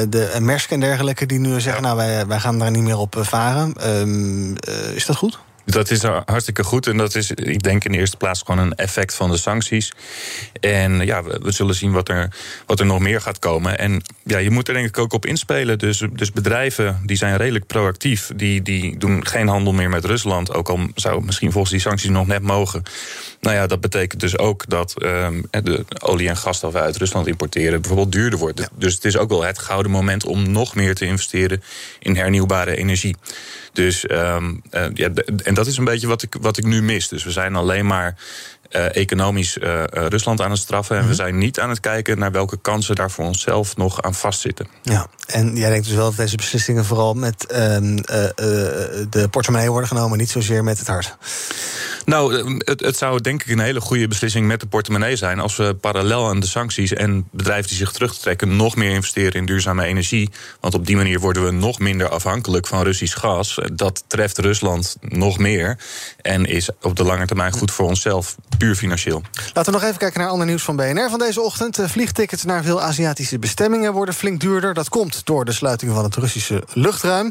de 0.08 0.36
Maersk 0.40 0.70
en 0.70 0.80
dergelijke 0.80 1.26
die 1.26 1.38
nu 1.38 1.60
zeggen... 1.60 1.82
nou, 1.82 1.96
wij, 1.96 2.26
wij 2.26 2.40
gaan 2.40 2.58
daar 2.58 2.70
niet 2.70 2.82
meer 2.82 2.98
op 2.98 3.16
varen. 3.18 3.98
Um, 3.98 4.56
is 4.94 5.06
dat 5.06 5.16
goed? 5.16 5.38
Dat 5.64 5.90
is 5.90 6.02
hartstikke 6.02 6.64
goed. 6.64 6.86
En 6.86 6.96
dat 6.96 7.14
is, 7.14 7.30
ik 7.30 7.62
denk, 7.62 7.84
in 7.84 7.92
de 7.92 7.98
eerste 7.98 8.16
plaats 8.16 8.42
gewoon 8.44 8.60
een 8.60 8.74
effect 8.74 9.14
van 9.14 9.30
de 9.30 9.36
sancties. 9.36 9.92
En 10.60 11.06
ja, 11.06 11.22
we, 11.22 11.40
we, 11.42 11.52
zullen 11.52 11.74
zien 11.74 11.92
wat 11.92 12.08
er, 12.08 12.28
wat 12.66 12.80
er 12.80 12.86
nog 12.86 13.00
meer 13.00 13.20
gaat 13.20 13.38
komen. 13.38 13.78
En 13.78 14.02
ja, 14.24 14.38
je 14.38 14.50
moet 14.50 14.68
er 14.68 14.74
denk 14.74 14.88
ik 14.88 14.98
ook 14.98 15.12
op 15.12 15.26
inspelen. 15.26 15.78
Dus, 15.78 16.02
dus 16.12 16.32
bedrijven 16.32 17.00
die 17.06 17.16
zijn 17.16 17.36
redelijk 17.36 17.66
proactief. 17.66 18.30
Die, 18.36 18.62
die 18.62 18.98
doen 18.98 19.26
geen 19.26 19.48
handel 19.48 19.72
meer 19.72 19.90
met 19.90 20.04
Rusland. 20.04 20.52
Ook 20.52 20.68
al 20.68 20.80
zou 20.94 21.24
misschien 21.24 21.52
volgens 21.52 21.72
die 21.72 21.82
sancties 21.82 22.10
nog 22.10 22.26
net 22.26 22.42
mogen. 22.42 22.82
Nou 23.40 23.56
ja, 23.56 23.66
dat 23.66 23.80
betekent 23.80 24.20
dus 24.20 24.38
ook 24.38 24.64
dat 24.68 24.94
um, 25.02 25.44
de 25.50 25.84
olie 25.98 26.28
en 26.28 26.36
gas 26.36 26.60
dat 26.60 26.72
we 26.72 26.80
uit 26.80 26.96
Rusland 26.96 27.26
importeren 27.26 27.80
bijvoorbeeld 27.80 28.12
duurder 28.12 28.38
wordt. 28.38 28.58
Ja. 28.58 28.68
Dus 28.74 28.94
het 28.94 29.04
is 29.04 29.16
ook 29.16 29.28
wel 29.28 29.44
het 29.44 29.58
gouden 29.58 29.92
moment 29.92 30.24
om 30.24 30.50
nog 30.50 30.74
meer 30.74 30.94
te 30.94 31.04
investeren 31.04 31.62
in 31.98 32.16
hernieuwbare 32.16 32.76
energie. 32.76 33.16
Dus 33.72 34.10
um, 34.10 34.62
uh, 34.70 34.84
ja, 34.94 35.08
en 35.52 35.58
dat 35.58 35.66
is 35.66 35.76
een 35.76 35.84
beetje 35.84 36.06
wat 36.06 36.22
ik, 36.22 36.34
wat 36.40 36.58
ik 36.58 36.64
nu 36.64 36.82
mis. 36.82 37.08
Dus 37.08 37.24
we 37.24 37.30
zijn 37.30 37.54
alleen 37.54 37.86
maar 37.86 38.16
uh, 38.72 38.96
economisch 38.96 39.56
uh, 39.56 39.82
Rusland 39.84 40.40
aan 40.40 40.50
het 40.50 40.60
straffen. 40.60 40.96
En 40.96 41.08
we 41.08 41.14
zijn 41.14 41.38
niet 41.38 41.60
aan 41.60 41.68
het 41.68 41.80
kijken 41.80 42.18
naar 42.18 42.32
welke 42.32 42.56
kansen 42.56 42.94
daar 42.94 43.10
voor 43.10 43.24
onszelf 43.24 43.76
nog 43.76 44.02
aan 44.02 44.14
vastzitten. 44.14 44.66
Ja, 44.82 45.06
en 45.26 45.56
jij 45.56 45.70
denkt 45.70 45.86
dus 45.86 45.94
wel 45.94 46.04
dat 46.04 46.16
deze 46.16 46.36
beslissingen 46.36 46.84
vooral 46.84 47.14
met 47.14 47.52
um, 47.52 47.96
de 49.10 49.28
portemonnee 49.30 49.70
worden 49.70 49.88
genomen, 49.88 50.18
niet 50.18 50.30
zozeer 50.30 50.64
met 50.64 50.78
het 50.78 50.86
hart. 50.86 51.16
Nou, 52.04 52.56
het, 52.58 52.80
het, 52.80 52.96
zou 52.96 53.20
denk 53.20 53.42
ik 53.42 53.50
een 53.50 53.58
hele 53.58 53.80
goede 53.80 54.08
beslissing 54.08 54.46
met 54.46 54.60
de 54.60 54.66
portemonnee 54.66 55.16
zijn 55.16 55.40
als 55.40 55.56
we 55.56 55.74
parallel 55.74 56.28
aan 56.28 56.40
de 56.40 56.46
sancties 56.46 56.92
en 56.92 57.28
bedrijven 57.30 57.68
die 57.68 57.76
zich 57.76 57.92
terugtrekken 57.92 58.56
nog 58.56 58.76
meer 58.76 58.90
investeren 58.90 59.32
in 59.32 59.46
duurzame 59.46 59.84
energie. 59.84 60.30
Want 60.60 60.74
op 60.74 60.86
die 60.86 60.96
manier 60.96 61.20
worden 61.20 61.44
we 61.44 61.50
nog 61.50 61.78
minder 61.78 62.08
afhankelijk 62.08 62.66
van 62.66 62.82
Russisch 62.82 63.18
gas. 63.18 63.58
Dat 63.72 64.04
treft 64.06 64.38
Rusland 64.38 64.96
nog 65.00 65.38
meer 65.38 65.78
en 66.20 66.44
is 66.44 66.70
op 66.80 66.96
de 66.96 67.04
lange 67.04 67.26
termijn 67.26 67.52
goed 67.52 67.70
voor 67.70 67.88
onszelf, 67.88 68.36
puur 68.62 68.74
financieel. 68.74 69.22
Laten 69.52 69.72
we 69.72 69.78
nog 69.78 69.88
even 69.88 69.98
kijken 69.98 70.20
naar 70.20 70.28
ander 70.28 70.46
nieuws 70.46 70.62
van 70.62 70.76
BNR 70.76 71.10
van 71.10 71.18
deze 71.18 71.40
ochtend. 71.40 71.78
Vliegtickets 71.82 72.44
naar 72.44 72.62
veel 72.62 72.82
Aziatische 72.82 73.38
bestemmingen 73.38 73.92
worden 73.92 74.14
flink 74.14 74.40
duurder. 74.40 74.74
Dat 74.74 74.88
komt 74.88 75.26
door 75.26 75.44
de 75.44 75.52
sluiting 75.52 75.92
van 75.94 76.04
het 76.04 76.16
Russische 76.16 76.62
luchtruim. 76.72 77.30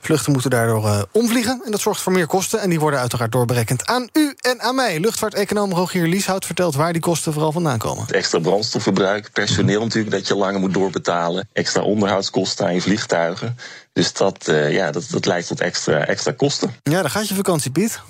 Vluchten 0.00 0.32
moeten 0.32 0.50
daardoor 0.50 0.84
uh, 0.84 1.02
omvliegen 1.12 1.62
en 1.64 1.70
dat 1.70 1.80
zorgt 1.80 2.00
voor 2.00 2.12
meer 2.12 2.26
kosten. 2.26 2.60
En 2.60 2.70
die 2.70 2.80
worden 2.80 3.00
uiteraard 3.00 3.32
doorberekend 3.32 3.86
aan 3.86 4.08
u 4.12 4.34
en 4.40 4.60
aan 4.60 4.74
mij. 4.74 5.00
Luchtvaarteconoom 5.00 5.72
Rogier 5.72 6.06
Lieshout 6.06 6.46
vertelt 6.46 6.74
waar 6.74 6.92
die 6.92 7.02
kosten 7.02 7.32
vooral 7.32 7.52
vandaan 7.52 7.78
komen. 7.78 8.02
Het 8.02 8.12
extra 8.12 8.38
brandstofverbruik, 8.38 9.32
personeel 9.32 9.80
natuurlijk 9.80 10.14
dat 10.14 10.26
je 10.26 10.36
langer 10.36 10.60
moet 10.60 10.74
doorbetalen, 10.74 11.48
extra 11.52 11.82
onderhoudskosten 11.82 12.66
aan 12.66 12.74
je 12.74 12.80
vliegtuigen. 12.80 13.56
Dus 13.92 14.12
dat, 14.12 14.48
uh, 14.48 14.72
ja, 14.72 14.90
dat, 14.90 15.04
dat 15.10 15.26
leidt 15.26 15.46
tot 15.46 15.60
extra, 15.60 16.06
extra 16.06 16.32
kosten. 16.32 16.74
Ja, 16.82 17.00
dan 17.00 17.10
gaat 17.10 17.28
je 17.28 17.34
vakantie, 17.34 17.70
Piet. 17.70 18.00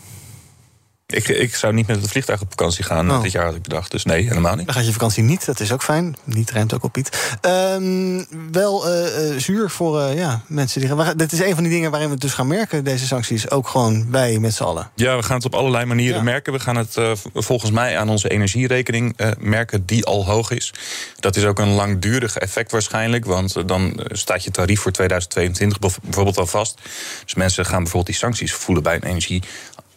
Ik, 1.12 1.29
ik 1.29 1.55
zou 1.55 1.72
niet 1.72 1.87
met 1.87 1.96
het 2.01 2.11
vliegtuig 2.11 2.40
op 2.40 2.48
vakantie 2.48 2.85
gaan 2.85 3.11
oh. 3.11 3.22
dit 3.22 3.33
jaar, 3.33 3.44
had 3.44 3.55
ik 3.55 3.62
bedacht. 3.62 3.90
Dus 3.90 4.05
nee, 4.05 4.29
helemaal 4.29 4.57
niet. 4.57 4.66
Dan 4.66 4.75
gaat 4.75 4.87
je 4.87 4.92
vakantie 4.92 5.22
niet, 5.22 5.46
dat 5.46 5.61
is 5.61 5.72
ook 5.72 5.83
fijn. 5.83 6.16
Niet 6.25 6.51
ruimt 6.51 6.75
ook 6.75 6.85
op 6.85 6.92
Piet. 6.92 7.37
Um, 7.46 8.27
wel 8.53 8.88
uh, 8.88 9.31
uh, 9.31 9.38
zuur 9.38 9.70
voor 9.70 10.01
uh, 10.01 10.16
ja, 10.16 10.42
mensen 10.46 10.81
die 10.81 10.88
gaan... 10.88 11.16
Dit 11.16 11.33
is 11.33 11.40
een 11.40 11.55
van 11.55 11.62
die 11.62 11.72
dingen 11.72 11.90
waarin 11.90 12.09
we 12.09 12.14
het 12.14 12.22
dus 12.22 12.33
gaan 12.33 12.46
merken, 12.46 12.85
deze 12.85 13.07
sancties. 13.07 13.51
Ook 13.51 13.68
gewoon 13.68 14.11
wij 14.11 14.38
met 14.38 14.55
z'n 14.55 14.62
allen. 14.62 14.90
Ja, 14.94 15.16
we 15.16 15.22
gaan 15.22 15.37
het 15.37 15.44
op 15.44 15.55
allerlei 15.55 15.85
manieren 15.85 16.16
ja. 16.16 16.22
merken. 16.22 16.53
We 16.53 16.61
gaan 16.61 16.77
het 16.77 16.96
volgens 17.35 17.70
mij 17.70 17.98
aan 17.98 18.09
onze 18.09 18.29
energierekening 18.29 19.16
merken, 19.38 19.87
die 19.87 20.05
al 20.05 20.27
hoog 20.27 20.51
is. 20.51 20.75
Dat 21.20 21.37
is 21.37 21.44
ook 21.44 21.59
een 21.59 21.75
langdurig 21.75 22.37
effect 22.37 22.70
waarschijnlijk. 22.70 23.25
Want 23.25 23.68
dan 23.68 24.01
staat 24.07 24.44
je 24.44 24.51
tarief 24.51 24.81
voor 24.81 24.92
2022 24.92 25.79
bijvoorbeeld 25.79 26.38
al 26.38 26.46
vast. 26.46 26.81
Dus 27.25 27.35
mensen 27.35 27.64
gaan 27.64 27.79
bijvoorbeeld 27.79 28.07
die 28.07 28.14
sancties 28.14 28.53
voelen 28.53 28.83
bij 28.83 28.94
een 28.94 29.05
energie 29.05 29.42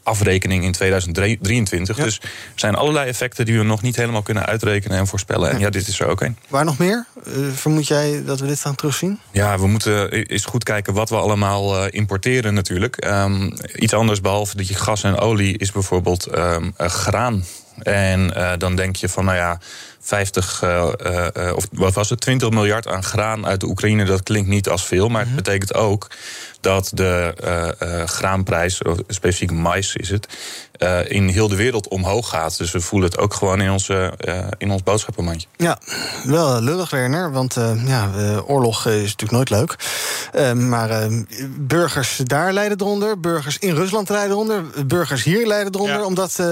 afrekening 0.05 0.63
in 0.63 0.71
2023. 0.71 1.97
Ja. 1.97 2.03
Dus 2.03 2.19
er 2.19 2.29
zijn 2.55 2.75
allerlei 2.75 3.07
effecten 3.07 3.45
die 3.45 3.57
we 3.57 3.63
nog 3.63 3.81
niet 3.81 3.95
helemaal 3.95 4.21
kunnen 4.21 4.45
uitrekenen 4.45 4.97
en 4.97 5.07
voorspellen. 5.07 5.47
Ja. 5.47 5.53
En 5.53 5.59
ja, 5.59 5.69
dit 5.69 5.87
is 5.87 5.99
er 5.99 6.07
ook 6.07 6.21
een. 6.21 6.37
Waar 6.47 6.65
nog 6.65 6.77
meer? 6.77 7.05
Uh, 7.27 7.51
vermoed 7.53 7.87
jij 7.87 8.23
dat 8.25 8.39
we 8.39 8.47
dit 8.47 8.59
gaan 8.59 8.75
terugzien? 8.75 9.19
Ja, 9.31 9.59
we 9.59 9.67
moeten 9.67 10.11
eens 10.11 10.45
goed 10.45 10.63
kijken 10.63 10.93
wat 10.93 11.09
we 11.09 11.15
allemaal 11.15 11.77
uh, 11.77 11.85
importeren 11.89 12.53
natuurlijk. 12.53 13.05
Um, 13.05 13.53
iets 13.75 13.93
anders 13.93 14.21
behalve 14.21 14.57
dat 14.57 14.67
je 14.67 14.73
gas 14.73 15.03
en 15.03 15.17
olie 15.17 15.57
is 15.57 15.71
bijvoorbeeld 15.71 16.35
um, 16.37 16.73
uh, 16.77 16.87
graan 16.87 17.43
En 17.81 18.33
uh, 18.37 18.51
dan 18.57 18.75
denk 18.75 18.95
je 18.95 19.09
van, 19.09 19.25
nou 19.25 19.37
ja, 19.37 19.59
50, 20.05 20.61
uh, 20.63 20.87
uh, 21.37 21.55
of 21.55 21.67
wat 21.71 21.93
was 21.93 22.09
het, 22.09 22.21
20 22.21 22.49
miljard 22.49 22.87
aan 22.87 23.03
graan 23.03 23.45
uit 23.45 23.59
de 23.59 23.65
Oekraïne, 23.65 24.05
dat 24.05 24.23
klinkt 24.23 24.49
niet 24.49 24.69
als 24.69 24.85
veel. 24.85 25.09
Maar 25.09 25.25
het 25.25 25.35
betekent 25.35 25.73
ook 25.73 26.07
dat 26.61 26.91
de 26.93 27.33
graanprijs, 28.05 28.81
specifiek 29.07 29.51
mais 29.51 29.95
is 29.95 30.09
het, 30.09 30.27
in 31.07 31.27
heel 31.27 31.47
de 31.47 31.55
wereld 31.55 31.87
omhoog 31.87 32.29
gaat. 32.29 32.57
Dus 32.57 32.71
we 32.71 32.79
voelen 32.79 33.09
het 33.09 33.17
ook 33.17 33.33
gewoon 33.33 33.61
in, 33.61 33.71
onze, 33.71 34.13
in 34.57 34.71
ons 34.71 34.83
boodschappenmandje. 34.83 35.47
Ja, 35.57 35.79
wel 36.23 36.61
lullig, 36.61 36.89
Werner. 36.89 37.31
Want 37.31 37.55
ja, 37.85 38.09
oorlog 38.45 38.85
is 38.85 39.15
natuurlijk 39.15 39.31
nooit 39.31 39.49
leuk. 39.49 39.75
maar 40.55 41.09
burgers 41.57 42.21
daar 42.23 42.53
lijden 42.53 42.81
eronder. 42.81 43.19
Burgers 43.19 43.57
in 43.57 43.75
Rusland 43.75 44.09
lijden 44.09 44.31
eronder. 44.31 44.63
Burgers 44.85 45.23
hier 45.23 45.47
lijden 45.47 45.73
eronder. 45.73 45.97
Ja. 45.97 46.05
Omdat 46.05 46.43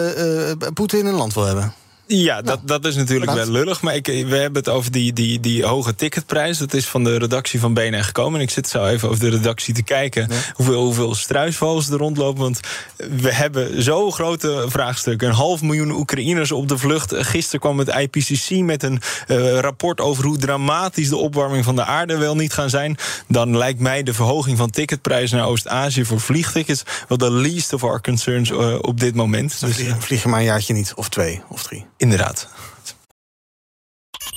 Poetin 0.74 1.06
een 1.06 1.14
land 1.14 1.34
wil 1.34 1.46
hebben. 1.46 1.74
Ja, 2.08 2.42
dat, 2.42 2.60
dat 2.66 2.86
is 2.86 2.96
natuurlijk 2.96 3.32
wel 3.32 3.50
lullig. 3.50 3.82
Maar 3.82 3.96
ik, 3.96 4.06
we 4.06 4.36
hebben 4.36 4.64
het 4.64 4.70
over 4.70 4.92
die, 4.92 5.14
die, 5.14 5.40
die 5.40 5.66
hoge 5.66 5.96
ticketprijs. 5.96 6.58
Dat 6.58 6.74
is 6.74 6.86
van 6.86 7.04
de 7.04 7.18
redactie 7.18 7.60
van 7.60 7.74
BNR 7.74 8.04
gekomen. 8.04 8.40
En 8.40 8.46
ik 8.46 8.52
zit 8.52 8.70
zo 8.70 8.86
even 8.86 9.10
over 9.10 9.20
de 9.20 9.30
redactie 9.30 9.74
te 9.74 9.84
kijken... 9.84 10.30
hoeveel, 10.54 10.84
hoeveel 10.84 11.16
struisvogels 11.16 11.90
er 11.90 11.98
rondlopen. 11.98 12.42
Want 12.42 12.60
we 12.98 13.34
hebben 13.34 13.84
zo 13.84 14.12
grote 14.12 14.66
vraagstukken. 14.68 15.28
Een 15.28 15.34
half 15.34 15.62
miljoen 15.62 15.92
Oekraïners 15.92 16.52
op 16.52 16.68
de 16.68 16.78
vlucht. 16.78 17.14
Gisteren 17.16 17.60
kwam 17.60 17.80
het 17.80 17.88
IPCC 17.88 18.50
met 18.50 18.84
een 18.84 19.02
uh, 19.28 19.60
rapport 19.60 20.02
over... 20.02 20.26
hoe 20.26 20.38
dramatisch 20.38 21.10
de 21.10 21.18
opwarming 21.18 21.64
van 21.64 21.76
de 21.76 21.86
aarde 21.86 22.18
wel 22.18 22.36
niet 22.36 22.54
gaan 22.54 22.70
zijn. 22.70 22.98
Dan 23.28 23.58
lijkt 23.58 23.80
mij 23.80 24.04
de 24.04 24.14
verhoging 24.14 24.58
van 24.58 24.70
ticketprijzen 24.70 25.38
naar 25.38 25.48
Oost-Azië... 25.48 26.06
voor 26.06 26.20
vliegtickets 26.20 26.84
wel 27.08 27.18
de 27.18 27.32
least 27.32 27.74
of 27.74 27.84
our 27.84 28.02
concerns 28.02 28.50
uh, 28.50 28.76
op 28.82 29.00
dit 29.00 29.16
moment. 29.16 29.60
Dus 29.60 29.76
vlieg, 29.76 29.96
vlieg 30.00 30.24
je 30.24 30.30
maar 30.30 30.40
een 30.40 30.46
jaartje 30.46 30.74
niet, 30.74 30.94
of 30.96 31.10
twee, 31.10 31.42
of 31.50 31.64
drie. 31.64 31.86
Inderdaad. 32.04 32.48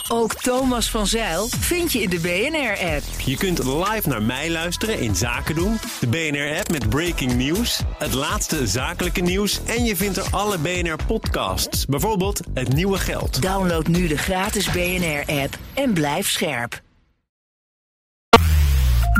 Ook 0.08 0.34
Thomas 0.34 0.90
van 0.90 1.06
Zeil 1.06 1.48
vind 1.60 1.92
je 1.92 2.02
in 2.02 2.10
de 2.10 2.18
BNR-app. 2.18 3.02
Je 3.24 3.36
kunt 3.36 3.64
live 3.64 4.08
naar 4.08 4.22
mij 4.22 4.50
luisteren 4.50 4.98
in 4.98 5.16
Zaken 5.16 5.54
doen. 5.54 5.78
De 6.00 6.06
BNR-app 6.06 6.70
met 6.70 6.88
breaking 6.88 7.34
news, 7.34 7.80
het 7.98 8.12
laatste 8.12 8.66
zakelijke 8.66 9.20
nieuws... 9.20 9.60
en 9.64 9.84
je 9.84 9.96
vindt 9.96 10.16
er 10.16 10.26
alle 10.30 10.58
BNR-podcasts, 10.58 11.86
bijvoorbeeld 11.86 12.40
Het 12.54 12.72
Nieuwe 12.72 12.98
Geld. 12.98 13.42
Download 13.42 13.86
nu 13.86 14.06
de 14.06 14.18
gratis 14.18 14.70
BNR-app 14.70 15.58
en 15.74 15.92
blijf 15.92 16.30
scherp. 16.30 16.80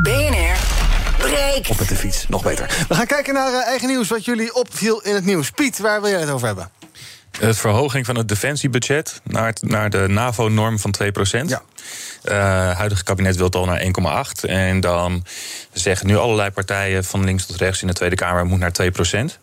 BNR 0.02 0.56
Break. 1.18 1.68
Op 1.68 1.78
met 1.78 1.88
de 1.88 1.96
fiets, 1.96 2.28
nog 2.28 2.42
beter. 2.42 2.84
We 2.88 2.94
gaan 2.94 3.06
kijken 3.06 3.34
naar 3.34 3.52
uh, 3.52 3.66
eigen 3.66 3.88
nieuws, 3.88 4.08
wat 4.08 4.24
jullie 4.24 4.54
opviel 4.54 5.00
in 5.02 5.14
het 5.14 5.24
nieuws. 5.24 5.50
Piet, 5.50 5.78
waar 5.78 6.00
wil 6.00 6.10
jij 6.10 6.20
het 6.20 6.30
over 6.30 6.46
hebben? 6.46 6.70
De 7.40 7.54
verhoging 7.54 8.06
van 8.06 8.16
het 8.16 8.28
defensiebudget 8.28 9.20
naar, 9.24 9.46
het, 9.46 9.62
naar 9.62 9.90
de 9.90 10.04
NAVO-norm 10.08 10.78
van 10.78 10.94
2% 11.02 11.06
Ja. 11.46 11.62
Uh, 12.24 12.76
huidige 12.76 13.04
kabinet 13.04 13.36
wil 13.36 13.46
het 13.46 13.54
al 13.54 13.64
naar 13.64 13.82
1,8. 14.36 14.40
En 14.40 14.80
dan 14.80 15.24
zeggen 15.72 16.06
nu 16.06 16.16
allerlei 16.16 16.50
partijen 16.50 17.04
van 17.04 17.24
links 17.24 17.46
tot 17.46 17.56
rechts 17.56 17.80
in 17.80 17.86
de 17.86 17.94
Tweede 17.94 18.16
Kamer 18.16 18.46
moet 18.46 18.58
naar 18.58 18.72
2% 18.82 19.38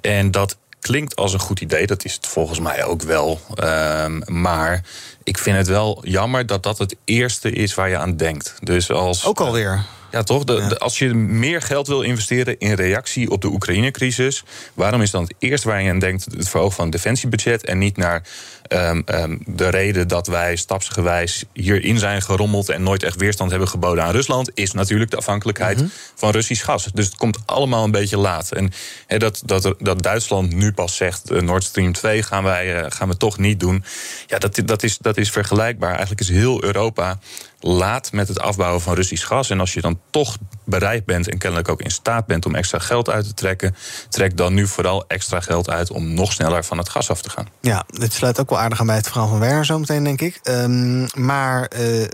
En 0.00 0.30
dat 0.30 0.56
klinkt 0.80 1.16
als 1.16 1.32
een 1.32 1.38
goed 1.38 1.60
idee. 1.60 1.86
Dat 1.86 2.04
is 2.04 2.14
het 2.14 2.26
volgens 2.26 2.58
mij 2.58 2.84
ook 2.84 3.02
wel. 3.02 3.40
Um, 3.64 4.22
maar 4.26 4.82
ik 5.24 5.38
vind 5.38 5.56
het 5.56 5.66
wel 5.66 6.00
jammer 6.02 6.46
dat 6.46 6.62
dat 6.62 6.78
het 6.78 6.96
eerste 7.04 7.50
is 7.50 7.74
waar 7.74 7.88
je 7.88 7.96
aan 7.96 8.16
denkt. 8.16 8.54
Dus 8.60 8.90
als, 8.90 9.24
ook 9.24 9.40
alweer. 9.40 9.84
Ja, 10.16 10.22
toch? 10.22 10.44
De, 10.44 10.78
als 10.78 10.98
je 10.98 11.14
meer 11.14 11.62
geld 11.62 11.86
wil 11.86 12.02
investeren 12.02 12.58
in 12.58 12.72
reactie 12.72 13.30
op 13.30 13.40
de 13.40 13.48
Oekraïne-crisis, 13.48 14.44
waarom 14.74 15.02
is 15.02 15.10
dan 15.10 15.22
het 15.22 15.34
eerste 15.38 15.68
waar 15.68 15.82
je 15.82 15.90
aan 15.90 15.98
denkt 15.98 16.24
het 16.24 16.48
verhogen 16.48 16.74
van 16.74 16.84
het 16.84 16.94
defensiebudget 16.94 17.64
en 17.64 17.78
niet 17.78 17.96
naar 17.96 18.22
um, 18.68 19.02
um, 19.06 19.42
de 19.46 19.68
reden 19.68 20.08
dat 20.08 20.26
wij 20.26 20.56
stapsgewijs 20.56 21.44
hierin 21.52 21.98
zijn 21.98 22.22
gerommeld 22.22 22.68
en 22.68 22.82
nooit 22.82 23.02
echt 23.02 23.16
weerstand 23.16 23.50
hebben 23.50 23.68
geboden 23.68 24.04
aan 24.04 24.12
Rusland, 24.12 24.50
is 24.54 24.72
natuurlijk 24.72 25.10
de 25.10 25.16
afhankelijkheid 25.16 25.78
-hmm. 25.78 25.90
van 26.14 26.30
Russisch 26.30 26.64
gas. 26.64 26.88
Dus 26.94 27.06
het 27.06 27.16
komt 27.16 27.38
allemaal 27.44 27.84
een 27.84 27.90
beetje 27.90 28.18
laat. 28.18 28.52
En 28.52 28.72
he, 29.06 29.18
dat, 29.18 29.42
dat, 29.44 29.74
dat 29.78 30.02
Duitsland 30.02 30.54
nu 30.54 30.72
pas 30.72 30.96
zegt: 30.96 31.30
uh, 31.30 31.40
Nord 31.40 31.64
Stream 31.64 31.92
2 31.92 32.22
gaan, 32.22 32.42
wij, 32.42 32.82
uh, 32.82 32.86
gaan 32.88 33.08
we 33.08 33.16
toch 33.16 33.38
niet 33.38 33.60
doen. 33.60 33.84
Ja, 34.26 34.38
dat, 34.38 34.60
dat, 34.64 34.82
is, 34.82 34.98
dat 34.98 35.16
is 35.16 35.30
vergelijkbaar. 35.30 35.90
Eigenlijk 35.90 36.20
is 36.20 36.28
heel 36.28 36.64
Europa 36.64 37.18
laat 37.60 38.12
met 38.12 38.28
het 38.28 38.40
afbouwen 38.40 38.80
van 38.80 38.94
Russisch 38.94 39.26
gas. 39.26 39.50
En 39.50 39.60
als 39.60 39.72
je 39.72 39.80
dan 39.80 40.00
toch 40.10 40.36
bereid 40.64 41.04
bent 41.04 41.28
en 41.28 41.38
kennelijk 41.38 41.68
ook 41.68 41.82
in 41.82 41.90
staat 41.90 42.26
bent 42.26 42.46
om 42.46 42.54
extra 42.54 42.78
geld 42.78 43.10
uit 43.10 43.26
te 43.26 43.34
trekken, 43.34 43.76
trek 44.08 44.36
dan 44.36 44.54
nu 44.54 44.66
vooral 44.66 45.04
extra 45.08 45.40
geld 45.40 45.70
uit 45.70 45.90
om 45.90 46.14
nog 46.14 46.32
sneller 46.32 46.64
van 46.64 46.78
het 46.78 46.88
gas 46.88 47.10
af 47.10 47.22
te 47.22 47.30
gaan. 47.30 47.48
Ja, 47.60 47.84
dit 47.86 48.12
sluit 48.12 48.40
ook 48.40 48.50
wel 48.50 48.55
aardig 48.58 48.80
aan 48.80 48.86
bij 48.86 48.96
het 48.96 49.06
verhaal 49.06 49.28
van 49.28 49.38
Werner 49.38 49.64
zometeen, 49.64 50.04
denk 50.04 50.20
ik. 50.20 50.40
Um, 50.44 51.06
maar 51.14 51.70
uh, 51.78 52.00
uh, 52.00 52.06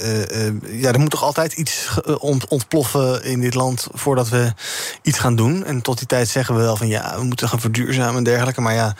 ja, 0.80 0.93
er 0.93 1.01
moet 1.01 1.11
toch 1.11 1.22
altijd 1.22 1.53
iets 1.53 2.01
ontploffen 2.49 3.24
in 3.24 3.40
dit 3.40 3.55
land 3.55 3.86
voordat 3.93 4.28
we 4.28 4.53
iets 5.03 5.18
gaan 5.18 5.36
doen. 5.36 5.64
En 5.64 5.82
tot 5.82 5.99
die 5.99 6.07
tijd 6.07 6.28
zeggen 6.28 6.55
we 6.55 6.61
wel 6.61 6.76
van 6.76 6.88
ja, 6.88 7.14
we 7.16 7.24
moeten 7.24 7.49
gaan 7.49 7.61
verduurzamen 7.61 8.16
en 8.16 8.24
dergelijke. 8.24 8.61
Maar 8.61 8.74
ja, 8.74 8.95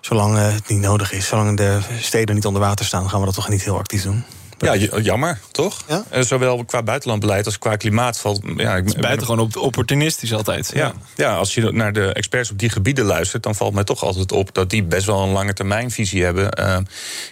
zolang 0.00 0.36
het 0.36 0.68
niet 0.68 0.80
nodig 0.80 1.12
is, 1.12 1.26
zolang 1.26 1.56
de 1.56 1.78
steden 2.00 2.34
niet 2.34 2.46
onder 2.46 2.62
water 2.62 2.84
staan, 2.84 3.10
gaan 3.10 3.20
we 3.20 3.26
dat 3.26 3.34
toch 3.34 3.48
niet 3.48 3.64
heel 3.64 3.78
actief 3.78 4.02
doen. 4.02 4.24
Ja, 4.60 4.74
jammer, 5.00 5.38
toch? 5.50 5.82
Ja? 5.88 6.04
Uh, 6.14 6.22
zowel 6.22 6.64
qua 6.64 6.82
buitenlandbeleid 6.82 7.46
als 7.46 7.58
qua 7.58 7.76
klimaat 7.76 8.18
valt. 8.18 8.40
Ja, 8.56 8.76
ik 8.76 8.84
ben 8.84 9.00
buitengewoon 9.00 9.44
op, 9.44 9.56
opportunistisch 9.56 10.34
altijd. 10.34 10.70
Ja. 10.74 10.92
ja, 11.14 11.34
als 11.34 11.54
je 11.54 11.70
naar 11.70 11.92
de 11.92 12.12
experts 12.12 12.50
op 12.50 12.58
die 12.58 12.70
gebieden 12.70 13.04
luistert, 13.04 13.42
dan 13.42 13.54
valt 13.54 13.74
mij 13.74 13.84
toch 13.84 14.02
altijd 14.02 14.32
op 14.32 14.54
dat 14.54 14.70
die 14.70 14.82
best 14.82 15.06
wel 15.06 15.22
een 15.22 15.32
lange 15.32 15.52
termijnvisie 15.52 16.24
hebben. 16.24 16.58
Uh, 16.58 16.76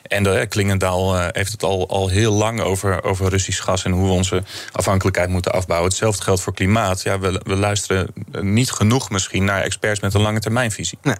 en 0.02 0.22
de, 0.22 0.46
Klingendaal 0.48 1.16
uh, 1.16 1.26
heeft 1.30 1.52
het 1.52 1.62
al, 1.62 1.88
al 1.88 2.08
heel 2.08 2.32
lang 2.32 2.60
over, 2.60 3.04
over 3.04 3.28
Russisch 3.28 3.62
gas 3.62 3.84
en 3.84 3.92
hoe 3.92 4.06
we 4.06 4.12
onze 4.12 4.42
afhankelijkheid 4.72 5.28
moeten 5.28 5.52
afbouwen. 5.52 5.88
Hetzelfde 5.88 6.22
geldt 6.22 6.40
voor 6.40 6.54
klimaat. 6.54 7.02
Ja, 7.02 7.18
we, 7.18 7.40
we 7.44 7.56
luisteren 7.56 8.08
niet 8.40 8.70
genoeg 8.70 9.10
misschien 9.10 9.44
naar 9.44 9.62
experts 9.62 10.00
met 10.00 10.14
een 10.14 10.20
lange 10.20 10.40
termijnvisie. 10.40 10.98
Nee. 11.02 11.16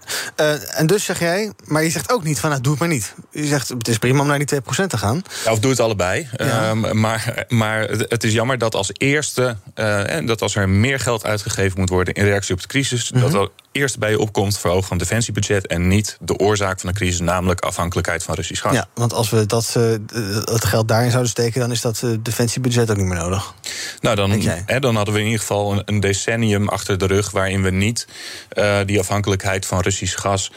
en 0.57 0.87
dus 0.87 1.03
zeg 1.03 1.19
jij, 1.19 1.51
maar 1.65 1.83
je 1.83 1.89
zegt 1.89 2.11
ook 2.11 2.23
niet 2.23 2.39
van 2.39 2.49
nou, 2.49 2.61
doe 2.61 2.71
het 2.71 2.81
maar 2.81 2.89
niet. 2.89 3.13
Je 3.31 3.45
zegt 3.45 3.69
het 3.69 3.87
is 3.87 3.97
prima 3.97 4.21
om 4.21 4.27
naar 4.27 4.45
die 4.45 4.61
2% 4.61 4.85
te 4.87 4.97
gaan. 4.97 5.21
Ja, 5.45 5.51
of 5.51 5.59
doe 5.59 5.71
het 5.71 5.79
allebei 5.79 5.98
Ja. 6.37 6.69
Um, 6.69 6.99
maar, 6.99 7.45
maar 7.47 7.81
het 7.89 8.23
is 8.23 8.33
jammer 8.33 8.57
dat 8.57 8.75
als 8.75 8.89
eerste, 8.93 9.55
uh, 9.75 10.03
dat 10.25 10.41
als 10.41 10.55
er 10.55 10.69
meer 10.69 10.99
geld 10.99 11.25
uitgegeven 11.25 11.79
moet 11.79 11.89
worden 11.89 12.13
in 12.13 12.23
reactie 12.23 12.53
op 12.53 12.61
de 12.61 12.67
crisis, 12.67 13.11
mm 13.11 13.21
-hmm. 13.21 13.31
dat 13.31 13.51
eerst 13.71 13.99
bij 13.99 14.09
je 14.09 14.19
opkomt 14.19 14.59
verhogen 14.59 14.87
van 14.87 14.97
defensiebudget 14.97 15.67
en 15.67 15.87
niet 15.87 16.17
de 16.21 16.37
oorzaak 16.37 16.79
van 16.79 16.89
de 16.89 16.95
crisis, 16.95 17.19
namelijk 17.19 17.61
afhankelijkheid 17.61 18.23
van 18.23 18.35
Russisch 18.35 18.61
gas. 18.61 18.73
Ja, 18.73 18.87
want 18.93 19.13
als 19.13 19.29
we 19.29 19.45
dat, 19.45 19.75
uh, 19.77 19.83
het 20.43 20.65
geld 20.65 20.87
daarin 20.87 21.09
zouden 21.09 21.31
steken, 21.31 21.59
dan 21.59 21.71
is 21.71 21.81
dat 21.81 22.01
uh, 22.05 22.17
defensiebudget 22.21 22.91
ook 22.91 22.97
niet 22.97 23.05
meer 23.05 23.17
nodig. 23.17 23.53
Nou, 24.01 24.15
dan, 24.15 24.31
hè, 24.65 24.79
dan 24.79 24.95
hadden 24.95 25.13
we 25.13 25.19
in 25.19 25.25
ieder 25.25 25.39
geval 25.39 25.71
een, 25.71 25.81
een, 25.85 25.99
decennium 25.99 26.67
achter 26.67 26.97
de 26.97 27.05
rug 27.05 27.31
waarin 27.31 27.63
we 27.63 27.69
niet 27.69 28.07
uh, 28.53 28.77
die 28.85 28.99
afhankelijkheid 28.99 29.65
van 29.65 29.79
Russisch 29.79 30.19
gas 30.19 30.51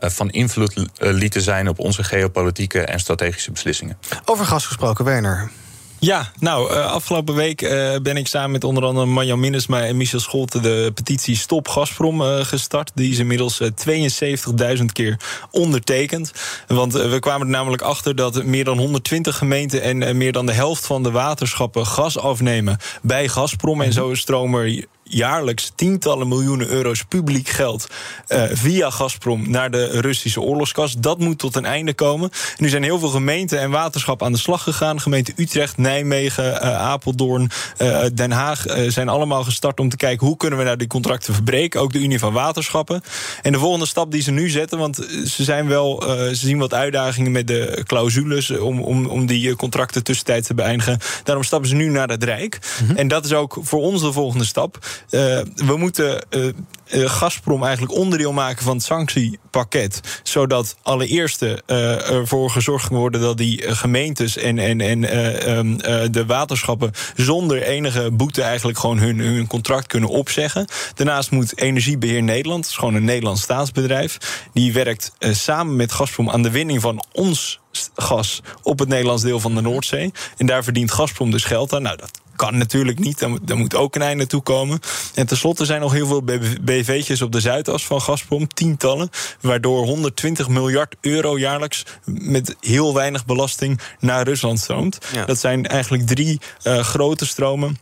van 0.00 0.30
invloed 0.30 0.86
lieten 0.98 1.42
zijn 1.42 1.68
op 1.68 1.78
onze 1.78 2.04
geopolitieke 2.04 2.80
en 2.80 3.00
strategische 3.00 3.50
beslissingen. 3.50 3.98
Over 4.24 4.44
gas 4.44 4.66
gesproken, 4.66 5.04
Werner. 5.04 5.50
Ja, 5.98 6.30
nou, 6.38 6.72
uh, 6.72 6.92
afgelopen 6.92 7.34
week 7.34 7.62
uh, 7.62 7.96
ben 8.02 8.16
ik 8.16 8.26
samen 8.26 8.50
met 8.50 8.64
onder 8.64 8.84
andere 8.84 9.06
Marjan 9.06 9.40
Minnesma 9.40 9.84
en 9.84 9.96
Michel 9.96 10.20
Scholte 10.20 10.60
de 10.60 10.92
petitie 10.94 11.36
Stop 11.36 11.68
Gazprom 11.68 12.20
uh, 12.20 12.40
gestart. 12.40 12.90
Die 12.94 13.10
is 13.10 13.18
inmiddels 13.18 13.60
72.000 13.62 14.84
keer 14.92 15.16
ondertekend. 15.50 16.32
Want 16.66 16.92
we 16.92 17.18
kwamen 17.18 17.46
er 17.46 17.52
namelijk 17.52 17.82
achter 17.82 18.16
dat 18.16 18.44
meer 18.44 18.64
dan 18.64 18.78
120 18.78 19.38
gemeenten 19.38 19.82
en 19.82 20.16
meer 20.16 20.32
dan 20.32 20.46
de 20.46 20.52
helft 20.52 20.86
van 20.86 21.02
de 21.02 21.10
waterschappen 21.10 21.86
gas 21.86 22.18
afnemen 22.18 22.78
bij 23.02 23.28
Gazprom. 23.28 23.80
En 23.80 23.92
zo 23.92 24.14
stromen 24.14 24.60
er 24.60 24.86
jaarlijks 25.04 25.72
tientallen 25.74 26.28
miljoenen 26.28 26.68
euro's 26.68 27.02
publiek 27.02 27.48
geld 27.48 27.86
uh, 28.28 28.42
via 28.52 28.90
Gazprom 28.90 29.50
naar 29.50 29.70
de 29.70 30.00
Russische 30.00 30.40
oorlogskas. 30.40 30.94
Dat 30.98 31.18
moet 31.18 31.38
tot 31.38 31.56
een 31.56 31.64
einde 31.64 31.94
komen. 31.94 32.30
Nu 32.56 32.68
zijn 32.68 32.82
heel 32.82 32.98
veel 32.98 33.08
gemeenten 33.08 33.60
en 33.60 33.70
waterschappen 33.70 34.26
aan 34.26 34.32
de 34.32 34.38
slag 34.38 34.62
gegaan. 34.62 35.00
Gemeente 35.00 35.32
Utrecht, 35.36 35.76
Nijmegen, 35.76 36.44
uh, 36.44 36.80
Apeldoorn, 36.80 37.50
uh, 37.78 38.00
Den 38.14 38.30
Haag 38.30 38.64
zijn 38.88 39.08
allemaal 39.08 39.44
gestart 39.44 39.80
om 39.80 39.88
te 39.88 39.96
kijken 39.96 40.26
hoe 40.26 40.36
kunnen 40.36 40.58
we 40.58 40.64
nou 40.64 40.76
die 40.76 40.86
contracten 40.86 41.34
verbreken. 41.34 41.80
Ook 41.80 41.92
de 41.92 41.98
Unie 41.98 42.18
van 42.18 42.32
Waterschappen. 42.32 43.02
En 43.42 43.52
de 43.52 43.58
volgende 43.58 43.86
stap 43.86 44.10
die 44.10 44.22
ze 44.22 44.30
nu 44.30 44.48
zetten, 44.48 44.78
want 44.78 44.96
ze 45.26 45.44
zijn 45.44 45.68
wel, 45.68 46.02
ze 46.06 46.34
zien 46.34 46.58
wat 46.58 46.74
uitdagingen 46.74 47.32
met 47.32 47.46
de 47.46 47.82
clausules 47.86 48.50
om, 48.50 48.80
om, 48.80 49.06
om 49.06 49.26
die 49.26 49.56
contracten 49.56 50.04
tussentijds 50.04 50.46
te 50.46 50.54
beëindigen. 50.54 50.98
Daarom 51.22 51.44
stappen 51.44 51.68
ze 51.68 51.74
nu 51.74 51.88
naar 51.88 52.08
het 52.08 52.24
Rijk. 52.24 52.58
Mm 52.80 52.86
-hmm. 52.86 52.96
En 52.96 53.08
dat 53.08 53.24
is 53.24 53.32
ook 53.32 53.58
voor 53.62 53.80
ons 53.80 54.00
de 54.00 54.12
volgende 54.12 54.44
stap. 54.44 54.78
Uh, 55.10 55.20
we 55.54 55.76
moeten. 55.76 56.26
Uh, 56.30 56.52
Gazprom 56.86 57.62
eigenlijk 57.62 57.94
onderdeel 57.94 58.32
maken 58.32 58.64
van 58.64 58.76
het 58.76 58.84
sanctiepakket. 58.84 60.20
Zodat 60.22 60.76
allereerst 60.82 61.42
ervoor 61.66 62.50
gezorgd 62.50 62.88
kan 62.88 62.96
worden 62.96 63.20
dat 63.20 63.36
die 63.38 63.74
gemeentes 63.74 64.36
en, 64.36 64.58
en, 64.58 64.80
en 64.80 65.20
um, 65.50 65.76
de 66.12 66.24
waterschappen 66.26 66.90
zonder 67.16 67.62
enige 67.62 68.10
boete 68.10 68.42
eigenlijk 68.42 68.78
gewoon 68.78 68.98
hun, 68.98 69.18
hun 69.18 69.46
contract 69.46 69.86
kunnen 69.86 70.08
opzeggen. 70.08 70.66
Daarnaast 70.94 71.30
moet 71.30 71.58
Energiebeheer 71.58 72.22
Nederland, 72.22 72.62
dat 72.62 72.70
is 72.70 72.78
gewoon 72.78 72.94
een 72.94 73.04
Nederlands 73.04 73.42
staatsbedrijf, 73.42 74.46
die 74.52 74.72
werkt 74.72 75.12
samen 75.18 75.76
met 75.76 75.92
Gazprom 75.92 76.30
aan 76.30 76.42
de 76.42 76.50
winning 76.50 76.80
van 76.80 77.04
ons 77.12 77.60
gas 77.94 78.40
op 78.62 78.78
het 78.78 78.88
Nederlands 78.88 79.22
deel 79.22 79.40
van 79.40 79.54
de 79.54 79.60
Noordzee. 79.60 80.12
En 80.36 80.46
daar 80.46 80.64
verdient 80.64 80.92
Gazprom 80.92 81.30
dus 81.30 81.44
geld 81.44 81.72
aan. 81.72 81.82
Nou, 81.82 81.96
dat 81.96 82.10
kan 82.36 82.58
natuurlijk 82.58 82.98
niet. 82.98 83.18
Daar 83.42 83.56
moet 83.56 83.74
ook 83.74 83.94
een 83.94 84.02
einde 84.02 84.26
toe 84.26 84.42
komen. 84.42 84.80
En 85.14 85.26
tenslotte 85.26 85.64
zijn 85.64 85.80
nog 85.80 85.92
heel 85.92 86.06
veel 86.06 86.22
BV'tjes 86.62 87.22
op 87.22 87.32
de 87.32 87.40
Zuidas 87.40 87.86
van 87.86 88.00
Gazprom, 88.00 88.48
tientallen, 88.48 89.10
waardoor 89.40 89.84
120 89.84 90.48
miljard 90.48 90.96
euro 91.00 91.38
jaarlijks 91.38 91.84
met 92.04 92.56
heel 92.60 92.94
weinig 92.94 93.24
belasting 93.24 93.80
naar 94.00 94.24
Rusland 94.24 94.58
stroomt. 94.60 94.98
Ja. 95.12 95.24
Dat 95.24 95.38
zijn 95.38 95.66
eigenlijk 95.66 96.06
drie 96.06 96.40
uh, 96.64 96.78
grote 96.78 97.26
stromen 97.26 97.78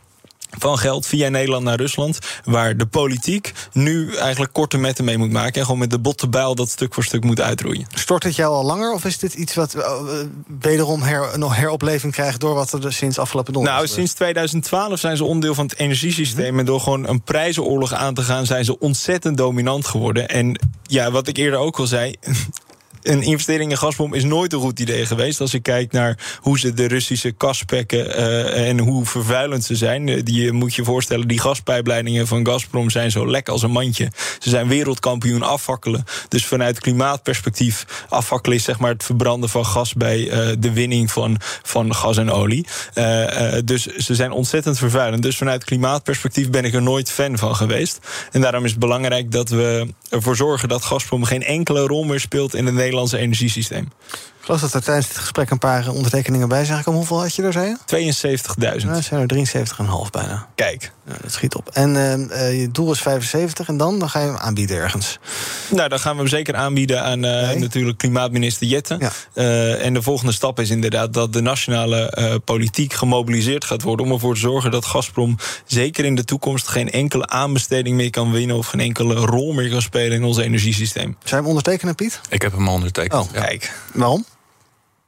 van 0.57 0.77
geld 0.77 1.05
via 1.05 1.29
Nederland 1.29 1.63
naar 1.63 1.77
Rusland. 1.77 2.19
Waar 2.43 2.77
de 2.77 2.85
politiek 2.85 3.53
nu 3.71 4.15
eigenlijk 4.15 4.53
korte 4.53 4.77
metten 4.77 5.05
mee 5.05 5.17
moet 5.17 5.31
maken. 5.31 5.53
En 5.53 5.61
gewoon 5.61 5.79
met 5.79 5.91
de 5.91 5.99
botte 5.99 6.29
bijl 6.29 6.55
dat 6.55 6.69
stuk 6.69 6.93
voor 6.93 7.03
stuk 7.03 7.23
moet 7.23 7.41
uitroeien. 7.41 7.87
Stort 7.93 8.23
het 8.23 8.35
jou 8.35 8.53
al 8.53 8.63
langer? 8.63 8.93
Of 8.93 9.05
is 9.05 9.17
dit 9.17 9.33
iets 9.33 9.55
wat 9.55 9.75
uh, 9.75 9.83
wederom 10.59 11.01
her, 11.01 11.39
nog 11.39 11.55
heropleving 11.55 12.13
krijgt 12.13 12.39
door 12.39 12.53
wat 12.53 12.83
er 12.83 12.93
sinds 12.93 13.19
afgelopen 13.19 13.53
donderdag 13.53 13.81
Nou, 13.81 13.93
sinds 13.93 14.13
2012 14.13 14.99
zijn 14.99 15.17
ze 15.17 15.23
onderdeel 15.23 15.55
van 15.55 15.65
het 15.65 15.79
energiesysteem. 15.79 16.43
Mm-hmm. 16.43 16.59
En 16.59 16.65
door 16.65 16.79
gewoon 16.79 17.07
een 17.07 17.21
prijzenoorlog 17.21 17.93
aan 17.93 18.13
te 18.13 18.21
gaan, 18.21 18.45
zijn 18.45 18.65
ze 18.65 18.79
ontzettend 18.79 19.37
dominant 19.37 19.85
geworden. 19.87 20.29
En 20.29 20.59
ja, 20.83 21.11
wat 21.11 21.27
ik 21.27 21.37
eerder 21.37 21.59
ook 21.59 21.79
al 21.79 21.87
zei 21.87 22.15
een 23.03 23.21
investering 23.21 23.71
in 23.71 23.77
Gazprom 23.77 24.13
is 24.13 24.23
nooit 24.23 24.53
een 24.53 24.59
goed 24.59 24.79
idee 24.79 25.05
geweest. 25.05 25.41
Als 25.41 25.51
je 25.51 25.59
kijkt 25.59 25.91
naar 25.91 26.37
hoe 26.39 26.59
ze 26.59 26.73
de 26.73 26.87
Russische 26.87 27.31
kas 27.31 27.63
pekken 27.63 28.05
uh, 28.07 28.67
en 28.67 28.79
hoe 28.79 29.05
vervuilend 29.05 29.63
ze 29.63 29.75
zijn. 29.75 30.07
Uh, 30.07 30.23
die 30.23 30.51
moet 30.51 30.75
je 30.75 30.83
voorstellen, 30.83 31.27
die 31.27 31.39
gaspijpleidingen 31.39 32.27
van 32.27 32.45
Gazprom 32.45 32.89
zijn 32.89 33.11
zo 33.11 33.27
lek 33.27 33.49
als 33.49 33.61
een 33.61 33.71
mandje. 33.71 34.11
Ze 34.39 34.49
zijn 34.49 34.67
wereldkampioen 34.67 35.43
afvakkelen. 35.43 36.03
Dus 36.29 36.45
vanuit 36.45 36.79
klimaatperspectief, 36.79 38.05
afvakkelen 38.09 38.57
is 38.57 38.63
zeg 38.63 38.79
maar 38.79 38.91
het 38.91 39.03
verbranden 39.03 39.49
van 39.49 39.65
gas 39.65 39.93
bij 39.93 40.25
de 40.59 40.73
winning 40.73 41.11
van, 41.11 41.37
van 41.63 41.95
gas 41.95 42.17
en 42.17 42.31
olie. 42.31 42.67
dus 43.65 43.85
ze 43.85 44.15
zijn 44.15 44.31
ontzettend 44.31 44.77
vervuilend. 44.77 45.23
Dus 45.23 45.37
vanuit 45.37 45.63
klimaatperspectief 45.63 46.49
ben 46.49 46.65
ik 46.65 46.73
er 46.73 46.81
nooit 46.81 47.11
fan 47.11 47.37
van 47.37 47.55
geweest. 47.55 47.99
En 48.31 48.41
daarom 48.41 48.63
is 48.63 48.71
het 48.71 48.79
belangrijk 48.79 49.31
dat 49.31 49.49
we 49.49 49.87
ervoor 50.09 50.35
zorgen 50.35 50.69
dat 50.69 50.85
Gazprom 50.85 51.23
geen 51.23 51.43
enkele 51.43 51.87
rol 51.87 52.03
meer 52.03 52.19
speelt 52.19 52.55
in 52.55 52.65
het 52.65 52.75
Nederlandse 52.75 52.92
energiesysteem. 53.17 53.87
Ik 54.43 54.49
geloof 54.49 54.61
dat 54.61 54.73
er 54.73 54.83
tijdens 54.83 55.07
dit 55.07 55.17
gesprek 55.17 55.49
een 55.49 55.57
paar 55.57 55.89
ondertekeningen 55.89 56.47
bij 56.47 56.65
zijn 56.65 56.77
gekomen. 56.77 56.99
Hoeveel 56.99 57.19
had 57.19 57.35
je 57.35 57.43
er, 57.43 57.51
zei 57.51 57.67
je? 57.67 58.13
72.000. 58.81 58.85
Nou, 58.85 59.01
zijn 59.01 59.29
er 59.29 59.45
73,5 60.05 60.09
bijna. 60.11 60.47
Kijk. 60.55 60.91
Ja, 61.07 61.13
dat 61.21 61.31
schiet 61.31 61.55
op. 61.55 61.69
En 61.73 61.89
uh, 61.95 62.59
je 62.61 62.71
doel 62.71 62.91
is 62.91 63.01
75 63.01 63.67
en 63.67 63.77
dan, 63.77 63.99
dan 63.99 64.09
ga 64.09 64.19
je 64.19 64.25
hem 64.25 64.35
aanbieden 64.35 64.77
ergens. 64.77 65.19
Nou, 65.69 65.89
dan 65.89 65.99
gaan 65.99 66.11
we 66.11 66.21
hem 66.21 66.27
zeker 66.27 66.55
aanbieden 66.55 67.03
aan 67.03 67.25
uh, 67.25 67.47
nee. 67.47 67.59
natuurlijk 67.59 67.97
klimaatminister 67.97 68.67
Jette. 68.67 68.97
Ja. 68.99 69.11
Uh, 69.33 69.85
en 69.85 69.93
de 69.93 70.01
volgende 70.01 70.31
stap 70.31 70.59
is 70.59 70.69
inderdaad 70.69 71.13
dat 71.13 71.33
de 71.33 71.41
nationale 71.41 72.41
politiek 72.45 72.93
gemobiliseerd 72.93 73.65
gaat 73.65 73.81
worden... 73.81 74.05
om 74.05 74.11
ervoor 74.11 74.33
te 74.33 74.39
zorgen 74.39 74.71
dat 74.71 74.85
Gazprom 74.85 75.37
zeker 75.65 76.05
in 76.05 76.15
de 76.15 76.23
toekomst... 76.23 76.67
geen 76.67 76.91
enkele 76.91 77.27
aanbesteding 77.27 77.95
meer 77.95 78.09
kan 78.09 78.31
winnen... 78.31 78.55
of 78.55 78.67
geen 78.67 78.79
enkele 78.79 79.15
rol 79.15 79.53
meer 79.53 79.69
kan 79.69 79.81
spelen 79.81 80.17
in 80.17 80.23
ons 80.23 80.37
energiesysteem. 80.37 81.15
Zou 81.19 81.29
je 81.29 81.35
hem 81.35 81.45
ondertekenen, 81.45 81.95
Piet? 81.95 82.19
Ik 82.29 82.41
heb 82.41 82.51
hem 82.51 82.67
ondertekend. 82.67 83.21
Oh, 83.21 83.33
ja. 83.33 83.41
kijk. 83.41 83.73
Waarom? 83.93 84.25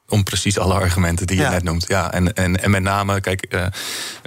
Om 0.09 0.23
precies 0.23 0.57
alle 0.57 0.73
argumenten 0.73 1.27
die 1.27 1.37
je 1.37 1.47
net 1.47 1.63
noemt. 1.63 1.85
Ja, 1.87 2.13
en, 2.13 2.33
en, 2.33 2.63
en 2.63 2.71
met 2.71 2.83
name, 2.83 3.21
kijk, 3.21 3.45
uh, 3.49 3.65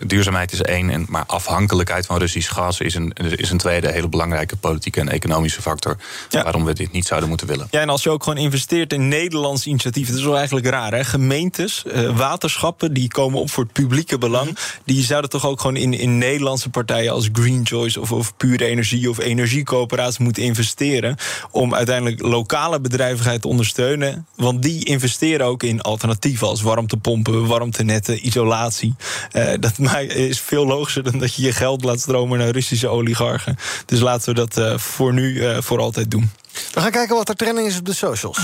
duurzaamheid 0.06 0.52
is 0.52 0.62
één, 0.62 0.90
en, 0.90 1.06
maar 1.08 1.24
afhankelijkheid 1.26 2.06
van 2.06 2.18
Russisch 2.18 2.52
gas 2.52 2.80
is 2.80 2.94
een, 2.94 3.12
is 3.12 3.50
een 3.50 3.58
tweede 3.58 3.90
hele 3.90 4.08
belangrijke 4.08 4.56
politieke 4.56 5.00
en 5.00 5.08
economische 5.08 5.62
factor. 5.62 5.96
Ja. 6.28 6.42
Waarom 6.42 6.64
we 6.64 6.72
dit 6.72 6.92
niet 6.92 7.06
zouden 7.06 7.28
moeten 7.28 7.46
willen. 7.46 7.68
Ja, 7.70 7.80
en 7.80 7.88
als 7.88 8.02
je 8.02 8.10
ook 8.10 8.22
gewoon 8.22 8.38
investeert 8.38 8.92
in 8.92 9.08
Nederlands 9.08 9.66
initiatief, 9.66 10.08
dat 10.08 10.16
is 10.16 10.24
wel 10.24 10.36
eigenlijk 10.36 10.66
raar. 10.66 10.92
Hè? 10.92 11.04
Gemeentes, 11.04 11.84
uh, 11.86 12.16
waterschappen, 12.16 12.92
die 12.92 13.08
komen 13.08 13.40
op 13.40 13.50
voor 13.50 13.64
het 13.64 13.72
publieke 13.72 14.18
belang. 14.18 14.50
Mhm. 14.50 14.60
Die 14.84 15.04
zouden 15.04 15.30
toch 15.30 15.46
ook 15.46 15.60
gewoon 15.60 15.76
in, 15.76 15.92
in 15.92 16.18
Nederlandse 16.18 16.68
partijen 16.68 17.12
als 17.12 17.28
Green 17.32 17.66
Choice 17.66 18.00
of, 18.00 18.12
of 18.12 18.36
Pure 18.36 18.64
Energie 18.64 19.10
of 19.10 19.18
Energiecoöperaties 19.18 20.18
moeten 20.18 20.42
investeren. 20.42 21.16
Om 21.50 21.74
uiteindelijk 21.74 22.22
lokale 22.22 22.80
bedrijvigheid 22.80 23.42
te 23.42 23.48
ondersteunen. 23.48 24.26
Want 24.34 24.62
die 24.62 24.84
investeren 24.84 25.46
ook 25.46 25.62
in 25.62 25.67
alternatieven 25.76 26.46
als 26.46 26.62
warmtepompen, 26.62 27.46
warmtenetten, 27.46 28.26
isolatie. 28.26 28.94
Uh, 29.32 29.52
dat 29.60 29.72
is 30.08 30.40
veel 30.40 30.66
logischer 30.66 31.02
dan 31.02 31.18
dat 31.18 31.34
je 31.34 31.42
je 31.42 31.52
geld 31.52 31.84
laat 31.84 32.00
stromen 32.00 32.38
naar 32.38 32.50
Russische 32.50 32.88
oligarchen. 32.88 33.56
Dus 33.86 34.00
laten 34.00 34.28
we 34.28 34.34
dat 34.34 34.58
uh, 34.58 34.78
voor 34.78 35.12
nu 35.12 35.32
uh, 35.32 35.56
voor 35.60 35.80
altijd 35.80 36.10
doen. 36.10 36.30
We 36.72 36.80
gaan 36.80 36.90
kijken 36.90 37.16
wat 37.16 37.28
er 37.28 37.36
trending 37.36 37.66
is 37.66 37.78
op 37.78 37.84
de 37.84 37.94
socials. 37.94 38.38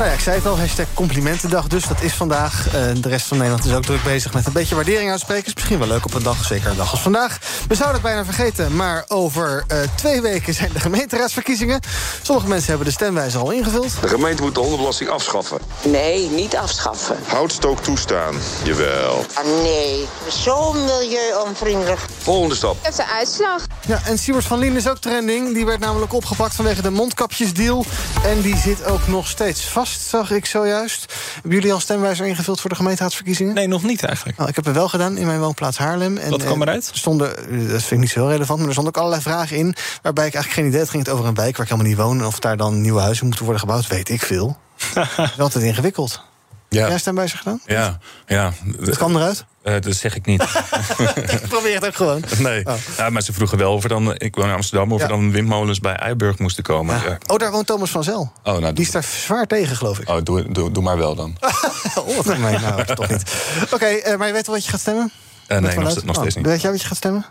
Nou 0.00 0.12
ja, 0.12 0.18
ik 0.18 0.24
zei 0.24 0.36
het 0.36 0.46
al, 0.46 0.58
hashtag 0.58 0.86
complimentendag 0.94 1.66
dus. 1.66 1.84
Dat 1.84 2.02
is 2.02 2.12
vandaag. 2.12 2.66
Uh, 2.66 2.72
de 3.02 3.08
rest 3.08 3.26
van 3.26 3.36
Nederland 3.36 3.64
is 3.64 3.72
ook 3.74 3.82
druk 3.82 4.02
bezig 4.02 4.32
met 4.32 4.46
een 4.46 4.52
beetje 4.52 4.74
waardering 4.74 5.10
uitspreken. 5.10 5.46
Is 5.46 5.54
misschien 5.54 5.78
wel 5.78 5.88
leuk 5.88 6.04
op 6.04 6.14
een 6.14 6.22
dag, 6.22 6.44
zeker 6.44 6.70
een 6.70 6.76
dag 6.76 6.90
als 6.90 7.00
vandaag. 7.00 7.38
We 7.68 7.74
zouden 7.74 8.00
het 8.00 8.10
bijna 8.10 8.24
vergeten, 8.24 8.76
maar 8.76 9.04
over 9.08 9.64
uh, 9.72 9.78
twee 9.94 10.20
weken 10.20 10.54
zijn 10.54 10.70
de 10.72 10.80
gemeenteraadsverkiezingen. 10.80 11.80
Sommige 12.22 12.48
mensen 12.48 12.68
hebben 12.68 12.86
de 12.86 12.92
stemwijzer 12.92 13.40
al 13.40 13.50
ingevuld. 13.50 14.00
De 14.00 14.08
gemeente 14.08 14.42
moet 14.42 14.54
de 14.54 14.60
hondenbelasting 14.60 15.10
afschaffen. 15.10 15.58
Nee, 15.84 16.28
niet 16.28 16.56
afschaffen. 16.56 17.16
Houtstook 17.26 17.82
toestaan. 17.82 18.34
Jawel. 18.64 19.24
Ah, 19.34 19.44
nee, 19.62 20.06
zo 20.42 20.72
milieuonvriendelijk. 20.72 22.00
Volgende 22.18 22.54
stap. 22.54 22.76
Heeft 22.82 22.96
de 22.96 23.06
uitslag. 23.06 23.66
Ja, 23.86 24.00
en 24.04 24.18
Siebert 24.18 24.44
van 24.44 24.58
Lien 24.58 24.76
is 24.76 24.88
ook 24.88 24.98
trending. 24.98 25.54
Die 25.54 25.66
werd 25.66 25.80
namelijk 25.80 26.12
opgepakt 26.12 26.54
vanwege 26.54 26.82
de 26.82 26.90
mondkapjesdeal. 26.90 27.84
En 28.24 28.40
die 28.40 28.56
zit 28.56 28.84
ook 28.84 29.06
nog 29.06 29.28
steeds 29.28 29.64
vast 29.64 29.88
zag 29.90 30.30
ik 30.30 30.46
zojuist. 30.46 31.14
Hebben 31.34 31.52
jullie 31.52 31.72
al 31.72 31.80
stemwijzer 31.80 32.26
ingevuld 32.26 32.60
voor 32.60 32.70
de 32.70 32.76
gemeenteraadsverkiezingen? 32.76 33.54
Nee, 33.54 33.66
nog 33.66 33.82
niet 33.82 34.04
eigenlijk. 34.04 34.38
Nou, 34.38 34.48
ik 34.48 34.56
heb 34.56 34.64
het 34.64 34.74
wel 34.74 34.88
gedaan 34.88 35.16
in 35.16 35.26
mijn 35.26 35.40
woonplaats 35.40 35.78
Haarlem. 35.78 36.16
En, 36.16 36.30
Wat 36.30 36.44
kwam 36.44 36.62
eruit? 36.62 36.88
Er 36.92 36.98
stonden, 36.98 37.36
eh, 37.36 37.70
dat 37.70 37.80
vind 37.80 37.90
ik 37.90 37.98
niet 37.98 38.10
zo 38.10 38.20
heel 38.20 38.30
relevant, 38.30 38.58
maar 38.58 38.66
er 38.68 38.72
stonden 38.72 38.94
ook 38.94 39.00
allerlei 39.00 39.22
vragen 39.22 39.56
in... 39.56 39.74
waarbij 40.02 40.26
ik 40.26 40.34
eigenlijk 40.34 40.52
geen 40.52 40.66
idee 40.66 40.80
had. 40.80 40.90
ging 40.90 41.04
het 41.04 41.12
over 41.12 41.26
een 41.26 41.34
wijk 41.34 41.56
waar 41.56 41.66
ik 41.66 41.72
helemaal 41.72 41.92
niet 41.92 42.00
woon... 42.00 42.18
en 42.18 42.26
of 42.26 42.38
daar 42.38 42.56
dan 42.56 42.80
nieuwe 42.80 43.00
huizen 43.00 43.26
moeten 43.26 43.44
worden 43.44 43.62
gebouwd, 43.62 43.86
weet 43.86 44.08
ik 44.08 44.22
veel. 44.22 44.56
dat 44.94 45.30
is 45.36 45.38
altijd 45.38 45.64
ingewikkeld. 45.64 46.22
Ja. 46.70 46.80
Heb 46.80 46.88
jij 46.88 46.98
stemwijzer 46.98 47.38
gedaan? 47.38 47.60
Ja. 47.66 47.98
ja. 48.26 48.52
Het 48.80 48.96
kwam 48.96 49.16
eruit? 49.16 49.44
Uh, 49.64 49.74
dat 49.80 49.94
zeg 49.94 50.16
ik 50.16 50.26
niet. 50.26 50.42
ik 51.42 51.48
probeer 51.48 51.74
het 51.74 51.86
ook 51.86 51.94
gewoon. 51.94 52.24
Nee, 52.38 52.66
oh. 52.66 52.74
ja, 52.96 53.10
maar 53.10 53.22
ze 53.22 53.32
vroegen 53.32 53.58
wel 53.58 53.72
of 53.72 53.82
er 53.82 53.88
dan... 53.88 54.14
Ik 54.14 54.34
woon 54.34 54.48
in 54.48 54.54
Amsterdam, 54.54 54.92
of 54.92 54.98
ja. 54.98 55.04
er 55.04 55.10
dan 55.10 55.30
windmolens 55.30 55.80
bij 55.80 55.94
Eiburg 55.94 56.38
moesten 56.38 56.62
komen. 56.62 57.00
Ja. 57.04 57.18
Oh, 57.26 57.36
daar 57.36 57.50
woont 57.50 57.66
Thomas 57.66 57.90
van 57.90 58.04
Zel. 58.04 58.32
Oh, 58.44 58.58
nou, 58.58 58.72
Die 58.72 58.84
is 58.84 58.90
daar 58.90 59.02
zwaar 59.02 59.46
tegen, 59.46 59.76
geloof 59.76 59.98
ik. 59.98 60.08
Oh, 60.08 60.22
doe, 60.22 60.52
doe, 60.52 60.70
doe 60.70 60.82
maar 60.82 60.98
wel 60.98 61.14
dan. 61.14 61.36
oh, 61.98 62.16
wat 62.16 62.38
nou, 62.38 62.84
toch 62.84 63.08
niet. 63.08 63.22
Oké, 63.64 63.74
okay, 63.74 64.02
uh, 64.06 64.16
maar 64.16 64.26
je 64.26 64.32
weet 64.32 64.46
wel 64.46 64.54
wat 64.54 64.64
je 64.64 64.70
gaat 64.70 64.80
stemmen? 64.80 65.12
Uh, 65.52 65.58
nee, 65.58 65.78
nog, 65.78 66.04
nog, 66.04 66.14
steeds 66.14 66.18
oh, 66.18 66.36
niet. 66.36 66.46
Weet 66.46 66.60
jij 66.60 66.70
wat 66.70 66.80
je 66.80 66.86
gaat 66.86 66.96
stemmen? 66.96 67.24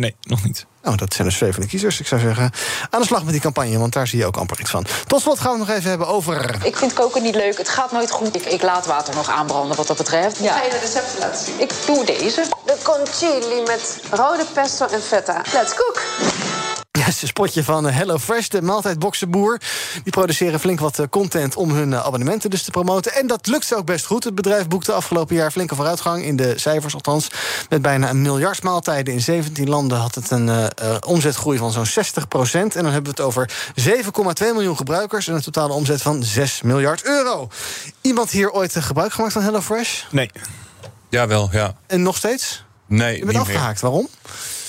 nee, 0.00 0.16
nog 0.20 0.44
niet. 0.44 0.66
Nou, 0.82 0.96
dat 0.96 1.14
zijn 1.14 1.28
dus 1.28 1.36
twee 1.36 1.52
van 1.52 1.62
de 1.62 1.68
kiezers. 1.68 2.00
Ik 2.00 2.06
zou 2.06 2.20
zeggen, 2.20 2.50
aan 2.90 3.00
de 3.00 3.06
slag 3.06 3.22
met 3.24 3.32
die 3.32 3.40
campagne, 3.40 3.78
want 3.78 3.92
daar 3.92 4.06
zie 4.06 4.18
je 4.18 4.26
ook 4.26 4.36
amper 4.36 4.60
iets 4.60 4.70
van. 4.70 4.86
Tot 5.06 5.20
slot 5.20 5.40
gaan 5.40 5.52
we 5.52 5.58
het 5.58 5.68
nog 5.68 5.76
even 5.76 5.88
hebben 5.90 6.06
over... 6.06 6.56
Ik 6.64 6.76
vind 6.76 6.92
koken 6.92 7.22
niet 7.22 7.34
leuk, 7.34 7.58
het 7.58 7.68
gaat 7.68 7.92
nooit 7.92 8.10
goed. 8.10 8.34
Ik, 8.36 8.44
ik 8.44 8.62
laat 8.62 8.86
water 8.86 9.14
nog 9.14 9.30
aanbranden 9.30 9.76
wat 9.76 9.86
dat 9.86 9.96
betreft. 9.96 10.38
Ja. 10.38 10.56
Ga 10.56 10.62
je 10.62 10.70
de 10.70 10.78
recepten 10.78 11.18
laten 11.18 11.44
zien? 11.44 11.60
Ik 11.60 11.72
doe 11.86 12.04
deze. 12.04 12.44
De 12.64 12.76
concili 12.82 13.62
met 13.66 14.00
rode 14.10 14.44
pesto 14.52 14.86
en 14.86 15.02
feta. 15.02 15.42
Let's 15.52 15.74
cook! 15.74 16.02
Een 17.06 17.12
spotje 17.28 17.64
van 17.64 17.84
HelloFresh, 17.84 18.48
de 18.48 18.62
maaltijdboxenboer. 18.62 19.60
Die 20.02 20.12
produceren 20.12 20.60
flink 20.60 20.80
wat 20.80 21.00
content 21.10 21.56
om 21.56 21.70
hun 21.70 21.96
abonnementen 21.96 22.50
dus 22.50 22.62
te 22.62 22.70
promoten. 22.70 23.14
En 23.14 23.26
dat 23.26 23.46
lukt 23.46 23.74
ook 23.74 23.86
best 23.86 24.06
goed. 24.06 24.24
Het 24.24 24.34
bedrijf 24.34 24.68
boekte 24.68 24.92
afgelopen 24.92 25.36
jaar 25.36 25.50
flinke 25.50 25.74
vooruitgang... 25.74 26.24
in 26.24 26.36
de 26.36 26.58
cijfers 26.58 26.94
althans. 26.94 27.30
Met 27.68 27.82
bijna 27.82 28.10
een 28.10 28.22
miljard 28.22 28.62
maaltijden 28.62 29.14
in 29.14 29.20
17 29.20 29.68
landen... 29.68 29.98
had 29.98 30.14
het 30.14 30.30
een 30.30 30.46
uh, 30.48 30.66
omzetgroei 31.06 31.58
van 31.58 31.72
zo'n 31.72 31.86
60 31.86 32.28
procent. 32.28 32.76
En 32.76 32.82
dan 32.82 32.92
hebben 32.92 33.14
we 33.14 33.22
het 33.22 33.26
over 33.26 33.50
7,2 34.44 34.52
miljoen 34.52 34.76
gebruikers... 34.76 35.28
en 35.28 35.34
een 35.34 35.42
totale 35.42 35.72
omzet 35.72 36.02
van 36.02 36.22
6 36.22 36.62
miljard 36.62 37.04
euro. 37.04 37.48
Iemand 38.00 38.30
hier 38.30 38.50
ooit 38.50 38.76
gebruik 38.76 39.12
gemaakt 39.12 39.32
van 39.32 39.42
HelloFresh? 39.42 40.02
Nee. 40.10 40.30
Ja, 41.08 41.26
wel, 41.26 41.48
ja. 41.52 41.74
En 41.86 42.02
nog 42.02 42.16
steeds? 42.16 42.64
Nee, 42.86 43.18
Je 43.18 43.24
bent 43.24 43.38
afgehaakt. 43.38 43.80
Waarom? 43.80 44.08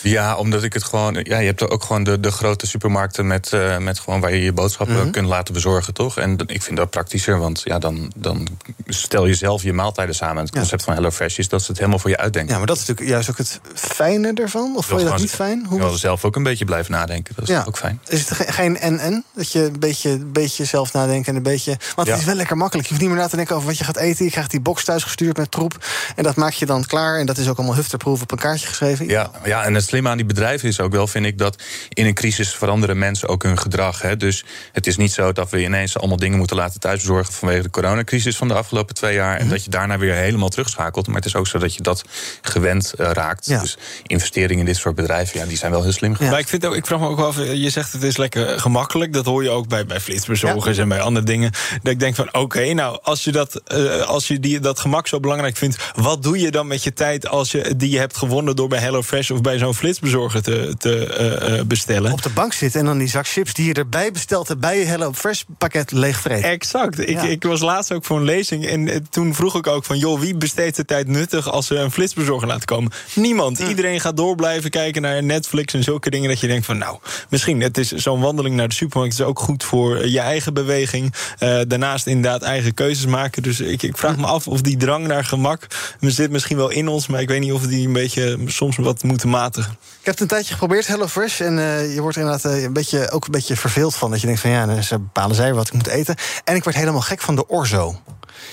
Ja, 0.02 0.36
omdat 0.36 0.64
ik 0.64 0.74
het 0.74 0.84
gewoon. 0.84 1.20
Ja, 1.24 1.38
je 1.38 1.46
hebt 1.46 1.62
er 1.62 1.70
ook 1.70 1.84
gewoon 1.84 2.04
de, 2.04 2.20
de 2.20 2.32
grote 2.32 2.68
supermarkten 2.68 3.28
met, 3.28 3.52
uh, 3.54 3.78
met 3.78 4.00
gewoon 4.00 4.20
waar 4.20 4.34
je 4.34 4.42
je 4.42 4.54
boodschappen 4.54 4.96
mm 4.96 5.02
-hmm. 5.02 5.12
kunt 5.12 5.28
laten 5.28 5.54
bezorgen, 5.54 5.94
toch? 5.94 6.18
En 6.18 6.38
ik 6.46 6.62
vind 6.62 6.78
dat 6.78 6.90
praktischer, 6.90 7.40
want 7.40 7.62
ja, 7.64 7.80
dan, 7.80 8.12
dan 8.16 8.48
stel 8.88 9.26
je 9.26 9.34
zelf 9.34 9.64
je 9.64 9.74
maaltijden 9.74 10.16
samen. 10.16 10.44
Het 10.44 10.52
concept 10.52 10.80
ja. 10.80 10.86
van 10.86 10.96
HelloFresh 10.96 11.38
is 11.38 11.50
dat 11.50 11.62
ze 11.62 11.68
het 11.68 11.78
helemaal 11.78 12.00
voor 12.00 12.10
je 12.10 12.18
uitdenken. 12.18 12.52
Ja, 12.52 12.58
maar 12.58 12.68
dat 12.68 12.78
is 12.78 12.86
natuurlijk 12.86 13.10
juist 13.10 13.30
ook 13.30 13.38
het 13.38 13.60
fijne 13.74 14.34
ervan. 14.34 14.76
Of 14.76 14.86
vond 14.86 15.02
je 15.02 15.08
dat 15.08 15.20
niet 15.20 15.32
fijn? 15.32 15.66
Hoe... 15.66 15.80
Je 15.80 15.86
wil 15.86 15.98
zelf 15.98 16.26
ook 16.26 16.36
een 16.36 16.44
beetje 16.44 16.66
blijven 16.66 16.92
nadenken. 16.92 17.36
Dat 17.36 17.44
is 17.44 17.56
ja. 17.56 17.64
ook 17.68 17.78
fijn. 17.78 18.02
Is 18.08 18.30
het 18.30 18.50
geen 18.50 18.78
en-en? 18.78 19.24
Dat 19.34 19.52
je 19.52 19.64
een 19.64 19.80
beetje, 19.80 20.10
een 20.10 20.32
beetje 20.32 20.66
zelf 20.66 20.94
nadenken 20.94 21.32
en 21.32 21.36
een 21.36 21.44
beetje. 21.44 21.78
Want 21.96 22.08
het 22.08 22.18
is 22.18 22.26
wel 22.26 22.36
lekker 22.36 22.58
makkelijk. 22.58 22.88
Je 22.88 22.94
hoeft 22.94 23.06
niet 23.06 23.16
meer 23.16 23.24
na 23.24 23.30
te 23.30 23.36
denken 23.36 23.56
over 23.56 23.68
wat 23.68 23.78
je 23.78 23.84
gaat 23.84 23.98
eten. 23.98 24.26
Je 24.26 24.32
krijgt 24.32 24.52
die 24.52 24.62
box 24.62 24.84
thuis 24.84 25.04
gestuurd 25.04 25.38
met 25.38 25.52
troep. 25.52 25.86
En 26.16 26.24
dat 26.24 26.36
maak 26.36 26.54
je 26.54 26.66
dan 26.66 26.86
klaar. 26.86 27.20
En 27.20 27.26
dat 27.26 27.38
is 27.38 27.50
ook 27.50 27.58
allemaal 27.58 27.76
hufterproef 27.76 28.22
op 28.22 28.32
een 28.32 28.38
kaartje 28.38 28.68
geschreven. 28.68 29.08
Ja, 29.08 29.32
ja, 29.44 29.64
en 29.64 29.74
het 29.74 29.87
slimme 29.88 30.10
aan 30.10 30.18
die 30.18 30.26
bedrijven 30.26 30.68
is 30.68 30.80
ook 30.80 30.92
wel, 30.92 31.08
vind 31.08 31.26
ik, 31.26 31.38
dat 31.38 31.64
in 31.90 32.06
een 32.06 32.14
crisis 32.14 32.56
veranderen 32.56 32.98
mensen 32.98 33.28
ook 33.28 33.44
hun 33.44 33.60
gedrag. 33.60 34.02
Hè. 34.02 34.18
Dus 34.18 34.46
het 34.72 34.88
is 34.88 34.98
niet 34.98 35.12
zo 35.12 35.32
dat 35.32 35.50
we 35.50 35.64
ineens 35.64 35.98
allemaal 35.98 36.18
dingen 36.18 36.38
moeten 36.38 36.56
laten 36.56 36.80
thuisbezorgen 36.80 37.34
vanwege 37.34 37.62
de 37.62 37.70
coronacrisis 37.70 38.38
van 38.38 38.48
de 38.48 38.54
afgelopen 38.54 38.96
twee 38.96 39.14
jaar. 39.14 39.32
En 39.32 39.36
mm 39.36 39.42
-hmm. 39.42 39.50
dat 39.50 39.64
je 39.64 39.70
daarna 39.70 39.98
weer 39.98 40.14
helemaal 40.14 40.50
terugschakelt. 40.50 41.08
Maar 41.08 41.16
het 41.16 41.26
is 41.26 41.36
ook 41.36 41.48
zo 41.48 41.60
dat 41.60 41.76
je 41.76 41.84
dat 41.84 42.04
gewend 42.42 42.94
uh, 43.00 43.10
raakt. 43.12 43.46
Ja. 43.46 43.60
Dus 43.62 43.78
investeringen 44.04 44.60
in 44.60 44.66
dit 44.66 44.78
soort 44.78 44.96
bedrijven, 44.96 45.40
ja, 45.40 45.46
die 45.46 45.58
zijn 45.58 45.72
wel 45.72 45.84
heel 45.84 45.92
slim. 45.92 46.16
Ja. 46.20 46.30
Maar 46.30 46.40
ik, 46.40 46.48
vind 46.48 46.66
ook, 46.66 46.76
ik 46.76 46.86
vraag 46.86 47.00
me 47.00 47.08
ook 47.08 47.20
af, 47.20 47.38
je 47.38 47.70
zegt 47.70 47.92
het 47.92 48.04
is 48.04 48.18
lekker 48.18 48.60
gemakkelijk. 48.60 49.14
Dat 49.14 49.26
hoor 49.26 49.44
je 49.44 49.50
ook 49.50 49.68
bij, 49.68 49.86
bij 49.86 50.00
flitsbezorgers 50.00 50.76
ja. 50.76 50.82
en 50.82 50.90
bij 50.90 51.02
andere 51.02 51.26
dingen. 51.26 51.52
Dat 51.84 51.94
ik 51.94 52.00
denk 52.00 52.16
van 52.16 52.28
oké, 52.28 52.38
okay, 52.38 52.72
nou, 52.72 53.00
als 53.02 53.24
je, 53.24 53.32
dat, 53.32 53.62
uh, 53.74 54.02
als 54.02 54.28
je 54.28 54.40
die, 54.40 54.60
dat 54.60 54.80
gemak 54.80 55.08
zo 55.08 55.20
belangrijk 55.20 55.58
vindt, 55.58 55.78
wat 55.96 56.24
doe 56.24 56.40
je 56.40 56.52
dan 56.52 56.68
met 56.68 56.84
je 56.84 56.94
tijd 56.94 57.28
als 57.28 57.52
je 57.52 57.76
die 57.78 57.90
je 57.90 58.00
hebt 58.00 58.18
gewonnen 58.18 58.56
door 58.56 58.68
bij 58.68 58.80
HelloFresh 58.80 59.30
of 59.30 59.42
bij 59.42 59.58
zo'n 59.58 59.74
flitsbezorger 59.78 60.42
te, 60.42 60.76
te 60.78 61.56
uh, 61.58 61.64
bestellen? 61.64 62.12
Op 62.12 62.22
de 62.22 62.30
bank 62.30 62.54
zitten 62.54 62.80
en 62.80 62.86
dan 62.86 62.98
die 62.98 63.08
zak 63.08 63.28
chips 63.28 63.54
die 63.54 63.66
je 63.66 63.74
erbij 63.74 64.12
besteld 64.12 64.48
hebt 64.48 64.60
bij 64.60 64.80
je 64.80 64.86
HelloFresh 64.86 65.42
pakket 65.58 65.92
leegvreten. 65.92 66.50
Exact. 66.50 67.00
Ik, 67.00 67.22
ik 67.22 67.44
was 67.44 67.62
laatst 67.62 67.94
ook 67.94 68.06
voor 68.06 68.18
een 68.18 68.24
lezing 68.24 68.66
en 68.66 69.08
toen 69.10 69.36
vroeg 69.36 69.56
ik 69.56 69.68
ook 69.68 69.86
van 69.86 69.98
joh, 69.98 70.20
wie 70.20 70.36
besteedt 70.36 70.76
de 70.76 70.86
tijd 70.86 71.08
nuttig 71.08 71.52
als 71.52 71.68
ze 71.68 71.76
een 71.76 71.92
flitsbezorger 71.92 72.48
laten 72.48 72.66
komen? 72.66 72.92
Niemand. 73.16 73.60
Iedereen 73.60 74.00
gaat 74.00 74.18
door 74.18 74.36
blijven 74.36 74.70
kijken 74.70 75.02
naar 75.02 75.24
Netflix 75.24 75.74
en 75.74 75.84
zulke 75.84 76.10
dingen 76.10 76.30
dat 76.30 76.40
je 76.40 76.48
denkt 76.48 76.66
van 76.66 76.78
nou, 76.78 76.98
misschien 77.30 77.62
het 77.62 77.78
is 77.78 77.92
zo'n 77.92 78.22
wandeling 78.22 78.56
naar 78.56 78.68
de 78.68 78.76
supermarkt 78.76 79.14
is 79.14 79.22
ook 79.22 79.40
goed 79.40 79.64
voor 79.64 80.08
je 80.08 80.20
eigen 80.20 80.54
beweging. 80.54 81.14
Uh, 81.40 81.60
daarnaast 81.68 82.08
inderdaad 82.08 82.42
eigen 82.42 82.74
keuzes 82.74 83.06
maken. 83.06 83.44
Dus 83.44 83.60
ik, 83.60 83.84
ik 83.84 83.98
vraag 83.98 84.18
me 84.18 84.26
af 84.26 84.48
of 84.48 84.62
die 84.62 84.78
drang 84.78 85.08
naar 85.08 85.26
gemak 85.26 85.68
zit 86.18 86.32
misschien 86.32 86.58
wel 86.58 86.70
in 86.70 86.88
ons, 86.88 87.08
maar 87.08 87.22
ik 87.22 87.28
weet 87.28 87.40
niet 87.40 87.52
of 87.52 87.68
die 87.68 87.88
een 87.88 87.94
beetje 87.94 88.38
soms 88.46 88.78
wat 88.78 89.04
moeten 89.04 89.30
matigen. 89.30 89.67
Ik 89.70 90.06
heb 90.06 90.14
het 90.14 90.20
een 90.20 90.28
tijdje 90.28 90.54
geprobeerd, 90.54 90.88
HelloFresh, 90.88 91.42
en 91.42 91.58
uh, 91.58 91.94
je 91.94 92.02
wordt 92.02 92.18
inderdaad 92.18 92.46
uh, 92.46 92.64
een 92.64 92.74
beetje, 92.74 93.12
ook 93.12 93.26
een 93.26 93.32
beetje 93.32 93.56
verveeld 93.56 93.96
van 93.96 94.12
dat 94.12 94.20
je 94.20 94.26
denkt 94.26 94.42
van 94.42 94.50
ja, 94.50 94.66
dan 94.66 94.82
bepalen 94.90 95.36
zij 95.36 95.54
wat 95.54 95.68
ik 95.68 95.74
moet 95.74 95.88
eten. 95.88 96.16
En 96.44 96.56
ik 96.56 96.64
word 96.64 96.76
helemaal 96.76 97.02
gek 97.02 97.22
van 97.22 97.36
de 97.36 97.48
orzo. 97.48 98.02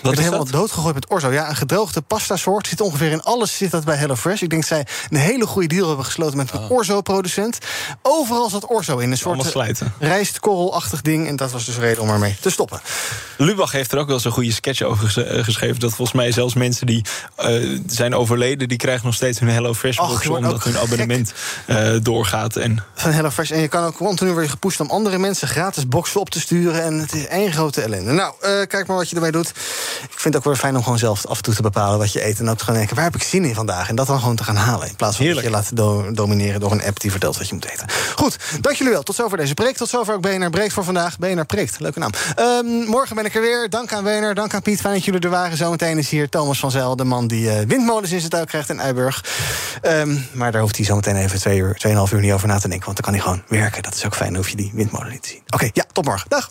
Ik 0.03 0.11
ben 0.11 0.19
helemaal 0.19 0.45
doodgegooid 0.45 0.95
met 0.95 1.11
orzo. 1.11 1.33
Ja, 1.33 1.49
een 1.49 1.57
gedroogde 1.57 2.01
pasta 2.01 2.37
soort 2.37 2.67
zit 2.67 2.81
ongeveer 2.81 3.11
in 3.11 3.23
alles 3.23 3.57
zit 3.57 3.71
dat 3.71 3.85
bij 3.85 3.97
HelloFresh. 3.97 4.43
Ik 4.43 4.51
denk 4.51 4.69
dat 4.69 4.71
zij 4.71 4.87
een 5.11 5.17
hele 5.17 5.47
goede 5.47 5.69
deal 5.69 5.87
hebben 5.89 6.05
gesloten 6.05 6.37
met 6.37 6.53
een 6.53 6.59
oh. 6.59 6.71
orzo-producent. 6.71 7.59
Overal 8.03 8.51
zat 8.51 8.67
orzo 8.67 8.99
in. 8.99 9.11
Een 9.11 9.19
soort 9.19 9.55
rijstkorrelachtig 9.99 11.03
ding. 11.03 11.29
En 11.29 11.37
dat 11.37 11.53
was 11.53 11.65
dus 11.65 11.77
reden 11.77 12.03
om 12.03 12.09
ermee 12.09 12.37
te 12.41 12.51
stoppen. 12.51 12.81
Lubach 13.37 13.73
heeft 13.73 13.93
er 13.93 13.99
ook 13.99 14.09
wel 14.09 14.21
zo'n 14.21 14.33
goede 14.33 14.53
sketch 14.53 14.83
over 14.83 15.09
geschreven. 15.45 15.81
Dat 15.81 15.95
volgens 15.95 16.17
mij 16.17 16.33
zelfs 16.33 16.55
mensen 16.55 16.87
die 16.87 17.05
uh, 17.41 17.81
zijn 17.87 18.15
overleden... 18.15 18.69
die 18.69 18.79
krijgen 18.79 19.07
nog 19.07 19.15
steeds 19.15 19.39
hun 19.39 19.49
HelloFresh 19.49 19.97
box... 19.97 20.27
omdat 20.27 20.65
hun 20.65 20.79
abonnement 20.79 21.33
uh, 21.67 21.91
doorgaat. 22.03 22.57
En... 22.57 22.85
Van 22.95 23.11
HelloFresh. 23.11 23.51
En 23.51 23.61
je 23.61 23.69
kan 23.69 23.85
ook 23.85 23.97
continu 23.97 24.31
worden 24.31 24.51
gepusht 24.51 24.81
om 24.81 24.91
andere 24.91 25.19
mensen 25.19 25.49
gratis 25.49 25.89
boxen 25.89 26.21
op 26.21 26.31
te 26.31 26.41
sturen. 26.41 26.83
En 26.83 26.99
het 26.99 27.13
is 27.13 27.27
één 27.27 27.53
grote 27.53 27.81
ellende. 27.81 28.13
Nou, 28.13 28.35
uh, 28.35 28.49
kijk 28.67 28.87
maar 28.87 28.97
wat 28.97 29.09
je 29.11 29.17
ermee 29.17 29.33
doet. 29.33 29.53
Ik 30.03 30.21
vind 30.21 30.35
het 30.35 30.37
ook 30.37 30.45
weer 30.45 30.57
fijn 30.57 30.77
om 30.77 30.83
gewoon 30.83 30.99
zelf 30.99 31.27
af 31.27 31.37
en 31.37 31.43
toe 31.43 31.55
te 31.55 31.63
bepalen 31.63 31.99
wat 31.99 32.13
je 32.13 32.27
eet. 32.27 32.39
En 32.39 32.49
ook 32.49 32.59
te 32.59 32.65
gaan 32.65 32.75
denken, 32.75 32.95
waar 32.95 33.05
heb 33.05 33.15
ik 33.15 33.23
zin 33.23 33.45
in 33.45 33.55
vandaag? 33.55 33.89
En 33.89 33.97
dat 33.97 34.07
dan 34.07 34.21
gewoon 34.21 34.37
te 34.37 34.45
gaan 34.45 34.57
halen. 34.57 34.89
In 34.89 34.97
plaats 34.97 35.17
van 35.17 35.25
Heerlijk. 35.25 35.47
dat 35.47 35.55
je 35.55 35.61
laat 35.61 35.77
do 35.77 36.13
domineren 36.13 36.61
door 36.61 36.73
een 36.73 36.83
app 36.83 37.01
die 37.01 37.11
vertelt 37.11 37.39
wat 37.39 37.49
je 37.49 37.55
moet 37.55 37.71
eten. 37.71 37.87
Goed, 38.17 38.39
dank 38.61 38.77
jullie 38.77 38.93
wel. 38.93 39.03
Tot 39.03 39.15
zover 39.15 39.37
deze 39.37 39.55
preek. 39.55 39.77
Tot 39.77 39.89
zover 39.89 40.15
ook 40.15 40.21
BNR 40.21 40.51
Breekt 40.51 40.73
voor 40.73 40.85
vandaag. 40.85 41.19
BNR 41.19 41.45
Preekt, 41.45 41.81
leuke 41.81 41.99
naam. 41.99 42.11
Um, 42.39 42.85
morgen 42.85 43.17
ben 43.17 43.25
ik 43.25 43.35
er 43.35 43.41
weer. 43.41 43.71
Dank 43.71 43.93
aan 43.93 44.05
WNR, 44.05 44.35
dank 44.35 44.55
aan 44.55 44.63
Piet. 44.63 44.81
Fijn 44.81 44.95
dat 44.95 45.05
jullie 45.05 45.21
er 45.21 45.31
waren. 45.31 45.57
Zometeen 45.57 45.99
is 45.99 46.09
hier 46.09 46.29
Thomas 46.29 46.59
van 46.59 46.71
Zel, 46.71 46.97
de 46.97 47.05
man 47.05 47.27
die 47.27 47.47
uh, 47.47 47.67
windmolens 47.67 48.13
in 48.13 48.19
zijn 48.19 48.31
tuin 48.31 48.47
krijgt 48.47 48.69
in 48.69 48.81
Eiburg. 48.81 49.25
Um, 49.83 50.27
maar 50.33 50.53
daar 50.53 50.61
hoeft 50.61 50.77
hij 50.77 50.85
zometeen 50.85 51.17
even 51.17 51.39
twee 51.39 51.59
uur, 51.59 51.75
tweeënhalf 51.75 52.13
uur 52.13 52.21
niet 52.21 52.33
over 52.33 52.49
na 52.49 52.59
te 52.59 52.69
denken. 52.69 52.85
Want 52.85 53.03
dan 53.03 53.13
kan 53.13 53.15
hij 53.15 53.23
gewoon 53.23 53.61
werken. 53.61 53.83
Dat 53.83 53.95
is 53.95 54.05
ook 54.05 54.15
fijn, 54.15 54.29
dan 54.29 54.39
hoef 54.39 54.51
je 54.51 54.57
die 54.57 54.71
windmolen 54.75 55.11
niet 55.11 55.23
te 55.23 55.29
zien. 55.29 55.41
Oké, 55.41 55.55
okay, 55.55 55.71
ja, 55.73 55.85
tot 55.93 56.05
morgen. 56.05 56.29
Dag. 56.29 56.51